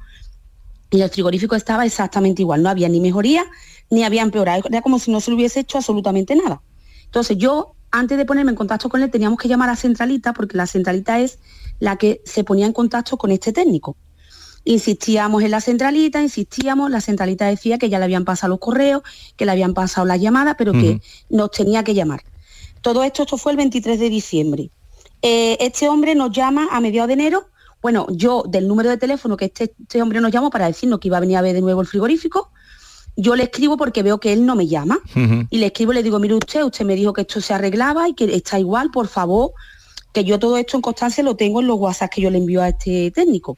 y 0.91 1.01
el 1.01 1.09
frigorífico 1.09 1.55
estaba 1.55 1.85
exactamente 1.85 2.41
igual, 2.41 2.61
no 2.61 2.69
había 2.69 2.89
ni 2.89 2.99
mejoría 2.99 3.45
ni 3.89 4.03
había 4.03 4.21
empeorado, 4.21 4.63
era 4.69 4.81
como 4.81 4.99
si 4.99 5.11
no 5.11 5.19
se 5.19 5.31
le 5.31 5.35
hubiese 5.35 5.59
hecho 5.61 5.77
absolutamente 5.77 6.35
nada. 6.35 6.61
Entonces 7.05 7.37
yo 7.37 7.75
antes 7.91 8.17
de 8.17 8.25
ponerme 8.25 8.51
en 8.51 8.57
contacto 8.57 8.89
con 8.89 9.01
él 9.01 9.11
teníamos 9.11 9.39
que 9.39 9.47
llamar 9.47 9.69
a 9.69 9.73
la 9.73 9.77
centralita 9.77 10.33
porque 10.33 10.57
la 10.57 10.67
centralita 10.67 11.19
es 11.19 11.39
la 11.79 11.95
que 11.97 12.21
se 12.25 12.43
ponía 12.43 12.65
en 12.65 12.73
contacto 12.73 13.17
con 13.17 13.31
este 13.31 13.53
técnico. 13.53 13.95
Insistíamos 14.65 15.43
en 15.43 15.51
la 15.51 15.61
centralita, 15.61 16.21
insistíamos, 16.21 16.89
la 16.89 16.99
centralita 16.99 17.45
decía 17.45 17.77
que 17.77 17.87
ya 17.87 17.99
le 17.99 18.05
habían 18.05 18.25
pasado 18.25 18.49
los 18.49 18.59
correos, 18.59 19.03
que 19.37 19.45
le 19.45 19.51
habían 19.51 19.75
pasado 19.75 20.07
las 20.07 20.19
llamadas, 20.19 20.55
pero 20.57 20.71
que 20.73 21.01
nos 21.29 21.51
tenía 21.51 21.83
que 21.83 21.93
llamar. 21.93 22.23
Todo 22.81 23.03
esto, 23.03 23.23
esto 23.23 23.37
fue 23.37 23.51
el 23.51 23.57
23 23.57 23.99
de 23.99 24.09
diciembre. 24.09 24.71
Eh, 25.27 25.57
este 25.59 25.89
hombre 25.89 26.13
nos 26.13 26.31
llama 26.31 26.67
a 26.71 26.79
mediados 26.79 27.07
de 27.07 27.15
enero, 27.15 27.47
bueno, 27.81 28.05
yo 28.11 28.43
del 28.47 28.67
número 28.67 28.91
de 28.91 28.97
teléfono 28.97 29.35
que 29.35 29.45
este, 29.45 29.73
este 29.81 29.99
hombre 29.99 30.21
nos 30.21 30.31
llamó 30.31 30.51
para 30.51 30.67
decirnos 30.67 30.99
que 30.99 31.07
iba 31.07 31.17
a 31.17 31.19
venir 31.19 31.37
a 31.37 31.41
ver 31.41 31.55
de 31.55 31.61
nuevo 31.61 31.81
el 31.81 31.87
frigorífico, 31.87 32.51
yo 33.15 33.35
le 33.35 33.45
escribo 33.45 33.75
porque 33.75 34.03
veo 34.03 34.19
que 34.19 34.33
él 34.33 34.45
no 34.45 34.55
me 34.55 34.67
llama 34.67 34.99
y 35.49 35.57
le 35.57 35.65
escribo 35.65 35.93
y 35.93 35.95
le 35.95 36.03
digo, 36.03 36.19
mire 36.19 36.35
usted, 36.35 36.61
usted 36.61 36.85
me 36.85 36.93
dijo 36.93 37.11
que 37.11 37.21
esto 37.21 37.41
se 37.41 37.55
arreglaba 37.55 38.07
y 38.07 38.13
que 38.13 38.35
está 38.35 38.59
igual, 38.59 38.91
por 38.91 39.07
favor, 39.07 39.53
que 40.13 40.23
yo 40.23 40.37
todo 40.37 40.57
esto 40.57 40.77
en 40.77 40.81
constancia 40.83 41.23
lo 41.23 41.35
tengo 41.35 41.59
en 41.59 41.65
los 41.65 41.79
WhatsApp 41.79 42.11
que 42.11 42.21
yo 42.21 42.29
le 42.29 42.37
envío 42.37 42.61
a 42.61 42.69
este 42.69 43.09
técnico. 43.09 43.57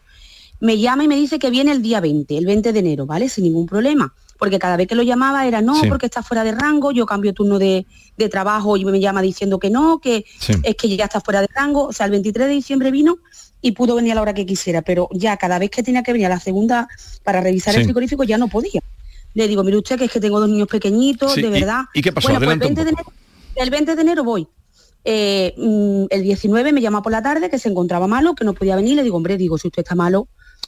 Me 0.62 0.78
llama 0.78 1.04
y 1.04 1.10
me 1.10 1.18
dice 1.18 1.38
que 1.38 1.50
viene 1.50 1.74
el 1.74 1.82
día 1.82 2.00
20, 2.00 2.38
el 2.38 2.46
20 2.46 2.72
de 2.72 2.80
enero, 2.80 3.06
¿vale? 3.06 3.28
Sin 3.28 3.44
ningún 3.44 3.66
problema. 3.66 4.14
Porque 4.38 4.60
cada 4.60 4.78
vez 4.78 4.88
que 4.88 4.96
lo 4.96 5.04
llamaba 5.04 5.48
era 5.48 5.62
no, 5.62 5.82
Sí. 5.82 5.88
porque 5.88 6.06
está 6.06 6.22
fuera 6.24 6.44
de 6.44 6.52
rango, 6.52 6.92
yo 6.92 7.06
cambio 7.06 7.34
turno 7.34 7.58
de, 7.60 7.86
de 8.18 8.30
trabajo 8.30 8.78
y 8.78 8.86
me 8.86 9.00
llama 9.00 9.22
diciendo 9.22 9.60
que 9.60 9.70
no, 9.70 10.00
que 10.00 10.26
Sí. 10.40 10.54
es 10.64 10.76
que 10.76 10.96
ya 10.96 11.06
está 11.06 11.20
fuera 11.22 11.42
de 11.42 11.48
rango. 11.54 11.86
O 11.88 11.94
sea, 11.94 12.06
el 12.06 12.12
23 12.12 12.48
de 12.48 12.54
diciembre 12.54 12.92
vino 12.92 13.18
y 13.62 13.72
pudo 13.72 13.96
venir 13.96 14.12
a 14.12 14.16
la 14.16 14.22
hora 14.22 14.34
que 14.34 14.46
quisiera, 14.46 14.82
pero 14.84 15.10
ya 15.12 15.38
cada 15.38 15.58
vez 15.60 15.70
que 15.72 15.82
tenía 15.84 16.04
que 16.04 16.14
venir 16.14 16.28
a 16.28 16.30
la 16.30 16.40
segunda 16.40 16.88
para 17.24 17.42
revisar 17.42 17.74
Sí. 17.74 17.80
el 17.80 17.86
frigorífico 17.86 18.24
ya 18.24 18.38
no 18.38 18.48
podía. 18.48 18.82
Le 19.34 19.48
digo, 19.48 19.64
mire 19.64 19.78
usted 19.78 19.98
que 19.98 20.06
es 20.06 20.12
que 20.12 20.20
tengo 20.20 20.40
dos 20.40 20.50
niños 20.50 20.68
pequeñitos, 20.68 21.36
de 21.36 21.50
verdad. 21.50 21.86
¿y 21.94 22.02
qué 22.02 22.12
pasó? 22.12 22.28
Bueno, 22.28 22.40
pues 22.40 22.48
el 22.50 22.62
Adelanta 22.62 22.68
un 22.68 22.76
20 22.76 22.84
de 22.86 22.90
enero, 22.92 23.14
el 23.56 23.70
20 23.70 23.96
de 23.96 24.02
enero 24.02 24.24
voy. 24.24 24.48
Eh, 25.04 25.54
mm, 25.58 26.06
el 26.10 26.22
19 26.24 26.74
me 26.74 26.82
llama 26.82 27.02
por 27.02 27.12
la 27.12 27.22
tarde 27.22 27.50
que 27.50 27.58
se 27.60 27.70
encontraba 27.70 28.08
malo, 28.08 28.36
que 28.36 28.44
no 28.44 28.54
podía 28.54 28.76
venir. 28.76 28.96
Le 28.96 29.04
digo, 29.04 29.16
hombre, 29.18 29.38
digo, 29.38 29.58
si 29.58 29.68
usted 29.68 29.84
está 29.84 29.96
malo, 29.96 30.28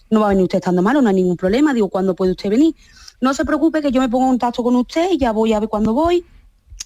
no 0.10 0.20
va 0.22 0.28
a 0.28 0.30
venir 0.30 0.44
usted 0.44 0.60
estando 0.60 0.82
malo, 0.82 1.02
no 1.02 1.10
hay 1.10 1.16
ningún 1.16 1.36
problema. 1.38 1.74
Digo, 1.74 1.90
¿cuándo 1.90 2.16
puede 2.16 2.32
usted 2.32 2.50
venir? 2.50 2.74
No 3.22 3.34
se 3.34 3.46
preocupe 3.46 3.82
que 3.82 3.92
yo 3.92 4.02
me 4.02 4.10
pongo 4.10 4.26
en 4.26 4.32
contacto 4.32 4.64
con 4.64 4.76
usted 4.76 5.12
y 5.12 5.18
ya 5.18 5.32
voy 5.32 5.54
a 5.54 5.60
ver 5.60 5.70
cuándo 5.70 5.94
voy. 5.94 6.26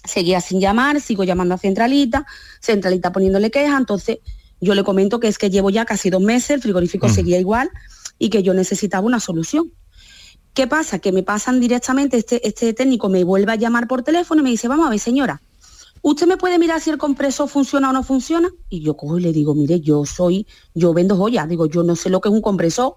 Seguía 0.04 0.40
sin 0.40 0.60
llamar, 0.60 1.00
sigo 1.00 1.24
llamando 1.24 1.54
a 1.54 1.58
Centralita, 1.58 2.26
Centralita 2.60 3.12
poniéndole 3.12 3.50
queja, 3.50 3.76
entonces 3.76 4.18
yo 4.60 4.74
le 4.74 4.84
comento 4.84 5.20
que 5.20 5.28
es 5.28 5.38
que 5.38 5.50
llevo 5.50 5.70
ya 5.70 5.84
casi 5.84 6.10
dos 6.10 6.22
meses, 6.22 6.50
el 6.50 6.62
frigorífico 6.62 7.08
seguía 7.08 7.38
igual 7.38 7.70
y 8.18 8.30
que 8.30 8.42
yo 8.42 8.54
necesitaba 8.54 9.06
una 9.06 9.20
solución. 9.20 9.72
¿Qué 10.54 10.66
pasa? 10.66 11.00
Que 11.00 11.10
me 11.10 11.22
pasan 11.22 11.60
directamente, 11.60 12.18
este, 12.18 12.46
este 12.46 12.72
técnico 12.74 13.08
me 13.08 13.24
vuelve 13.24 13.52
a 13.52 13.56
llamar 13.56 13.88
por 13.88 14.02
teléfono 14.02 14.40
y 14.40 14.44
me 14.44 14.50
dice, 14.50 14.68
vamos 14.68 14.86
a 14.86 14.90
ver 14.90 15.00
señora, 15.00 15.42
¿usted 16.00 16.26
me 16.26 16.36
puede 16.36 16.58
mirar 16.58 16.80
si 16.80 16.90
el 16.90 16.98
compresor 16.98 17.48
funciona 17.48 17.90
o 17.90 17.92
no 17.92 18.02
funciona? 18.02 18.48
Y 18.68 18.80
yo 18.80 18.96
cojo 18.96 19.18
y 19.18 19.22
le 19.22 19.32
digo, 19.32 19.54
mire, 19.54 19.80
yo 19.80 20.06
soy, 20.06 20.46
yo 20.74 20.94
vendo 20.94 21.16
joyas, 21.16 21.48
digo, 21.48 21.66
yo 21.66 21.82
no 21.82 21.96
sé 21.96 22.08
lo 22.08 22.20
que 22.20 22.28
es 22.28 22.34
un 22.34 22.40
compresor. 22.40 22.94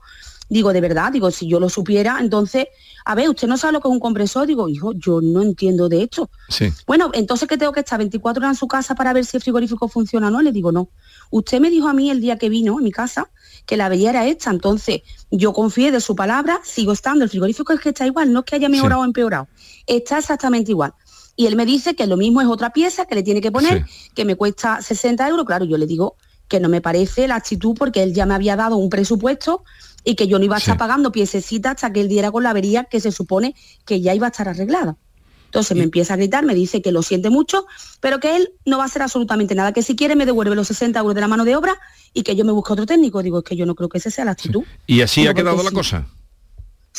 Digo, 0.50 0.72
de 0.72 0.82
verdad, 0.82 1.12
digo, 1.12 1.30
si 1.32 1.48
yo 1.48 1.60
lo 1.60 1.70
supiera, 1.70 2.18
entonces, 2.22 2.68
a 3.04 3.16
ver, 3.16 3.30
usted 3.30 3.48
no 3.48 3.58
sabe 3.58 3.74
lo 3.74 3.82
que 3.82 3.88
es 3.88 3.92
un 3.92 4.00
compresor, 4.00 4.48
digo, 4.48 4.70
hijo, 4.70 4.94
yo 4.94 5.20
no 5.22 5.42
entiendo 5.42 5.90
de 5.90 6.04
esto. 6.04 6.30
Sí. 6.50 6.72
Bueno, 6.86 7.12
entonces 7.14 7.48
que 7.50 7.58
tengo 7.58 7.74
que 7.74 7.82
estar 7.82 7.98
24 7.98 8.40
horas 8.42 8.56
en 8.56 8.60
su 8.60 8.68
casa 8.68 8.96
para 8.96 9.12
ver 9.14 9.26
si 9.26 9.38
el 9.38 9.44
frigorífico 9.44 9.88
funciona 9.88 10.28
o 10.28 10.32
no, 10.32 10.42
le 10.42 10.52
digo, 10.52 10.72
no. 10.72 10.90
Usted 11.32 11.60
me 11.60 11.70
dijo 11.70 11.88
a 11.88 11.94
mí 11.94 12.10
el 12.10 12.22
día 12.22 12.38
que 12.38 12.50
vino 12.50 12.78
a 12.78 12.82
mi 12.82 12.92
casa 12.92 13.30
que 13.66 13.76
la 13.76 13.88
avería 13.88 14.12
era 14.12 14.26
esta, 14.26 14.50
entonces 14.50 15.02
yo 15.30 15.52
confié 15.52 15.92
de 15.92 16.00
su 16.00 16.16
palabra, 16.16 16.62
sigo 16.64 16.94
estando, 16.94 17.26
el 17.26 17.30
frigorífico 17.30 17.74
es 17.74 17.82
que 17.82 17.90
está 17.90 18.06
igual, 18.06 18.32
no 18.32 18.40
es 18.40 18.46
que 18.46 18.56
haya 18.56 18.70
mejorado 18.70 19.02
o 19.02 19.06
empeorado, 19.06 19.48
está 19.86 20.20
exactamente 20.20 20.72
igual. 20.72 20.94
Y 21.36 21.46
él 21.46 21.56
me 21.56 21.66
dice 21.66 21.94
que 21.94 22.08
lo 22.08 22.16
mismo 22.18 22.42
es 22.42 22.48
otra 22.48 22.72
pieza 22.72 23.06
que 23.06 23.16
le 23.16 23.24
tiene 23.24 23.42
que 23.42 23.52
poner, 23.52 23.86
que 24.16 24.24
me 24.24 24.36
cuesta 24.36 24.82
60 24.82 25.28
euros, 25.28 25.46
claro, 25.46 25.66
yo 25.66 25.78
le 25.78 25.86
digo 25.86 26.16
que 26.48 26.60
no 26.60 26.70
me 26.70 26.82
parece 26.82 27.28
la 27.28 27.36
actitud 27.36 27.76
porque 27.78 28.04
él 28.04 28.14
ya 28.14 28.26
me 28.26 28.34
había 28.34 28.56
dado 28.56 28.78
un 28.78 28.90
presupuesto 28.90 29.64
y 30.04 30.16
que 30.16 30.28
yo 30.28 30.40
no 30.40 30.46
iba 30.46 30.56
a 30.56 30.60
estar 30.60 30.78
pagando 30.78 31.12
piececitas 31.12 31.72
hasta 31.72 31.92
que 31.92 32.02
él 32.02 32.08
diera 32.08 32.32
con 32.32 32.44
la 32.44 32.52
avería 32.52 32.86
que 32.86 33.00
se 33.00 33.12
supone 33.12 33.56
que 33.86 34.02
ya 34.02 34.14
iba 34.14 34.28
a 34.28 34.30
estar 34.30 34.48
arreglada. 34.48 34.98
Entonces 35.46 35.78
me 35.78 35.84
empieza 35.84 36.14
a 36.14 36.18
gritar, 36.18 36.46
me 36.46 36.54
dice 36.54 36.82
que 36.82 36.92
lo 36.92 37.02
siente 37.02 37.30
mucho, 37.30 37.66
pero 38.02 38.20
que 38.20 38.36
él 38.36 38.52
no 38.66 38.78
va 38.78 38.84
a 38.84 38.86
hacer 38.88 39.02
absolutamente 39.02 39.56
nada, 39.56 39.72
que 39.72 39.82
si 39.82 39.96
quiere 39.96 40.16
me 40.16 40.26
devuelve 40.26 40.56
los 40.56 40.68
60 40.68 41.00
euros 41.00 41.16
de 41.16 41.22
la 41.22 41.28
mano 41.28 41.46
de 41.46 41.56
obra 41.56 41.76
y 42.14 42.24
que 42.24 42.36
yo 42.36 42.44
me 42.44 42.52
busque 42.52 42.74
otro 42.74 42.86
técnico. 42.86 43.24
Digo, 43.24 43.40
es 43.40 43.44
que 43.46 43.56
yo 43.56 43.66
no 43.66 43.74
creo 43.74 43.88
que 43.88 43.98
esa 43.98 44.12
sea 44.12 44.26
la 44.26 44.32
actitud. 44.32 44.64
Y 44.86 45.02
así 45.02 45.26
ha 45.26 45.34
quedado 45.34 45.64
la 45.64 45.70
sí. 45.70 45.76
cosa. 45.76 46.08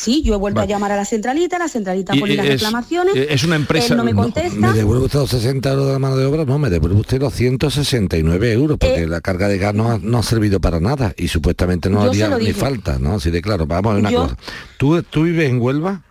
Sí, 0.00 0.22
yo 0.22 0.34
he 0.34 0.36
vuelto 0.36 0.60
Vale. 0.60 0.72
a 0.72 0.76
llamar 0.76 0.92
a 0.92 0.96
la 0.96 1.04
centralita, 1.04 1.58
la 1.58 1.66
centralita 1.66 2.14
pone 2.14 2.36
las 2.36 2.46
es- 2.46 2.52
reclamaciones. 2.52 3.14
es 3.16 3.42
una 3.42 3.56
empresa- 3.56 3.94
Él 3.94 3.96
no 3.96 4.04
me 4.04 4.12
no, 4.12 4.22
contesta. 4.22 4.56
¿Me 4.56 4.72
devuelve 4.72 5.06
usted 5.06 5.18
los 5.18 5.30
60 5.30 5.70
euros 5.72 5.86
de 5.88 5.92
la 5.94 5.98
mano 5.98 6.16
de 6.16 6.24
obra? 6.24 6.44
No, 6.44 6.56
me 6.56 6.70
devuelve 6.70 7.00
usted 7.00 7.20
los 7.20 7.34
169 7.34 8.52
euros, 8.52 8.78
porque 8.78 9.08
la 9.08 9.20
carga 9.20 9.48
de 9.48 9.58
gas 9.58 9.74
no 9.74 9.90
ha, 9.90 9.98
no 10.00 10.18
ha 10.18 10.22
servido 10.22 10.60
para 10.60 10.78
nada 10.78 11.14
y 11.16 11.26
supuestamente 11.26 11.90
no 11.90 12.02
Eh, 12.12 12.28
lo 12.28 12.38
ni 12.38 12.52
falta, 12.52 12.98
¿no? 13.00 13.14
Así 13.14 13.30
de 13.32 13.42
claro, 13.42 13.66
vamos 13.66 13.90
a 13.90 13.94
ver 13.94 14.00
una 14.02 14.10
Yo- 14.12 14.22
cosa. 14.22 14.36
¿Tú, 14.76 15.02
¿Tú 15.02 15.24
vives 15.24 15.50
en 15.50 15.60
Huelva? 15.60 16.02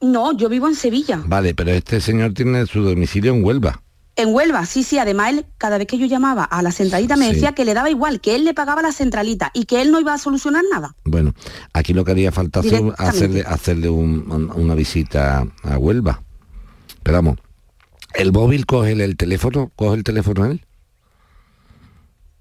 No, 0.00 0.36
yo 0.36 0.48
vivo 0.48 0.68
en 0.68 0.76
Sevilla. 0.76 1.20
Vale, 1.26 1.56
pero 1.56 1.72
este 1.72 2.00
señor 2.00 2.34
tiene 2.34 2.66
su 2.66 2.82
domicilio 2.82 3.34
en 3.34 3.42
Huelva. 3.44 3.82
En 4.18 4.34
Huelva, 4.34 4.66
sí, 4.66 4.82
sí, 4.82 4.98
además 4.98 5.30
él, 5.30 5.46
cada 5.58 5.78
vez 5.78 5.86
que 5.86 5.96
yo 5.96 6.04
llamaba 6.06 6.42
a 6.42 6.60
la 6.60 6.72
centralita 6.72 7.16
me 7.16 7.28
Sí. 7.28 7.34
decía 7.34 7.52
que 7.52 7.64
le 7.64 7.72
daba 7.72 7.88
igual, 7.88 8.20
que 8.20 8.34
él 8.34 8.44
le 8.44 8.52
pagaba 8.52 8.82
la 8.82 8.90
centralita 8.90 9.52
y 9.54 9.64
que 9.64 9.80
él 9.80 9.92
no 9.92 10.00
iba 10.00 10.12
a 10.12 10.18
solucionar 10.18 10.64
nada. 10.72 10.96
Bueno, 11.04 11.34
aquí 11.72 11.94
lo 11.94 12.04
que 12.04 12.10
haría 12.10 12.32
falta 12.32 12.58
hacer, 12.60 12.82
hacerle, 12.98 13.44
hacerle 13.46 13.88
un- 13.88 14.30
un- 14.30 14.50
una 14.50 14.74
visita 14.74 15.46
a 15.62 15.78
Huelva. 15.78 16.20
Pero 17.04 17.16
vamos, 17.18 17.38
¿el 18.14 18.32
móvil 18.32 18.66
coge 18.66 18.90
el, 18.92 19.00
el 19.02 19.16
teléfono? 19.16 19.70
¿Coge 19.76 19.96
el 19.98 20.02
teléfono 20.04 20.46
él? 20.46 20.64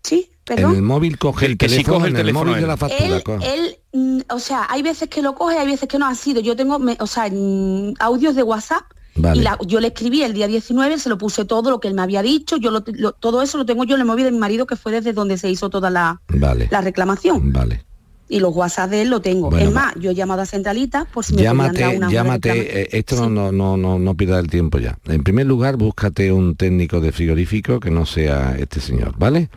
Sí, 0.03 0.29
En 0.31 0.55
perdón. 0.55 0.75
el 0.75 0.81
móvil 0.81 1.17
coge 1.19 1.45
el 1.45 1.57
Que 1.57 1.67
sí 1.69 1.75
teléfono, 1.75 1.97
coge 1.97 2.07
el 2.07 2.13
en 2.13 2.17
el 2.17 2.21
teléfono 2.23 2.45
móvil 2.45 2.55
él. 2.57 2.61
de 2.61 2.67
la 2.67 2.77
factura. 2.77 3.15
Él, 3.17 3.23
coge. 3.23 3.53
él, 3.53 3.77
mm, 3.93 4.19
o 4.33 4.39
sea, 4.39 4.65
hay 4.69 4.81
veces 4.81 5.09
que 5.09 5.21
lo 5.21 5.35
coge, 5.35 5.57
hay 5.59 5.67
veces 5.67 5.87
que 5.87 5.99
no 5.99 6.07
ha 6.07 6.15
sido. 6.15 6.39
Yo 6.41 6.55
tengo, 6.55 6.79
me- 6.79 6.97
o 6.99 7.07
sea, 7.07 7.29
mm, 7.31 7.93
audios 7.99 8.35
de 8.35 8.43
WhatsApp 8.43 8.83
Vale. 9.17 9.39
y 9.41 9.43
la- 9.43 9.57
yo 9.65 9.79
le 9.79 9.87
escribí 9.87 10.21
el 10.23 10.33
día 10.33 10.47
19, 10.47 10.97
se 10.99 11.09
lo 11.09 11.17
puse 11.17 11.45
todo 11.45 11.69
lo 11.69 11.79
que 11.79 11.87
él 11.87 11.93
me 11.93 12.01
había 12.01 12.21
dicho, 12.21 12.57
yo 12.57 12.71
lo- 12.71 12.83
lo- 12.85 13.11
todo 13.13 13.41
eso 13.41 13.57
lo 13.57 13.65
tengo 13.65 13.83
yo 13.83 13.95
en 13.95 14.01
el 14.01 14.07
móvil 14.07 14.25
de 14.25 14.31
mi 14.31 14.37
marido 14.37 14.65
que 14.67 14.75
fue 14.75 14.91
desde 14.91 15.13
donde 15.13 15.37
se 15.37 15.49
hizo 15.49 15.69
toda 15.69 15.89
la, 15.89 16.21
Vale, 16.29 16.67
la 16.71 16.81
reclamación. 16.81 17.51
vale. 17.53 17.83
Y 18.29 18.41
los 18.41 18.53
WhatsApp 18.53 18.89
de 18.89 19.03
él 19.03 19.09
lo 19.09 19.21
tengo. 19.21 19.49
Bueno, 19.49 19.69
es 19.69 19.73
más, 19.73 19.93
yo 19.99 20.11
he 20.11 20.13
llamado 20.15 20.41
a 20.41 20.45
Centralita 20.45 21.05
por 21.05 21.23
si 21.23 21.33
me 21.33 21.43
Llámate, 21.43 21.79
dar 21.79 21.95
una 21.95 22.11
llámate, 22.11 22.81
eh, 22.81 22.89
esto 22.91 23.15
no, 23.15 23.29
no, 23.29 23.51
no, 23.53 23.77
no, 23.77 23.99
no 23.99 24.15
pierda 24.15 24.37
el 24.39 24.49
tiempo 24.49 24.79
ya. 24.79 24.97
En 25.05 25.23
primer 25.23 25.45
lugar, 25.45 25.77
búscate 25.77 26.31
un 26.33 26.55
técnico 26.57 26.99
de 26.99 27.13
frigorífico 27.13 27.79
que 27.79 27.89
no 27.89 28.05
sea 28.05 28.57
este 28.59 28.81
señor, 28.81 29.13
¿vale? 29.17 29.49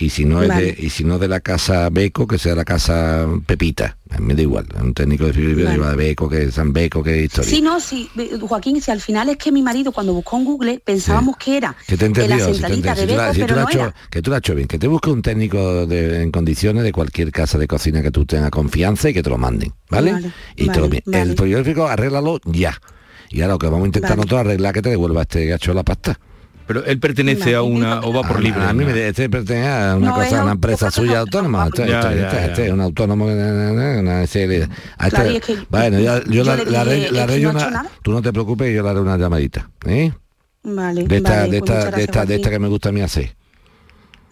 Y 0.00 0.08
si 0.08 0.24
no 0.24 0.42
es 0.42 0.48
Vale. 0.48 0.72
de, 0.72 0.76
y 0.86 0.88
si 0.90 1.04
no 1.04 1.18
de 1.18 1.28
la 1.28 1.40
casa 1.40 1.90
Beco, 1.90 2.26
que 2.26 2.38
sea 2.38 2.54
la 2.54 2.64
casa 2.64 3.26
Pepita. 3.46 3.98
Me 4.18 4.34
da 4.34 4.42
igual, 4.42 4.66
un 4.82 4.94
técnico 4.94 5.26
de 5.26 5.32
frigorífico 5.34 5.80
Vale. 5.82 5.90
de 5.90 5.96
Beco, 5.96 6.28
que 6.28 6.50
San 6.50 6.72
Beco, 6.72 7.02
que 7.02 7.24
historia. 7.24 7.50
Sí, 7.50 7.60
no, 7.60 7.78
sí, 7.80 8.08
ve- 8.14 8.30
Joaquín, 8.40 8.80
si 8.80 8.90
al 8.90 9.00
final 9.00 9.28
es 9.28 9.36
que 9.36 9.52
mi 9.52 9.62
marido 9.62 9.92
cuando 9.92 10.14
buscó 10.14 10.38
en 10.38 10.44
Google 10.46 10.82
pensábamos 10.84 11.36
que 11.36 11.58
era 11.58 11.76
Que 11.86 11.96
te 11.96 12.08
de 12.08 12.28
la 12.28 12.36
entendido, 12.36 12.54
si 12.54 12.60
te 12.62 12.68
centralita 12.68 12.94
de 12.94 13.06
la- 13.16 13.22
Beco, 13.24 13.34
si 13.34 13.40
pero 13.42 13.54
la 13.56 13.60
no 13.62 13.68
has 13.68 13.74
hecho- 13.74 13.84
era. 13.84 13.94
que 14.10 14.22
tú 14.22 14.30
lo 14.30 14.36
has 14.36 14.38
hecho 14.40 14.54
bien, 14.54 14.68
que 14.68 14.78
te 14.78 14.86
busque 14.88 15.10
un 15.10 15.22
técnico 15.22 15.86
de- 15.86 16.22
en 16.22 16.30
condiciones 16.32 16.82
de 16.82 16.92
cualquier 16.92 17.30
casa 17.30 17.58
de 17.58 17.68
cocina 17.68 18.02
que 18.02 18.10
tú 18.10 18.24
tengas 18.26 18.50
confianza 18.50 19.10
y 19.10 19.14
que 19.14 19.22
te 19.22 19.30
lo 19.30 19.38
manden, 19.38 19.72
¿vale? 19.90 20.12
Vale, 20.12 20.32
y 20.56 20.68
te 20.68 20.80
lo 20.80 20.88
El 21.12 21.36
frigorífico 21.36 21.86
arréglalo 21.86 22.40
ya. 22.46 22.80
Y 23.28 23.42
ahora 23.42 23.54
lo 23.54 23.58
que 23.58 23.66
vamos 23.66 23.82
a 23.84 23.86
intentar 23.86 24.16
nosotros 24.16 24.40
es 24.40 24.46
arreglar 24.46 24.74
que 24.74 24.82
te 24.82 24.88
devuelva 24.88 25.22
este 25.22 25.46
gacho 25.46 25.72
la 25.74 25.84
pasta. 25.84 26.18
Pero 26.72 26.84
él 26.84 27.00
pertenece 27.00 27.56
a 27.56 27.62
una 27.62 27.98
o 28.02 28.12
va 28.12 28.22
por 28.22 28.40
libre. 28.40 28.62
A, 28.62 28.72
mí 28.72 28.84
me 28.84 29.08
este 29.08 29.28
pertenece 29.28 29.66
a 29.68 29.96
una 29.96 30.06
No, 30.10 30.14
cosa, 30.14 30.26
es 30.28 30.32
a 30.34 30.36
una 30.36 30.44
un- 30.44 30.50
empresa 30.52 30.88
suya 30.92 31.18
autónoma. 31.18 31.66
Este, 31.66 31.88
Ya, 31.88 31.98
este- 31.98 32.14
ya, 32.16 32.22
este- 32.26 32.36
ya. 32.36 32.44
este 32.46 32.66
es 32.66 32.72
un 32.72 32.80
autónomo. 32.80 33.24
Una 33.24 34.26
serie. 34.28 34.68
este- 35.00 35.10
Claro, 35.10 35.30
y 35.32 35.36
es 35.36 35.42
que 35.44 35.56
bueno, 35.68 35.98
ya- 35.98 36.22
yo, 36.22 36.30
yo 36.30 36.44
la, 36.44 36.54
haré- 36.84 37.38
es 37.38 37.44
una. 37.44 37.86
Tú 38.02 38.12
no 38.12 38.22
te 38.22 38.32
preocupes, 38.32 38.72
yo 38.72 38.84
le 38.84 38.88
haré 38.88 39.00
una 39.00 39.16
llamadita. 39.16 39.68
¿eh? 39.84 40.12
Vale, 40.62 41.08
De 41.08 41.16
esta, 41.16 41.30
vale, 41.40 41.50
de 41.50 41.58
pues 41.58 41.70
esta, 41.72 41.90
de 41.90 42.02
esta, 42.04 42.24
de 42.26 42.34
esta 42.36 42.50
que 42.50 42.58
me 42.60 42.68
gusta 42.68 42.90
a 42.90 42.92
mí 42.92 43.00
hacer. 43.00 43.34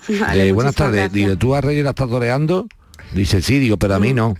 Vale, 0.20 0.49
Eh, 0.49 0.53
buenas 0.53 0.76
tardes. 0.76 1.11
Digo, 1.12 1.36
¿tú 1.36 1.57
a 1.57 1.61
Reyes 1.61 1.82
la 1.82 1.91
estás 1.91 2.09
toreando? 2.09 2.68
Dice, 3.14 3.43
sí, 3.43 3.59
digo, 3.59 3.78
pero 3.78 3.97
a 3.97 3.99
Mm. 3.99 4.03
mí 4.03 4.14
no. 4.14 4.34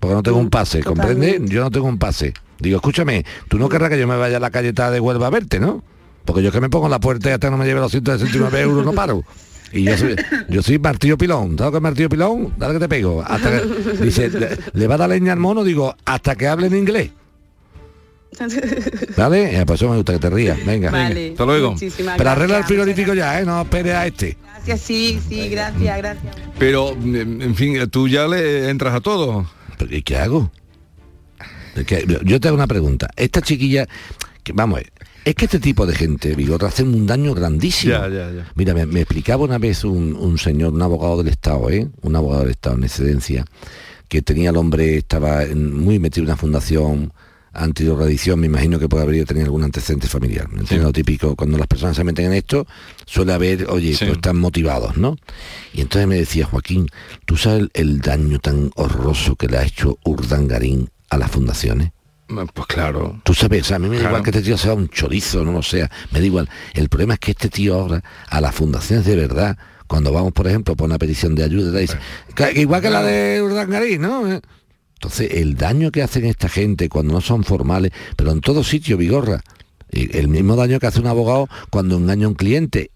Porque 0.00 0.14
no 0.16 0.22
tengo 0.24 0.38
un 0.38 0.50
pase, 0.50 0.82
¿comprende? 0.82 1.14
totalmente. 1.26 1.54
Yo 1.54 1.60
no 1.62 1.70
tengo 1.70 1.86
un 1.86 1.98
pase. 1.98 2.34
Digo, 2.58 2.76
escúchame, 2.76 3.24
tú 3.48 3.58
no 3.58 3.68
querrás 3.68 3.88
que 3.90 3.98
yo 4.00 4.08
me 4.08 4.16
vaya 4.16 4.38
a 4.38 4.40
la 4.40 4.50
calletada 4.50 4.90
de 4.90 4.98
Huelva 4.98 5.28
a 5.28 5.30
verte, 5.30 5.60
¿no? 5.60 5.84
Porque 6.24 6.42
yo 6.42 6.52
que 6.52 6.60
me 6.60 6.68
pongo 6.70 6.86
en 6.86 6.90
la 6.92 7.00
puerta 7.00 7.30
y 7.30 7.32
hasta 7.32 7.50
no 7.50 7.56
me 7.56 7.64
lleve 7.66 7.80
los 7.80 7.90
169 7.90 8.60
euros, 8.60 8.84
no 8.84 8.92
paro. 8.92 9.24
Y 9.72 9.84
yo 9.84 9.96
soy, 9.96 10.16
yo 10.48 10.62
soy 10.62 10.78
martillo 10.78 11.16
pilón. 11.16 11.56
¿Sabes 11.56 11.70
qué 11.72 11.76
es 11.78 11.82
martillo 11.82 12.08
pilón? 12.08 12.52
Dale 12.58 12.74
que 12.74 12.80
te 12.80 12.88
pego. 12.88 13.22
Hasta 13.26 13.50
que- 13.50 14.04
dice, 14.04 14.28
le, 14.28 14.58
le 14.72 14.86
va 14.86 14.94
a 14.94 14.98
dar 14.98 15.08
leña 15.08 15.32
al 15.32 15.38
mono, 15.38 15.64
digo, 15.64 15.96
hasta 16.04 16.34
que 16.36 16.46
hable 16.46 16.66
en 16.66 16.76
inglés. 16.76 17.10
¿Vale? 19.16 19.60
Eh, 19.60 19.66
pues 19.66 19.80
eso 19.80 19.90
me 19.90 19.96
gusta 19.96 20.14
que 20.14 20.18
te 20.18 20.30
rías. 20.30 20.64
Venga. 20.64 20.90
Vale, 20.90 21.30
hasta 21.32 21.44
luego. 21.44 21.72
muchísimas 21.72 22.16
Pero 22.16 22.30
arregla 22.30 22.44
el 22.56 22.62
gracias, 22.62 22.66
frigorífico 22.68 23.14
ya, 23.14 23.40
¿eh? 23.40 23.44
No 23.44 23.60
espere 23.62 23.92
a 23.94 24.06
este. 24.06 24.36
Gracias, 24.54 24.80
sí, 24.80 25.20
sí, 25.28 25.48
gracias, 25.48 25.98
gracias. 25.98 26.34
Pero, 26.58 26.94
mm, 26.98 27.42
en 27.42 27.54
fin, 27.54 27.76
tú 27.90 28.08
ya 28.08 28.26
le 28.28 28.70
entras 28.70 28.94
a 28.94 29.00
todo. 29.00 29.46
¿Pero 29.78 29.94
¿y 29.94 30.02
qué 30.02 30.16
hago? 30.16 30.50
Yo 32.24 32.40
te 32.40 32.48
hago 32.48 32.56
una 32.56 32.66
pregunta. 32.66 33.08
Esta 33.16 33.40
chiquilla, 33.42 33.86
que, 34.42 34.52
vamos, 34.52 34.78
a 34.78 34.82
ver, 34.82 34.92
Es 35.24 35.34
que 35.36 35.44
este 35.44 35.60
tipo 35.60 35.86
de 35.86 35.94
gente, 35.94 36.34
Vigorra, 36.34 36.68
hacen 36.68 36.88
un 36.94 37.06
daño 37.06 37.32
grandísimo. 37.34 37.92
Ya, 37.92 38.08
ya, 38.08 38.30
ya. 38.32 38.52
Mira, 38.56 38.74
me, 38.74 38.86
me 38.86 39.00
explicaba 39.02 39.44
una 39.44 39.58
vez 39.58 39.84
un, 39.84 40.14
un 40.14 40.36
señor, 40.38 40.72
un 40.72 40.82
abogado 40.82 41.18
del 41.18 41.28
Estado, 41.28 41.70
¿eh? 41.70 41.88
un 42.02 42.16
abogado 42.16 42.42
del 42.42 42.50
Estado 42.52 42.76
en 42.76 42.84
excedencia, 42.84 43.44
que 44.08 44.20
tenía 44.22 44.50
el 44.50 44.56
hombre, 44.56 44.96
estaba 44.98 45.44
en- 45.44 45.74
muy 45.78 45.98
metido 45.98 46.24
en 46.24 46.28
una 46.30 46.36
fundación 46.36 47.12
antidrogadicción, 47.54 48.40
me 48.40 48.46
imagino 48.46 48.78
que 48.78 48.88
puede 48.88 49.04
haber 49.04 49.24
tenido 49.26 49.44
algún 49.46 49.62
antecedente 49.62 50.08
familiar. 50.08 50.48
¿me 50.50 50.60
entiendes? 50.60 50.86
Lo 50.86 50.92
típico, 50.92 51.36
cuando 51.36 51.58
las 51.58 51.66
personas 51.66 51.96
se 51.96 52.02
meten 52.02 52.26
en 52.26 52.32
esto, 52.32 52.66
suele 53.06 53.34
haber, 53.34 53.66
oye, 53.70 53.94
pues 54.06 54.16
están 54.16 54.38
motivados, 54.38 54.96
¿no? 54.96 55.16
Y 55.74 55.82
entonces 55.82 56.08
me 56.08 56.16
decía, 56.16 56.46
Joaquín, 56.46 56.88
¿tú 57.26 57.36
sabes 57.36 57.60
el, 57.64 57.70
el 57.74 58.00
daño 58.00 58.38
tan 58.38 58.70
horroroso 58.74 59.36
que 59.36 59.48
le 59.48 59.58
ha 59.58 59.64
hecho 59.64 59.98
Urdangarín 60.04 60.88
a 61.10 61.18
las 61.18 61.30
fundaciones? 61.30 61.90
Pues 62.54 62.66
claro. 62.66 63.20
Tú 63.24 63.34
sabes, 63.34 63.70
a 63.72 63.78
mí 63.78 63.88
me 63.88 63.96
da 63.96 64.00
Claro. 64.02 64.16
igual 64.16 64.22
que 64.24 64.30
este 64.30 64.42
tío 64.42 64.56
sea 64.58 64.74
un 64.74 64.88
chorizo, 64.88 65.44
no 65.44 65.52
lo 65.52 65.62
sea, 65.62 65.90
me 66.10 66.20
da 66.20 66.26
igual. 66.26 66.48
El 66.74 66.88
problema 66.88 67.14
es 67.14 67.20
que 67.20 67.30
este 67.32 67.48
tío 67.48 67.74
ahora, 67.74 68.02
a 68.28 68.40
las 68.40 68.54
fundaciones 68.54 69.04
de 69.06 69.16
verdad, 69.16 69.56
cuando 69.86 70.12
vamos, 70.12 70.32
por 70.32 70.46
ejemplo, 70.46 70.74
por 70.74 70.86
una 70.86 70.98
petición 70.98 71.34
de 71.34 71.44
ayuda, 71.44 71.78
dice, 71.78 71.98
"Que- 72.34 72.60
igual 72.60 72.80
que 72.80 72.90
la 72.90 73.02
de 73.02 73.42
Urdangarín, 73.42 74.00
¿no? 74.02 74.26
Eh. 74.32 74.40
Entonces, 74.94 75.32
el 75.32 75.56
daño 75.56 75.90
que 75.90 76.02
hacen 76.02 76.24
esta 76.24 76.48
gente 76.48 76.88
cuando 76.88 77.12
no 77.14 77.20
son 77.20 77.44
formales, 77.44 77.90
pero 78.16 78.30
en 78.30 78.40
todo 78.40 78.62
sitio, 78.64 78.96
Vigorra, 78.96 79.42
el 79.90 80.28
mismo 80.28 80.56
daño 80.56 80.78
que 80.78 80.86
hace 80.86 81.00
un 81.00 81.08
abogado 81.08 81.48
cuando 81.70 81.96
engaña 81.96 82.26
a 82.26 82.28
un 82.28 82.34
cliente, 82.34 82.90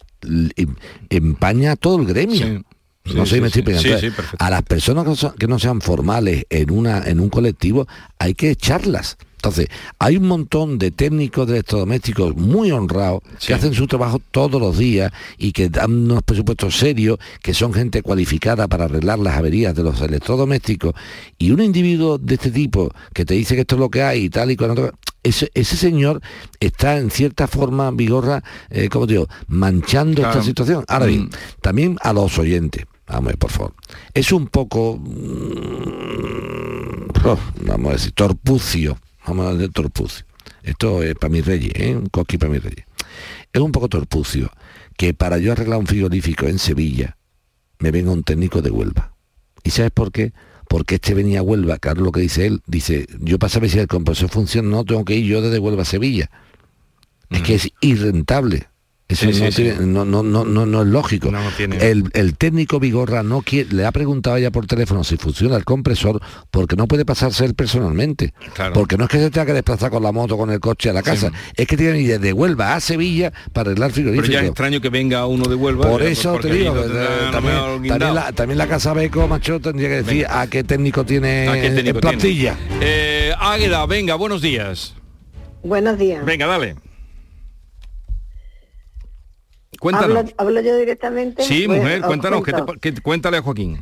em- 0.56 0.76
empaña 1.10 1.72
a 1.72 1.76
todo 1.76 2.00
el 2.00 2.06
gremio. 2.06 2.64
Sí, 3.04 3.14
no 3.14 3.26
sé 3.26 3.34
sí, 3.36 3.40
me 3.40 3.48
estoy. 3.48 3.62
Sí, 3.78 3.88
Entonces, 3.88 4.12
a 4.38 4.50
las 4.50 4.62
personas 4.62 5.04
que, 5.04 5.14
son- 5.16 5.34
que 5.34 5.46
no 5.46 5.58
sean 5.58 5.80
formales 5.80 6.46
en 6.50 6.70
una 6.70 7.02
en 7.04 7.20
un 7.20 7.28
colectivo 7.28 7.86
hay 8.18 8.34
que 8.34 8.50
echarlas. 8.50 9.16
Entonces, 9.36 9.68
hay 9.98 10.16
un 10.16 10.26
montón 10.26 10.78
de 10.78 10.90
técnicos 10.90 11.46
de 11.46 11.54
electrodomésticos 11.54 12.34
muy 12.36 12.72
honrados 12.72 13.20
que 13.46 13.54
hacen 13.54 13.74
su 13.74 13.86
trabajo 13.86 14.20
todos 14.30 14.60
los 14.60 14.76
días 14.76 15.12
y 15.38 15.52
que 15.52 15.68
dan 15.68 15.92
unos 15.92 16.22
presupuestos 16.24 16.76
serios, 16.76 17.18
que 17.42 17.54
son 17.54 17.72
gente 17.72 18.02
cualificada 18.02 18.66
para 18.66 18.86
arreglar 18.86 19.18
las 19.20 19.36
averías 19.36 19.74
de 19.74 19.84
los 19.84 20.00
electrodomésticos. 20.00 20.94
Y 21.38 21.52
un 21.52 21.60
individuo 21.62 22.18
de 22.18 22.34
este 22.34 22.50
tipo 22.50 22.90
que 23.12 23.24
te 23.24 23.34
dice 23.34 23.54
que 23.54 23.60
esto 23.60 23.76
es 23.76 23.80
lo 23.80 23.90
que 23.90 24.02
hay 24.02 24.24
y 24.24 24.30
tal 24.30 24.50
y 24.50 24.54
otro, 24.54 24.92
ese, 25.22 25.50
ese 25.54 25.76
señor 25.76 26.20
está 26.60 26.96
en 26.98 27.10
cierta 27.10 27.46
forma, 27.46 27.90
Vigorra, 27.90 28.42
eh, 28.70 28.88
como 28.88 29.06
digo, 29.06 29.28
manchando 29.48 30.22
Claro. 30.22 30.30
esta 30.30 30.42
situación. 30.44 30.84
Ahora 30.88 31.06
bien, 31.06 31.24
Mm. 31.24 31.30
también 31.60 31.96
a 32.00 32.12
los 32.12 32.38
oyentes, 32.38 32.84
vamos 33.06 33.34
por 33.38 33.50
favor, 33.50 33.74
es 34.14 34.32
un 34.32 34.46
poco, 34.48 34.98
mm, 34.98 37.08
oh, 37.24 37.38
vamos 37.64 37.90
a 37.90 37.92
decir, 37.94 38.12
torpucio, 38.12 38.98
vamos 39.26 39.46
a 39.46 39.54
decir 39.54 39.72
torpucio. 39.72 40.24
Esto 40.62 41.02
es 41.02 41.14
para 41.14 41.30
mis 41.30 41.44
reyes, 41.44 41.72
¿eh? 41.74 41.94
un 41.94 42.06
coqui 42.06 42.38
para 42.38 42.52
mis 42.52 42.62
reyes. 42.62 42.84
Es 43.52 43.60
un 43.60 43.72
poco 43.72 43.88
torpucio 43.88 44.50
que 44.96 45.14
para 45.14 45.38
yo 45.38 45.52
arreglar 45.52 45.78
un 45.78 45.86
frigorífico 45.86 46.46
en 46.46 46.58
Sevilla 46.58 47.16
me 47.78 47.90
venga 47.90 48.10
un 48.10 48.22
técnico 48.22 48.62
de 48.62 48.70
Huelva. 48.70 49.14
¿Y 49.62 49.70
sabes 49.70 49.90
por 49.90 50.12
qué? 50.12 50.32
Porque 50.68 50.96
este 50.96 51.14
venía 51.14 51.40
a 51.40 51.42
Huelva, 51.42 51.78
claro 51.78 52.02
lo 52.02 52.12
que 52.12 52.20
dice 52.20 52.46
él, 52.46 52.62
dice, 52.66 53.06
yo 53.20 53.38
para 53.38 53.50
saber 53.50 53.70
si 53.70 53.78
el 53.78 53.86
compresor 53.86 54.28
funciona, 54.28 54.68
no 54.68 54.84
tengo 54.84 55.04
que 55.04 55.14
ir 55.14 55.26
yo 55.26 55.42
desde 55.42 55.58
Huelva 55.58 55.82
a 55.82 55.86
Sevilla. 55.86 56.30
Es 57.30 57.42
que 57.42 57.54
es 57.56 57.70
irrentable. 57.80 58.68
Eso 59.08 59.26
Sí, 59.26 59.34
sí, 59.34 59.42
no, 59.42 59.50
sí. 59.52 59.62
tiene- 59.62 59.86
no, 59.86 60.04
no, 60.04 60.24
no, 60.24 60.44
no, 60.44 60.66
no 60.66 60.82
es 60.82 60.88
lógico. 60.88 61.30
tiene. 61.56 61.76
El, 61.76 62.10
el 62.12 62.36
técnico 62.36 62.80
Vigorra 62.80 63.22
no 63.22 63.40
quiere, 63.42 63.72
le 63.72 63.86
ha 63.86 63.92
preguntado 63.92 64.34
a 64.34 64.38
ella 64.40 64.50
por 64.50 64.66
teléfono 64.66 65.04
si 65.04 65.16
funciona 65.16 65.56
el 65.56 65.64
compresor 65.64 66.20
porque 66.50 66.74
no 66.74 66.88
puede 66.88 67.04
pasarse 67.04 67.44
él 67.44 67.54
personalmente. 67.54 68.34
Claro. 68.54 68.72
Porque 68.72 68.96
no 68.96 69.04
es 69.04 69.10
que 69.10 69.18
se 69.18 69.30
tenga 69.30 69.46
que 69.46 69.52
desplazar 69.52 69.92
con 69.92 70.02
la 70.02 70.10
moto, 70.10 70.36
con 70.36 70.50
el 70.50 70.58
coche 70.58 70.90
a 70.90 70.92
la 70.92 71.04
casa, 71.04 71.30
es 71.54 71.66
que 71.68 71.76
tiene 71.76 71.92
que 71.92 72.00
ir 72.00 72.18
desde 72.18 72.32
Huelva 72.32 72.74
a 72.74 72.80
Sevilla 72.80 73.32
para 73.52 73.70
arreglar 73.70 73.92
Pero 73.94 74.02
ya 74.06 74.10
es 74.10 74.16
frigorífico. 74.18 74.44
extraño 74.50 74.80
que 74.80 74.88
venga 74.88 75.24
uno 75.26 75.44
de 75.44 75.54
Huelva. 75.54 75.88
Por 75.88 76.02
eh, 76.02 76.10
eso 76.10 76.36
te 76.40 76.50
digo, 76.52 76.74
eh, 76.76 77.28
también, 77.30 77.54
también 77.88 78.14
la, 78.14 78.32
también 78.32 78.58
la 78.58 78.66
Casa 78.66 78.92
Beco, 78.92 79.28
macho, 79.28 79.60
tendría 79.60 79.88
que 79.88 80.02
decir 80.02 80.26
a 80.28 80.48
qué 80.48 80.64
técnico 80.64 81.04
tiene 81.06 81.46
¿A 81.48 81.52
qué 81.54 81.70
técnico 81.70 81.98
en 81.98 82.00
plantilla. 82.00 82.56
tiene? 82.56 82.80
Eh, 82.82 83.32
Águeda, 83.38 83.86
venga, 83.86 84.16
buenos 84.16 84.42
días. 84.42 84.94
Buenos 85.62 85.96
días. 85.96 86.24
Venga, 86.24 86.46
dale. 86.46 86.74
Cuéntanos. 89.80 90.16
¿Hablo, 90.18 90.32
hablo 90.38 90.60
yo 90.60 90.76
directamente? 90.76 91.42
Sí, 91.42 91.66
Pues, 91.66 91.78
mujer, 91.80 92.00
os 92.00 92.06
cuéntanos, 92.06 92.40
¿qué 92.42 92.52
te 92.52 92.58
cuento. 92.58 92.72
pa- 92.74 92.80
qué- 92.80 93.00
cuéntale 93.02 93.36
a 93.38 93.42
Joaquín. 93.42 93.80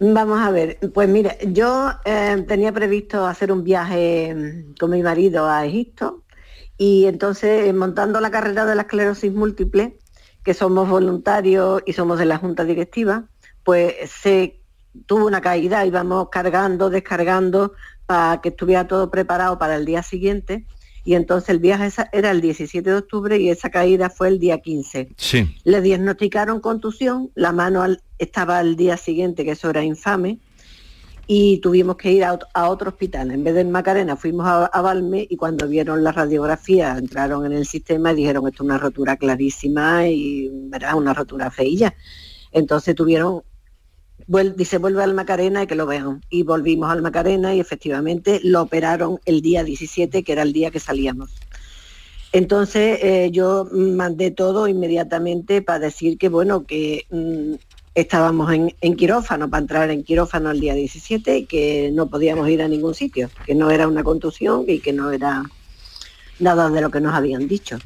Vamos 0.00 0.40
a 0.40 0.50
ver, 0.50 0.78
pues 0.92 1.08
mira, 1.08 1.36
yo 1.40 1.92
eh, 2.04 2.44
tenía 2.48 2.72
previsto 2.72 3.24
hacer 3.26 3.52
un 3.52 3.62
viaje 3.62 4.34
mm, 4.34 4.74
con 4.78 4.90
mi 4.90 5.02
marido 5.02 5.48
a 5.48 5.64
Egipto 5.64 6.24
y 6.76 7.06
entonces 7.06 7.68
eh, 7.68 7.72
montando 7.72 8.20
la 8.20 8.30
carrera 8.30 8.66
de 8.66 8.74
la 8.74 8.82
esclerosis 8.82 9.32
múltiple, 9.32 9.96
que 10.42 10.52
somos 10.52 10.88
voluntarios 10.88 11.82
y 11.86 11.92
somos 11.92 12.18
de 12.18 12.26
la 12.26 12.38
junta 12.38 12.64
directiva, 12.64 13.24
pues 13.62 13.94
se 14.10 14.60
tuvo 15.06 15.26
una 15.26 15.40
caída, 15.40 15.86
íbamos 15.86 16.28
cargando, 16.28 16.90
descargando 16.90 17.72
para 18.04 18.40
que 18.42 18.50
estuviera 18.50 18.86
todo 18.86 19.10
preparado 19.10 19.58
para 19.58 19.76
el 19.76 19.84
día 19.86 20.02
siguiente 20.02 20.66
y 21.04 21.14
entonces 21.14 21.50
el 21.50 21.58
viaje 21.58 21.90
era 22.12 22.30
el 22.30 22.40
17 22.40 22.88
de 22.88 22.96
octubre 22.96 23.38
y 23.38 23.50
esa 23.50 23.70
caída 23.70 24.08
fue 24.10 24.28
el 24.28 24.38
día 24.38 24.58
15. 24.58 25.10
Sí. 25.16 25.54
Le 25.64 25.80
diagnosticaron 25.82 26.60
contusión, 26.60 27.30
la 27.34 27.52
mano 27.52 27.82
al- 27.82 28.02
estaba 28.18 28.58
al 28.58 28.74
día 28.76 28.96
siguiente, 28.96 29.44
que 29.44 29.50
eso 29.52 29.68
era 29.70 29.84
infame, 29.84 30.38
y 31.26 31.58
tuvimos 31.58 31.96
que 31.96 32.12
ir 32.12 32.22
a, 32.24 32.34
ot- 32.34 32.46
a 32.52 32.68
otro 32.68 32.90
hospital. 32.90 33.30
En 33.30 33.42
vez 33.44 33.54
de 33.54 33.62
en 33.62 33.70
Macarena 33.70 34.16
fuimos 34.16 34.46
a, 34.46 34.66
a 34.66 34.80
Valme 34.82 35.26
y 35.28 35.36
cuando 35.36 35.66
vieron 35.68 36.04
la 36.04 36.12
radiografía 36.12 36.96
entraron 36.98 37.46
en 37.46 37.52
el 37.52 37.64
sistema 37.66 38.12
y 38.12 38.16
dijeron 38.16 38.46
esto 38.46 38.62
es 38.62 38.66
una 38.66 38.78
rotura 38.78 39.16
clarísima 39.16 40.06
y 40.08 40.50
verá 40.68 40.94
una 40.96 41.14
rotura 41.14 41.50
feilla. 41.50 41.94
Entonces 42.52 42.94
tuvieron, 42.94 43.42
dice 44.56 44.78
vuelve 44.78 45.02
al 45.02 45.14
Macarena 45.14 45.62
y 45.62 45.66
que 45.66 45.74
lo 45.74 45.86
vean. 45.86 46.22
Y 46.30 46.42
volvimos 46.42 46.90
al 46.90 47.02
Macarena 47.02 47.54
y 47.54 47.60
efectivamente 47.60 48.40
lo 48.42 48.62
operaron 48.62 49.20
el 49.24 49.42
día 49.42 49.64
17, 49.64 50.22
que 50.22 50.32
era 50.32 50.42
el 50.42 50.52
día 50.52 50.70
que 50.70 50.80
salíamos. 50.80 51.30
Entonces 52.32 52.98
eh, 53.02 53.30
yo 53.30 53.68
mandé 53.72 54.32
todo 54.32 54.66
inmediatamente 54.66 55.62
para 55.62 55.78
decir 55.78 56.18
que 56.18 56.28
bueno, 56.28 56.64
que 56.66 57.06
mm, 57.10 57.54
estábamos 57.94 58.52
en, 58.52 58.74
en 58.80 58.96
quirófano, 58.96 59.48
para 59.48 59.60
entrar 59.60 59.90
en 59.90 60.02
quirófano 60.02 60.50
el 60.50 60.58
día 60.58 60.74
17 60.74 61.38
y 61.38 61.46
que 61.46 61.90
no 61.92 62.08
podíamos 62.08 62.48
ir 62.48 62.60
a 62.60 62.68
ningún 62.68 62.94
sitio, 62.94 63.30
que 63.46 63.54
no 63.54 63.70
era 63.70 63.86
una 63.86 64.02
contusión 64.02 64.64
y 64.66 64.80
que 64.80 64.92
no 64.92 65.12
era 65.12 65.44
nada 66.40 66.70
de 66.70 66.80
lo 66.80 66.90
que 66.90 67.00
nos 67.00 67.14
habían 67.14 67.46
dicho. 67.46 67.78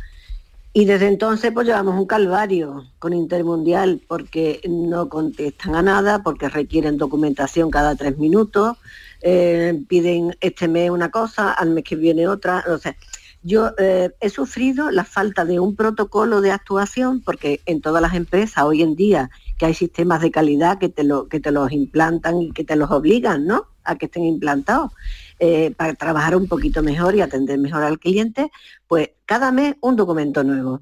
Y 0.73 0.85
desde 0.85 1.09
entonces 1.09 1.51
pues 1.53 1.67
llevamos 1.67 1.99
un 1.99 2.07
calvario 2.07 2.85
con 2.99 3.13
Intermundial 3.13 4.01
porque 4.07 4.61
no 4.69 5.09
contestan 5.09 5.75
a 5.75 5.83
nada, 5.83 6.23
porque 6.23 6.49
requieren 6.49 6.99
documentación 6.99 7.71
cada 7.71 7.97
tres 7.97 8.19
minutos, 8.19 8.77
eh, 9.23 9.83
piden 9.89 10.37
este 10.41 10.69
mes 10.69 10.91
una 10.91 11.11
cosa, 11.11 11.53
al 11.53 11.71
mes 11.71 11.85
que 11.85 11.97
viene 11.97 12.29
otra. 12.29 12.65
O 12.69 12.79
sea, 12.79 12.95
yo 13.43 13.71
eh, 13.79 14.11
he 14.21 14.31
sufrido 14.31 14.91
la 14.91 15.05
falta 15.05 15.45
de 15.45 15.59
un 15.61 15.77
protocolo 15.77 16.41
de 16.41 16.51
actuación 16.51 17.23
porque 17.23 17.61
en 17.67 17.81
todas 17.81 18.03
las 18.03 18.15
empresas 18.15 18.65
hoy 18.65 18.83
en 18.83 18.95
día 18.95 19.31
que 19.59 19.67
hay 19.67 19.75
sistemas 19.75 20.21
de 20.21 20.31
calidad 20.31 20.79
que 20.79 20.89
te, 20.89 21.05
lo, 21.05 21.29
que 21.29 21.41
te 21.41 21.51
los 21.51 21.73
implantan 21.73 22.43
y 22.43 22.53
que 22.53 22.65
te 22.65 22.77
los 22.77 22.91
obligan 22.91 23.47
¿no? 23.47 23.67
a 23.85 23.97
que 23.97 24.07
estén 24.07 24.25
implantados 24.25 24.93
eh, 25.39 25.73
para 25.77 25.95
trabajar 25.95 26.37
un 26.37 26.49
poquito 26.49 26.83
mejor 26.83 27.15
y 27.15 27.21
atender 27.21 27.59
mejor 27.59 27.83
al 27.83 27.99
cliente, 27.99 28.51
pues 28.87 29.11
cada 29.27 29.53
mes 29.53 29.77
un 29.81 29.97
documento 29.97 30.43
nuevo. 30.45 30.81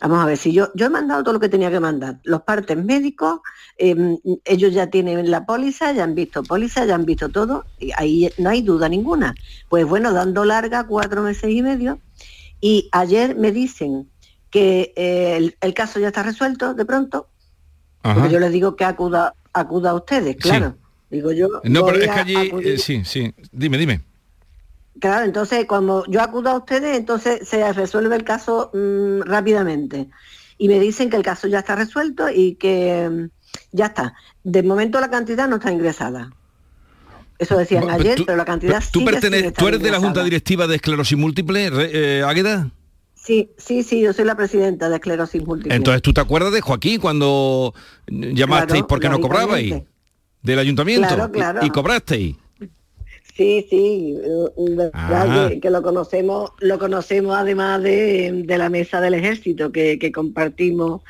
Vamos 0.00 0.22
a 0.22 0.26
ver, 0.26 0.36
si 0.36 0.52
yo, 0.52 0.68
yo 0.74 0.86
he 0.86 0.90
mandado 0.90 1.22
todo 1.22 1.34
lo 1.34 1.40
que 1.40 1.48
tenía 1.48 1.70
que 1.70 1.80
mandar, 1.80 2.18
los 2.24 2.42
partes 2.42 2.76
médicos, 2.76 3.40
eh, 3.78 4.18
ellos 4.44 4.74
ya 4.74 4.88
tienen 4.88 5.30
la 5.30 5.46
póliza, 5.46 5.92
ya 5.92 6.04
han 6.04 6.14
visto 6.14 6.42
póliza, 6.42 6.84
ya 6.84 6.96
han 6.96 7.06
visto 7.06 7.28
todo, 7.28 7.64
y 7.78 7.92
ahí 7.96 8.28
no 8.36 8.50
hay 8.50 8.60
duda 8.60 8.88
ninguna. 8.88 9.34
Pues 9.68 9.86
bueno, 9.86 10.12
dando 10.12 10.44
larga 10.44 10.86
cuatro 10.86 11.22
meses 11.22 11.48
y 11.48 11.62
medio, 11.62 12.00
y 12.60 12.88
ayer 12.92 13.36
me 13.36 13.52
dicen 13.52 14.10
que 14.50 14.92
eh, 14.96 15.36
el, 15.36 15.56
el 15.60 15.74
caso 15.74 16.00
ya 16.00 16.08
está 16.08 16.22
resuelto 16.22 16.74
de 16.74 16.84
pronto, 16.84 17.28
Ajá. 18.02 18.14
porque 18.14 18.30
yo 18.30 18.40
les 18.40 18.52
digo 18.52 18.76
que 18.76 18.84
acuda, 18.84 19.34
acuda 19.52 19.90
a 19.90 19.94
ustedes, 19.94 20.36
claro. 20.36 20.76
Digo 21.14 21.30
yo. 21.30 21.46
No, 21.62 21.86
pero 21.86 21.98
es 21.98 22.10
que 22.10 22.18
allí, 22.18 22.52
eh, 22.64 22.76
sí, 22.76 23.04
sí. 23.04 23.32
Dime, 23.52 23.78
dime. 23.78 24.00
Claro, 24.98 25.24
entonces 25.24 25.64
cuando 25.64 26.04
yo 26.08 26.20
acudo 26.20 26.50
a 26.50 26.56
ustedes, 26.56 26.98
entonces 26.98 27.48
se 27.48 27.72
resuelve 27.72 28.16
el 28.16 28.24
caso 28.24 28.72
mm, 28.74 29.20
rápidamente. 29.20 30.08
Y 30.58 30.66
me 30.66 30.80
dicen 30.80 31.10
que 31.10 31.16
el 31.16 31.22
caso 31.22 31.46
ya 31.46 31.60
está 31.60 31.76
resuelto 31.76 32.28
y 32.28 32.56
que 32.56 33.08
mm, 33.08 33.28
ya 33.70 33.86
está. 33.86 34.14
De 34.42 34.64
momento 34.64 35.00
la 35.00 35.08
cantidad 35.08 35.46
no 35.46 35.56
está 35.56 35.70
ingresada. 35.70 36.32
Eso 37.38 37.56
decían 37.56 37.84
Bueno, 37.84 37.96
ayer, 38.00 38.16
tú- 38.16 38.26
pero 38.26 38.36
la 38.36 38.44
cantidad 38.44 38.82
¿Tú, 38.90 38.98
sigue 38.98 39.12
sin 39.12 39.20
perteneces, 39.20 39.52
¿Tú 39.52 39.68
eres 39.68 39.80
de 39.84 39.92
la. 39.92 40.00
Junta 40.00 40.24
Directiva 40.24 40.66
de 40.66 40.74
Esclerosis 40.74 41.16
Múltiple, 41.16 41.70
eh, 41.72 42.24
Águeda? 42.26 42.72
Sí, 43.14 43.52
sí, 43.56 43.84
sí, 43.84 44.00
yo 44.00 44.12
soy 44.12 44.24
la 44.24 44.34
presidenta 44.36 44.88
de 44.88 44.96
esclerosis 44.96 45.46
múltiple. 45.46 45.76
Entonces, 45.76 46.02
¿tú 46.02 46.12
te 46.12 46.20
acuerdas 46.20 46.52
de 46.52 46.60
Joaquín 46.60 47.00
cuando 47.00 47.72
llamasteis 48.08 48.82
Claro, 48.82 48.86
porque 48.88 49.08
no 49.08 49.20
cobrabais? 49.20 49.84
Del 50.44 50.60
ayuntamiento. 50.60 51.08
Claro, 51.08 51.28
y- 51.28 51.32
claro. 51.32 51.60
Y, 51.66 51.70
cobrasteis. 51.70 52.36
Sí, 53.36 53.66
sí, 53.68 54.14
eh, 54.22 54.46
verdad 54.78 55.46
Ah. 55.46 55.48
que, 55.50 55.58
que 55.58 55.70
lo 55.70 55.82
conocemos, 55.82 56.52
lo 56.60 56.78
conocemos 56.78 57.34
además 57.36 57.82
de, 57.82 58.30
de 58.44 58.58
la 58.58 58.68
mesa 58.70 59.00
del 59.00 59.14
ejército 59.14 59.72
que, 59.72 59.98
que 59.98 60.12
compartimos, 60.12 61.02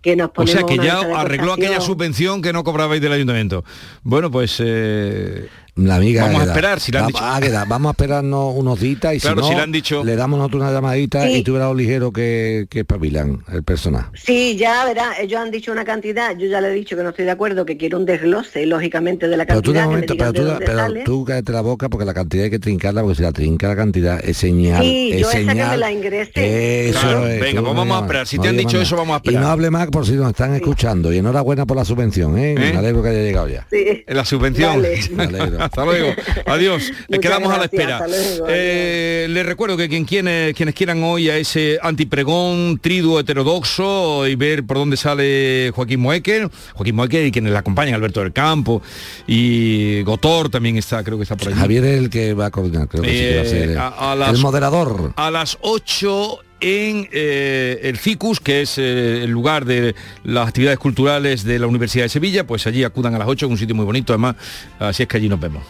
que 0.00 0.16
nos 0.16 0.30
O 0.34 0.46
sea 0.46 0.62
que 0.62 0.78
ya 0.78 1.00
arregló 1.20 1.52
aquella 1.52 1.82
subvención 1.82 2.40
que 2.40 2.54
no 2.54 2.64
cobrabais 2.64 3.02
del 3.02 3.12
ayuntamiento. 3.12 3.62
Bueno, 4.02 4.30
pues 4.30 4.56
eh, 4.64 5.48
La 5.86 5.96
amiga 5.96 6.24
Vamos 6.26 6.42
a 6.42 6.44
esperar, 6.46 6.80
si 6.80 6.92
le 6.92 6.98
han 6.98 7.06
dicho. 7.08 7.18
Águeda, 7.24 7.64
vamos 7.66 7.90
a 7.90 7.92
esperarnos 7.92 8.54
unos 8.56 8.78
días 8.80 8.90
y 9.14 9.20
Claro, 9.20 9.42
si 9.42 9.48
si 9.48 9.50
no, 9.52 9.56
le 9.58 9.62
han 9.62 9.72
dicho- 9.72 10.04
le 10.04 10.16
damos 10.16 10.38
nosotros 10.38 10.62
una 10.62 10.72
llamadita 10.72 11.26
Sí. 11.26 11.32
y 11.36 11.42
tú 11.42 11.54
verás 11.54 11.74
ligero 11.74 12.12
que, 12.12 12.66
que 12.68 12.80
espabilan 12.80 13.42
el 13.52 13.62
personaje. 13.62 14.08
Sí, 14.14 14.56
ya 14.56 14.84
verá, 14.84 15.12
ellos 15.20 15.40
han 15.40 15.50
dicho 15.50 15.72
una 15.72 15.84
cantidad, 15.84 16.36
yo 16.36 16.46
ya 16.48 16.60
le 16.60 16.68
he 16.68 16.72
dicho 16.72 16.96
que 16.96 17.02
no 17.02 17.10
estoy 17.10 17.24
de 17.24 17.30
acuerdo, 17.30 17.64
que 17.64 17.76
quiero 17.76 17.98
un 17.98 18.06
desglose, 18.06 18.66
lógicamente, 18.66 19.28
de 19.28 19.36
la 19.36 19.46
Pero 19.46 19.62
tú 19.62 19.72
de 19.72 19.78
cantidad, 19.80 20.00
me 20.00 20.06
pero 20.06 20.14
digan 20.32 20.32
de 20.58 20.60
tú, 20.60 20.66
pero 20.66 21.04
tú 21.04 21.24
cállate 21.24 21.52
la 21.52 21.60
boca 21.60 21.88
porque 21.88 22.04
la 22.04 22.14
cantidad 22.14 22.44
hay 22.44 22.50
que 22.50 22.58
trincarla, 22.58 23.02
porque 23.02 23.16
si 23.16 23.22
la 23.22 23.32
trinca 23.32 23.68
la 23.68 23.76
cantidad 23.76 24.20
es 24.24 24.36
señal. 24.36 24.82
Sí, 24.82 25.10
es 25.12 25.20
yo 25.20 25.28
esa 25.30 25.38
que 25.38 25.44
me 25.44 25.52
señal. 25.52 25.80
la 25.80 25.92
ingrese. 25.92 26.88
Eso 26.90 27.00
Claro, 27.00 27.26
es, 27.26 27.40
venga, 27.40 27.60
tú 27.60 27.64
pues 27.66 27.76
vamos 27.76 27.96
a 27.98 28.00
esperar. 28.02 28.26
Si 28.26 28.36
no 28.36 28.42
te 28.42 28.48
han 28.48 28.56
dicho 28.56 28.72
nada. 28.72 28.82
eso, 28.82 28.96
vamos 28.96 29.14
a 29.14 29.16
Y 29.16 29.28
esperar. 29.28 29.42
no 29.42 29.48
hable 29.48 29.70
más 29.70 29.86
por 29.88 30.06
si 30.06 30.12
nos 30.12 30.28
están 30.30 30.54
escuchando. 30.54 31.12
Y 31.12 31.18
enhorabuena 31.18 31.66
por 31.66 31.76
la 31.76 31.84
subvención, 31.84 32.36
¿eh? 32.38 32.54
Me 32.58 32.70
¿Eh? 32.70 32.76
alegro 32.76 33.02
que 33.02 33.08
haya 33.10 33.22
llegado 33.22 33.48
ya. 33.48 33.66
Sí. 33.70 34.04
En 34.06 34.16
la 34.16 34.24
subvención. 34.24 34.70
Vale. 34.82 35.00
Me 35.12 35.24
alegro. 35.24 35.58
Hasta 35.70 35.84
luego. 35.84 36.14
Adiós. 36.46 36.90
Quedamos 37.20 37.52
a 37.52 37.58
la 37.58 37.64
espera. 37.64 38.06
luego, 38.06 38.46
Eh, 38.48 39.26
les 39.30 39.46
recuerdo 39.46 39.76
que 39.76 39.88
quien, 39.88 40.04
quienes, 40.04 40.54
quienes 40.54 40.74
quieran 40.74 41.02
hoy 41.02 41.30
a 41.30 41.36
ese 41.36 41.78
antipregón 41.82 42.78
triduo 42.82 43.20
heterodoxo 43.20 44.26
y 44.26 44.34
ver 44.34 44.64
por 44.64 44.78
dónde 44.78 44.96
sale 44.96 45.70
Joaquín 45.74 46.00
Moecker, 46.00 46.48
Joaquín 46.74 46.96
Moecker 46.96 47.26
y 47.26 47.30
quienes 47.32 47.52
le 47.52 47.58
acompañan, 47.58 47.94
Alberto 47.94 48.20
del 48.20 48.32
Campo 48.32 48.82
y 49.26 50.02
Gotor 50.02 50.50
también 50.50 50.76
está, 50.76 51.02
creo 51.04 51.16
que 51.16 51.22
está 51.22 51.36
por 51.36 51.48
allí. 51.48 51.56
Javier 51.58 51.84
es 51.84 51.98
el 51.98 52.10
que 52.10 52.34
va 52.34 52.46
a 52.46 52.50
coordinar, 52.50 52.88
creo 52.88 53.02
que 53.02 53.10
sí 53.10 53.16
que 53.18 53.36
va 53.36 53.42
a 53.42 53.44
ser 53.44 53.68
Eh, 53.68 53.72
el, 53.72 53.78
a- 53.78 54.12
a 54.12 54.16
las- 54.16 54.30
el 54.34 54.38
moderador. 54.38 55.12
a 55.16 55.30
las 55.30 55.56
8 55.60 56.38
en 56.60 57.08
eh, 57.12 57.80
el 57.82 57.96
FICUS, 57.96 58.40
que 58.40 58.62
es 58.62 58.78
eh, 58.78 59.24
el 59.24 59.30
lugar 59.30 59.64
de 59.64 59.94
las 60.24 60.48
actividades 60.48 60.78
culturales 60.78 61.44
de 61.44 61.58
la 61.58 61.66
Universidad 61.66 62.04
de 62.04 62.08
Sevilla, 62.08 62.46
pues 62.46 62.66
allí 62.66 62.84
acudan 62.84 63.14
a 63.14 63.18
las 63.18 63.28
8, 63.28 63.46
en 63.46 63.52
un 63.52 63.58
sitio 63.58 63.74
muy 63.74 63.84
bonito, 63.84 64.12
además, 64.12 64.36
así 64.78 65.02
es 65.02 65.08
que 65.08 65.16
allí 65.16 65.28
nos 65.28 65.40
vemos. 65.40 65.62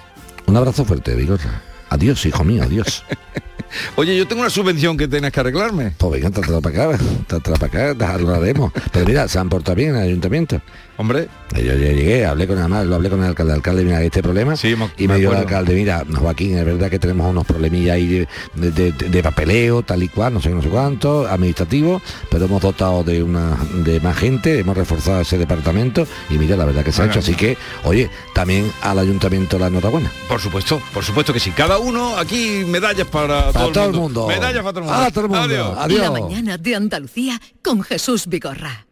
Un 0.47 0.57
abrazo 0.57 0.85
fuerte, 0.85 1.15
Vigorra. 1.15 1.63
Adiós, 1.91 2.25
hijo 2.27 2.45
mío, 2.45 2.63
adiós. 2.63 3.05
Oye, 3.97 4.17
yo 4.17 4.27
tengo 4.27 4.43
una 4.43 4.51
subvención 4.51 4.97
que 4.97 5.07
tienes 5.07 5.33
que 5.33 5.41
arreglarme. 5.41 5.93
Pues 5.97 6.13
venga, 6.13 6.31
trátela 6.31 6.61
para 6.61 6.93
acá, 6.93 7.05
trátela 7.27 7.57
para 7.57 7.93
acá, 7.93 8.15
hablaremos. 8.15 8.73
Pero 8.93 9.07
mira, 9.07 9.29
se 9.29 9.39
han 9.39 9.49
portado 9.49 9.77
bien 9.77 9.91
en 9.91 9.97
el 9.97 10.03
ayuntamiento. 10.03 10.61
Hombre. 11.01 11.29
Yo 11.57 11.63
ya 11.63 11.75
llegué, 11.75 12.27
hablé 12.27 12.47
con 12.47 12.59
además, 12.59 12.85
lo 12.87 12.95
hablé 12.95 13.09
con 13.09 13.21
el 13.21 13.27
alcalde, 13.27 13.53
el 13.53 13.57
alcalde, 13.57 13.85
mira, 13.85 14.03
este 14.03 14.23
problema. 14.23 14.55
y 14.63 15.09
me, 15.09 15.15
me 15.15 15.19
dio 15.19 15.33
el 15.33 15.39
alcalde, 15.39 15.75
mira, 15.75 16.05
Joaquín, 16.15 16.59
es 16.59 16.65
verdad 16.65 16.91
que 16.91 16.99
tenemos 16.99 17.29
unos 17.31 17.47
problemillas 17.47 17.95
ahí 17.97 18.07
de, 18.07 18.29
de- 18.71 18.93
de- 18.93 19.09
de 19.09 19.23
papeleo, 19.23 19.83
tal 19.83 20.03
y 20.03 20.09
cual, 20.09 20.35
no 20.35 20.41
sé, 20.43 20.51
no 20.51 20.61
sé 20.63 20.69
cuánto, 20.69 21.27
administrativo, 21.27 22.01
pero 22.31 22.45
hemos 22.45 22.61
dotado 22.63 23.03
de 23.03 23.23
una 23.23 23.57
de 23.83 23.99
más 24.01 24.17
gente, 24.19 24.59
hemos 24.59 24.77
reforzado 24.77 25.23
ese 25.23 25.39
departamento 25.39 26.07
y 26.29 26.35
mira, 26.35 26.55
la 26.57 26.67
verdad 26.67 26.85
que 26.85 26.93
se 26.93 27.01
ha 27.03 27.07
hecho. 27.07 27.19
Así 27.21 27.35
que, 27.35 27.57
oye, 27.85 28.11
también 28.35 28.71
al 28.83 28.99
ayuntamiento 28.99 29.59
la 29.59 29.69
enhorabuena. 29.69 30.13
Por 30.29 30.41
supuesto, 30.41 30.81
por 30.93 31.03
supuesto 31.05 31.33
que 31.33 31.41
sí. 31.41 31.51
Cada 31.53 31.79
uno 31.79 32.17
aquí 32.19 32.63
medallas 32.69 33.07
para, 33.09 33.51
Para 33.53 33.73
todo 33.73 33.87
el 33.87 33.93
mundo. 33.93 34.01
mundo. 34.01 34.27
Medallas 34.29 34.63
para 34.63 34.73
todo 34.73 34.81
el 34.81 34.85
mundo. 34.91 35.03
Ah, 35.03 35.11
todo 35.11 35.25
el 35.25 35.31
mundo. 35.31 35.77
Adiós. 35.81 36.03
La 36.03 36.11
mañana 36.11 36.59
de 36.59 36.75
Andalucía 36.77 37.41
con 37.65 37.83
Jesús 37.83 38.27
Vigorra. 38.27 38.87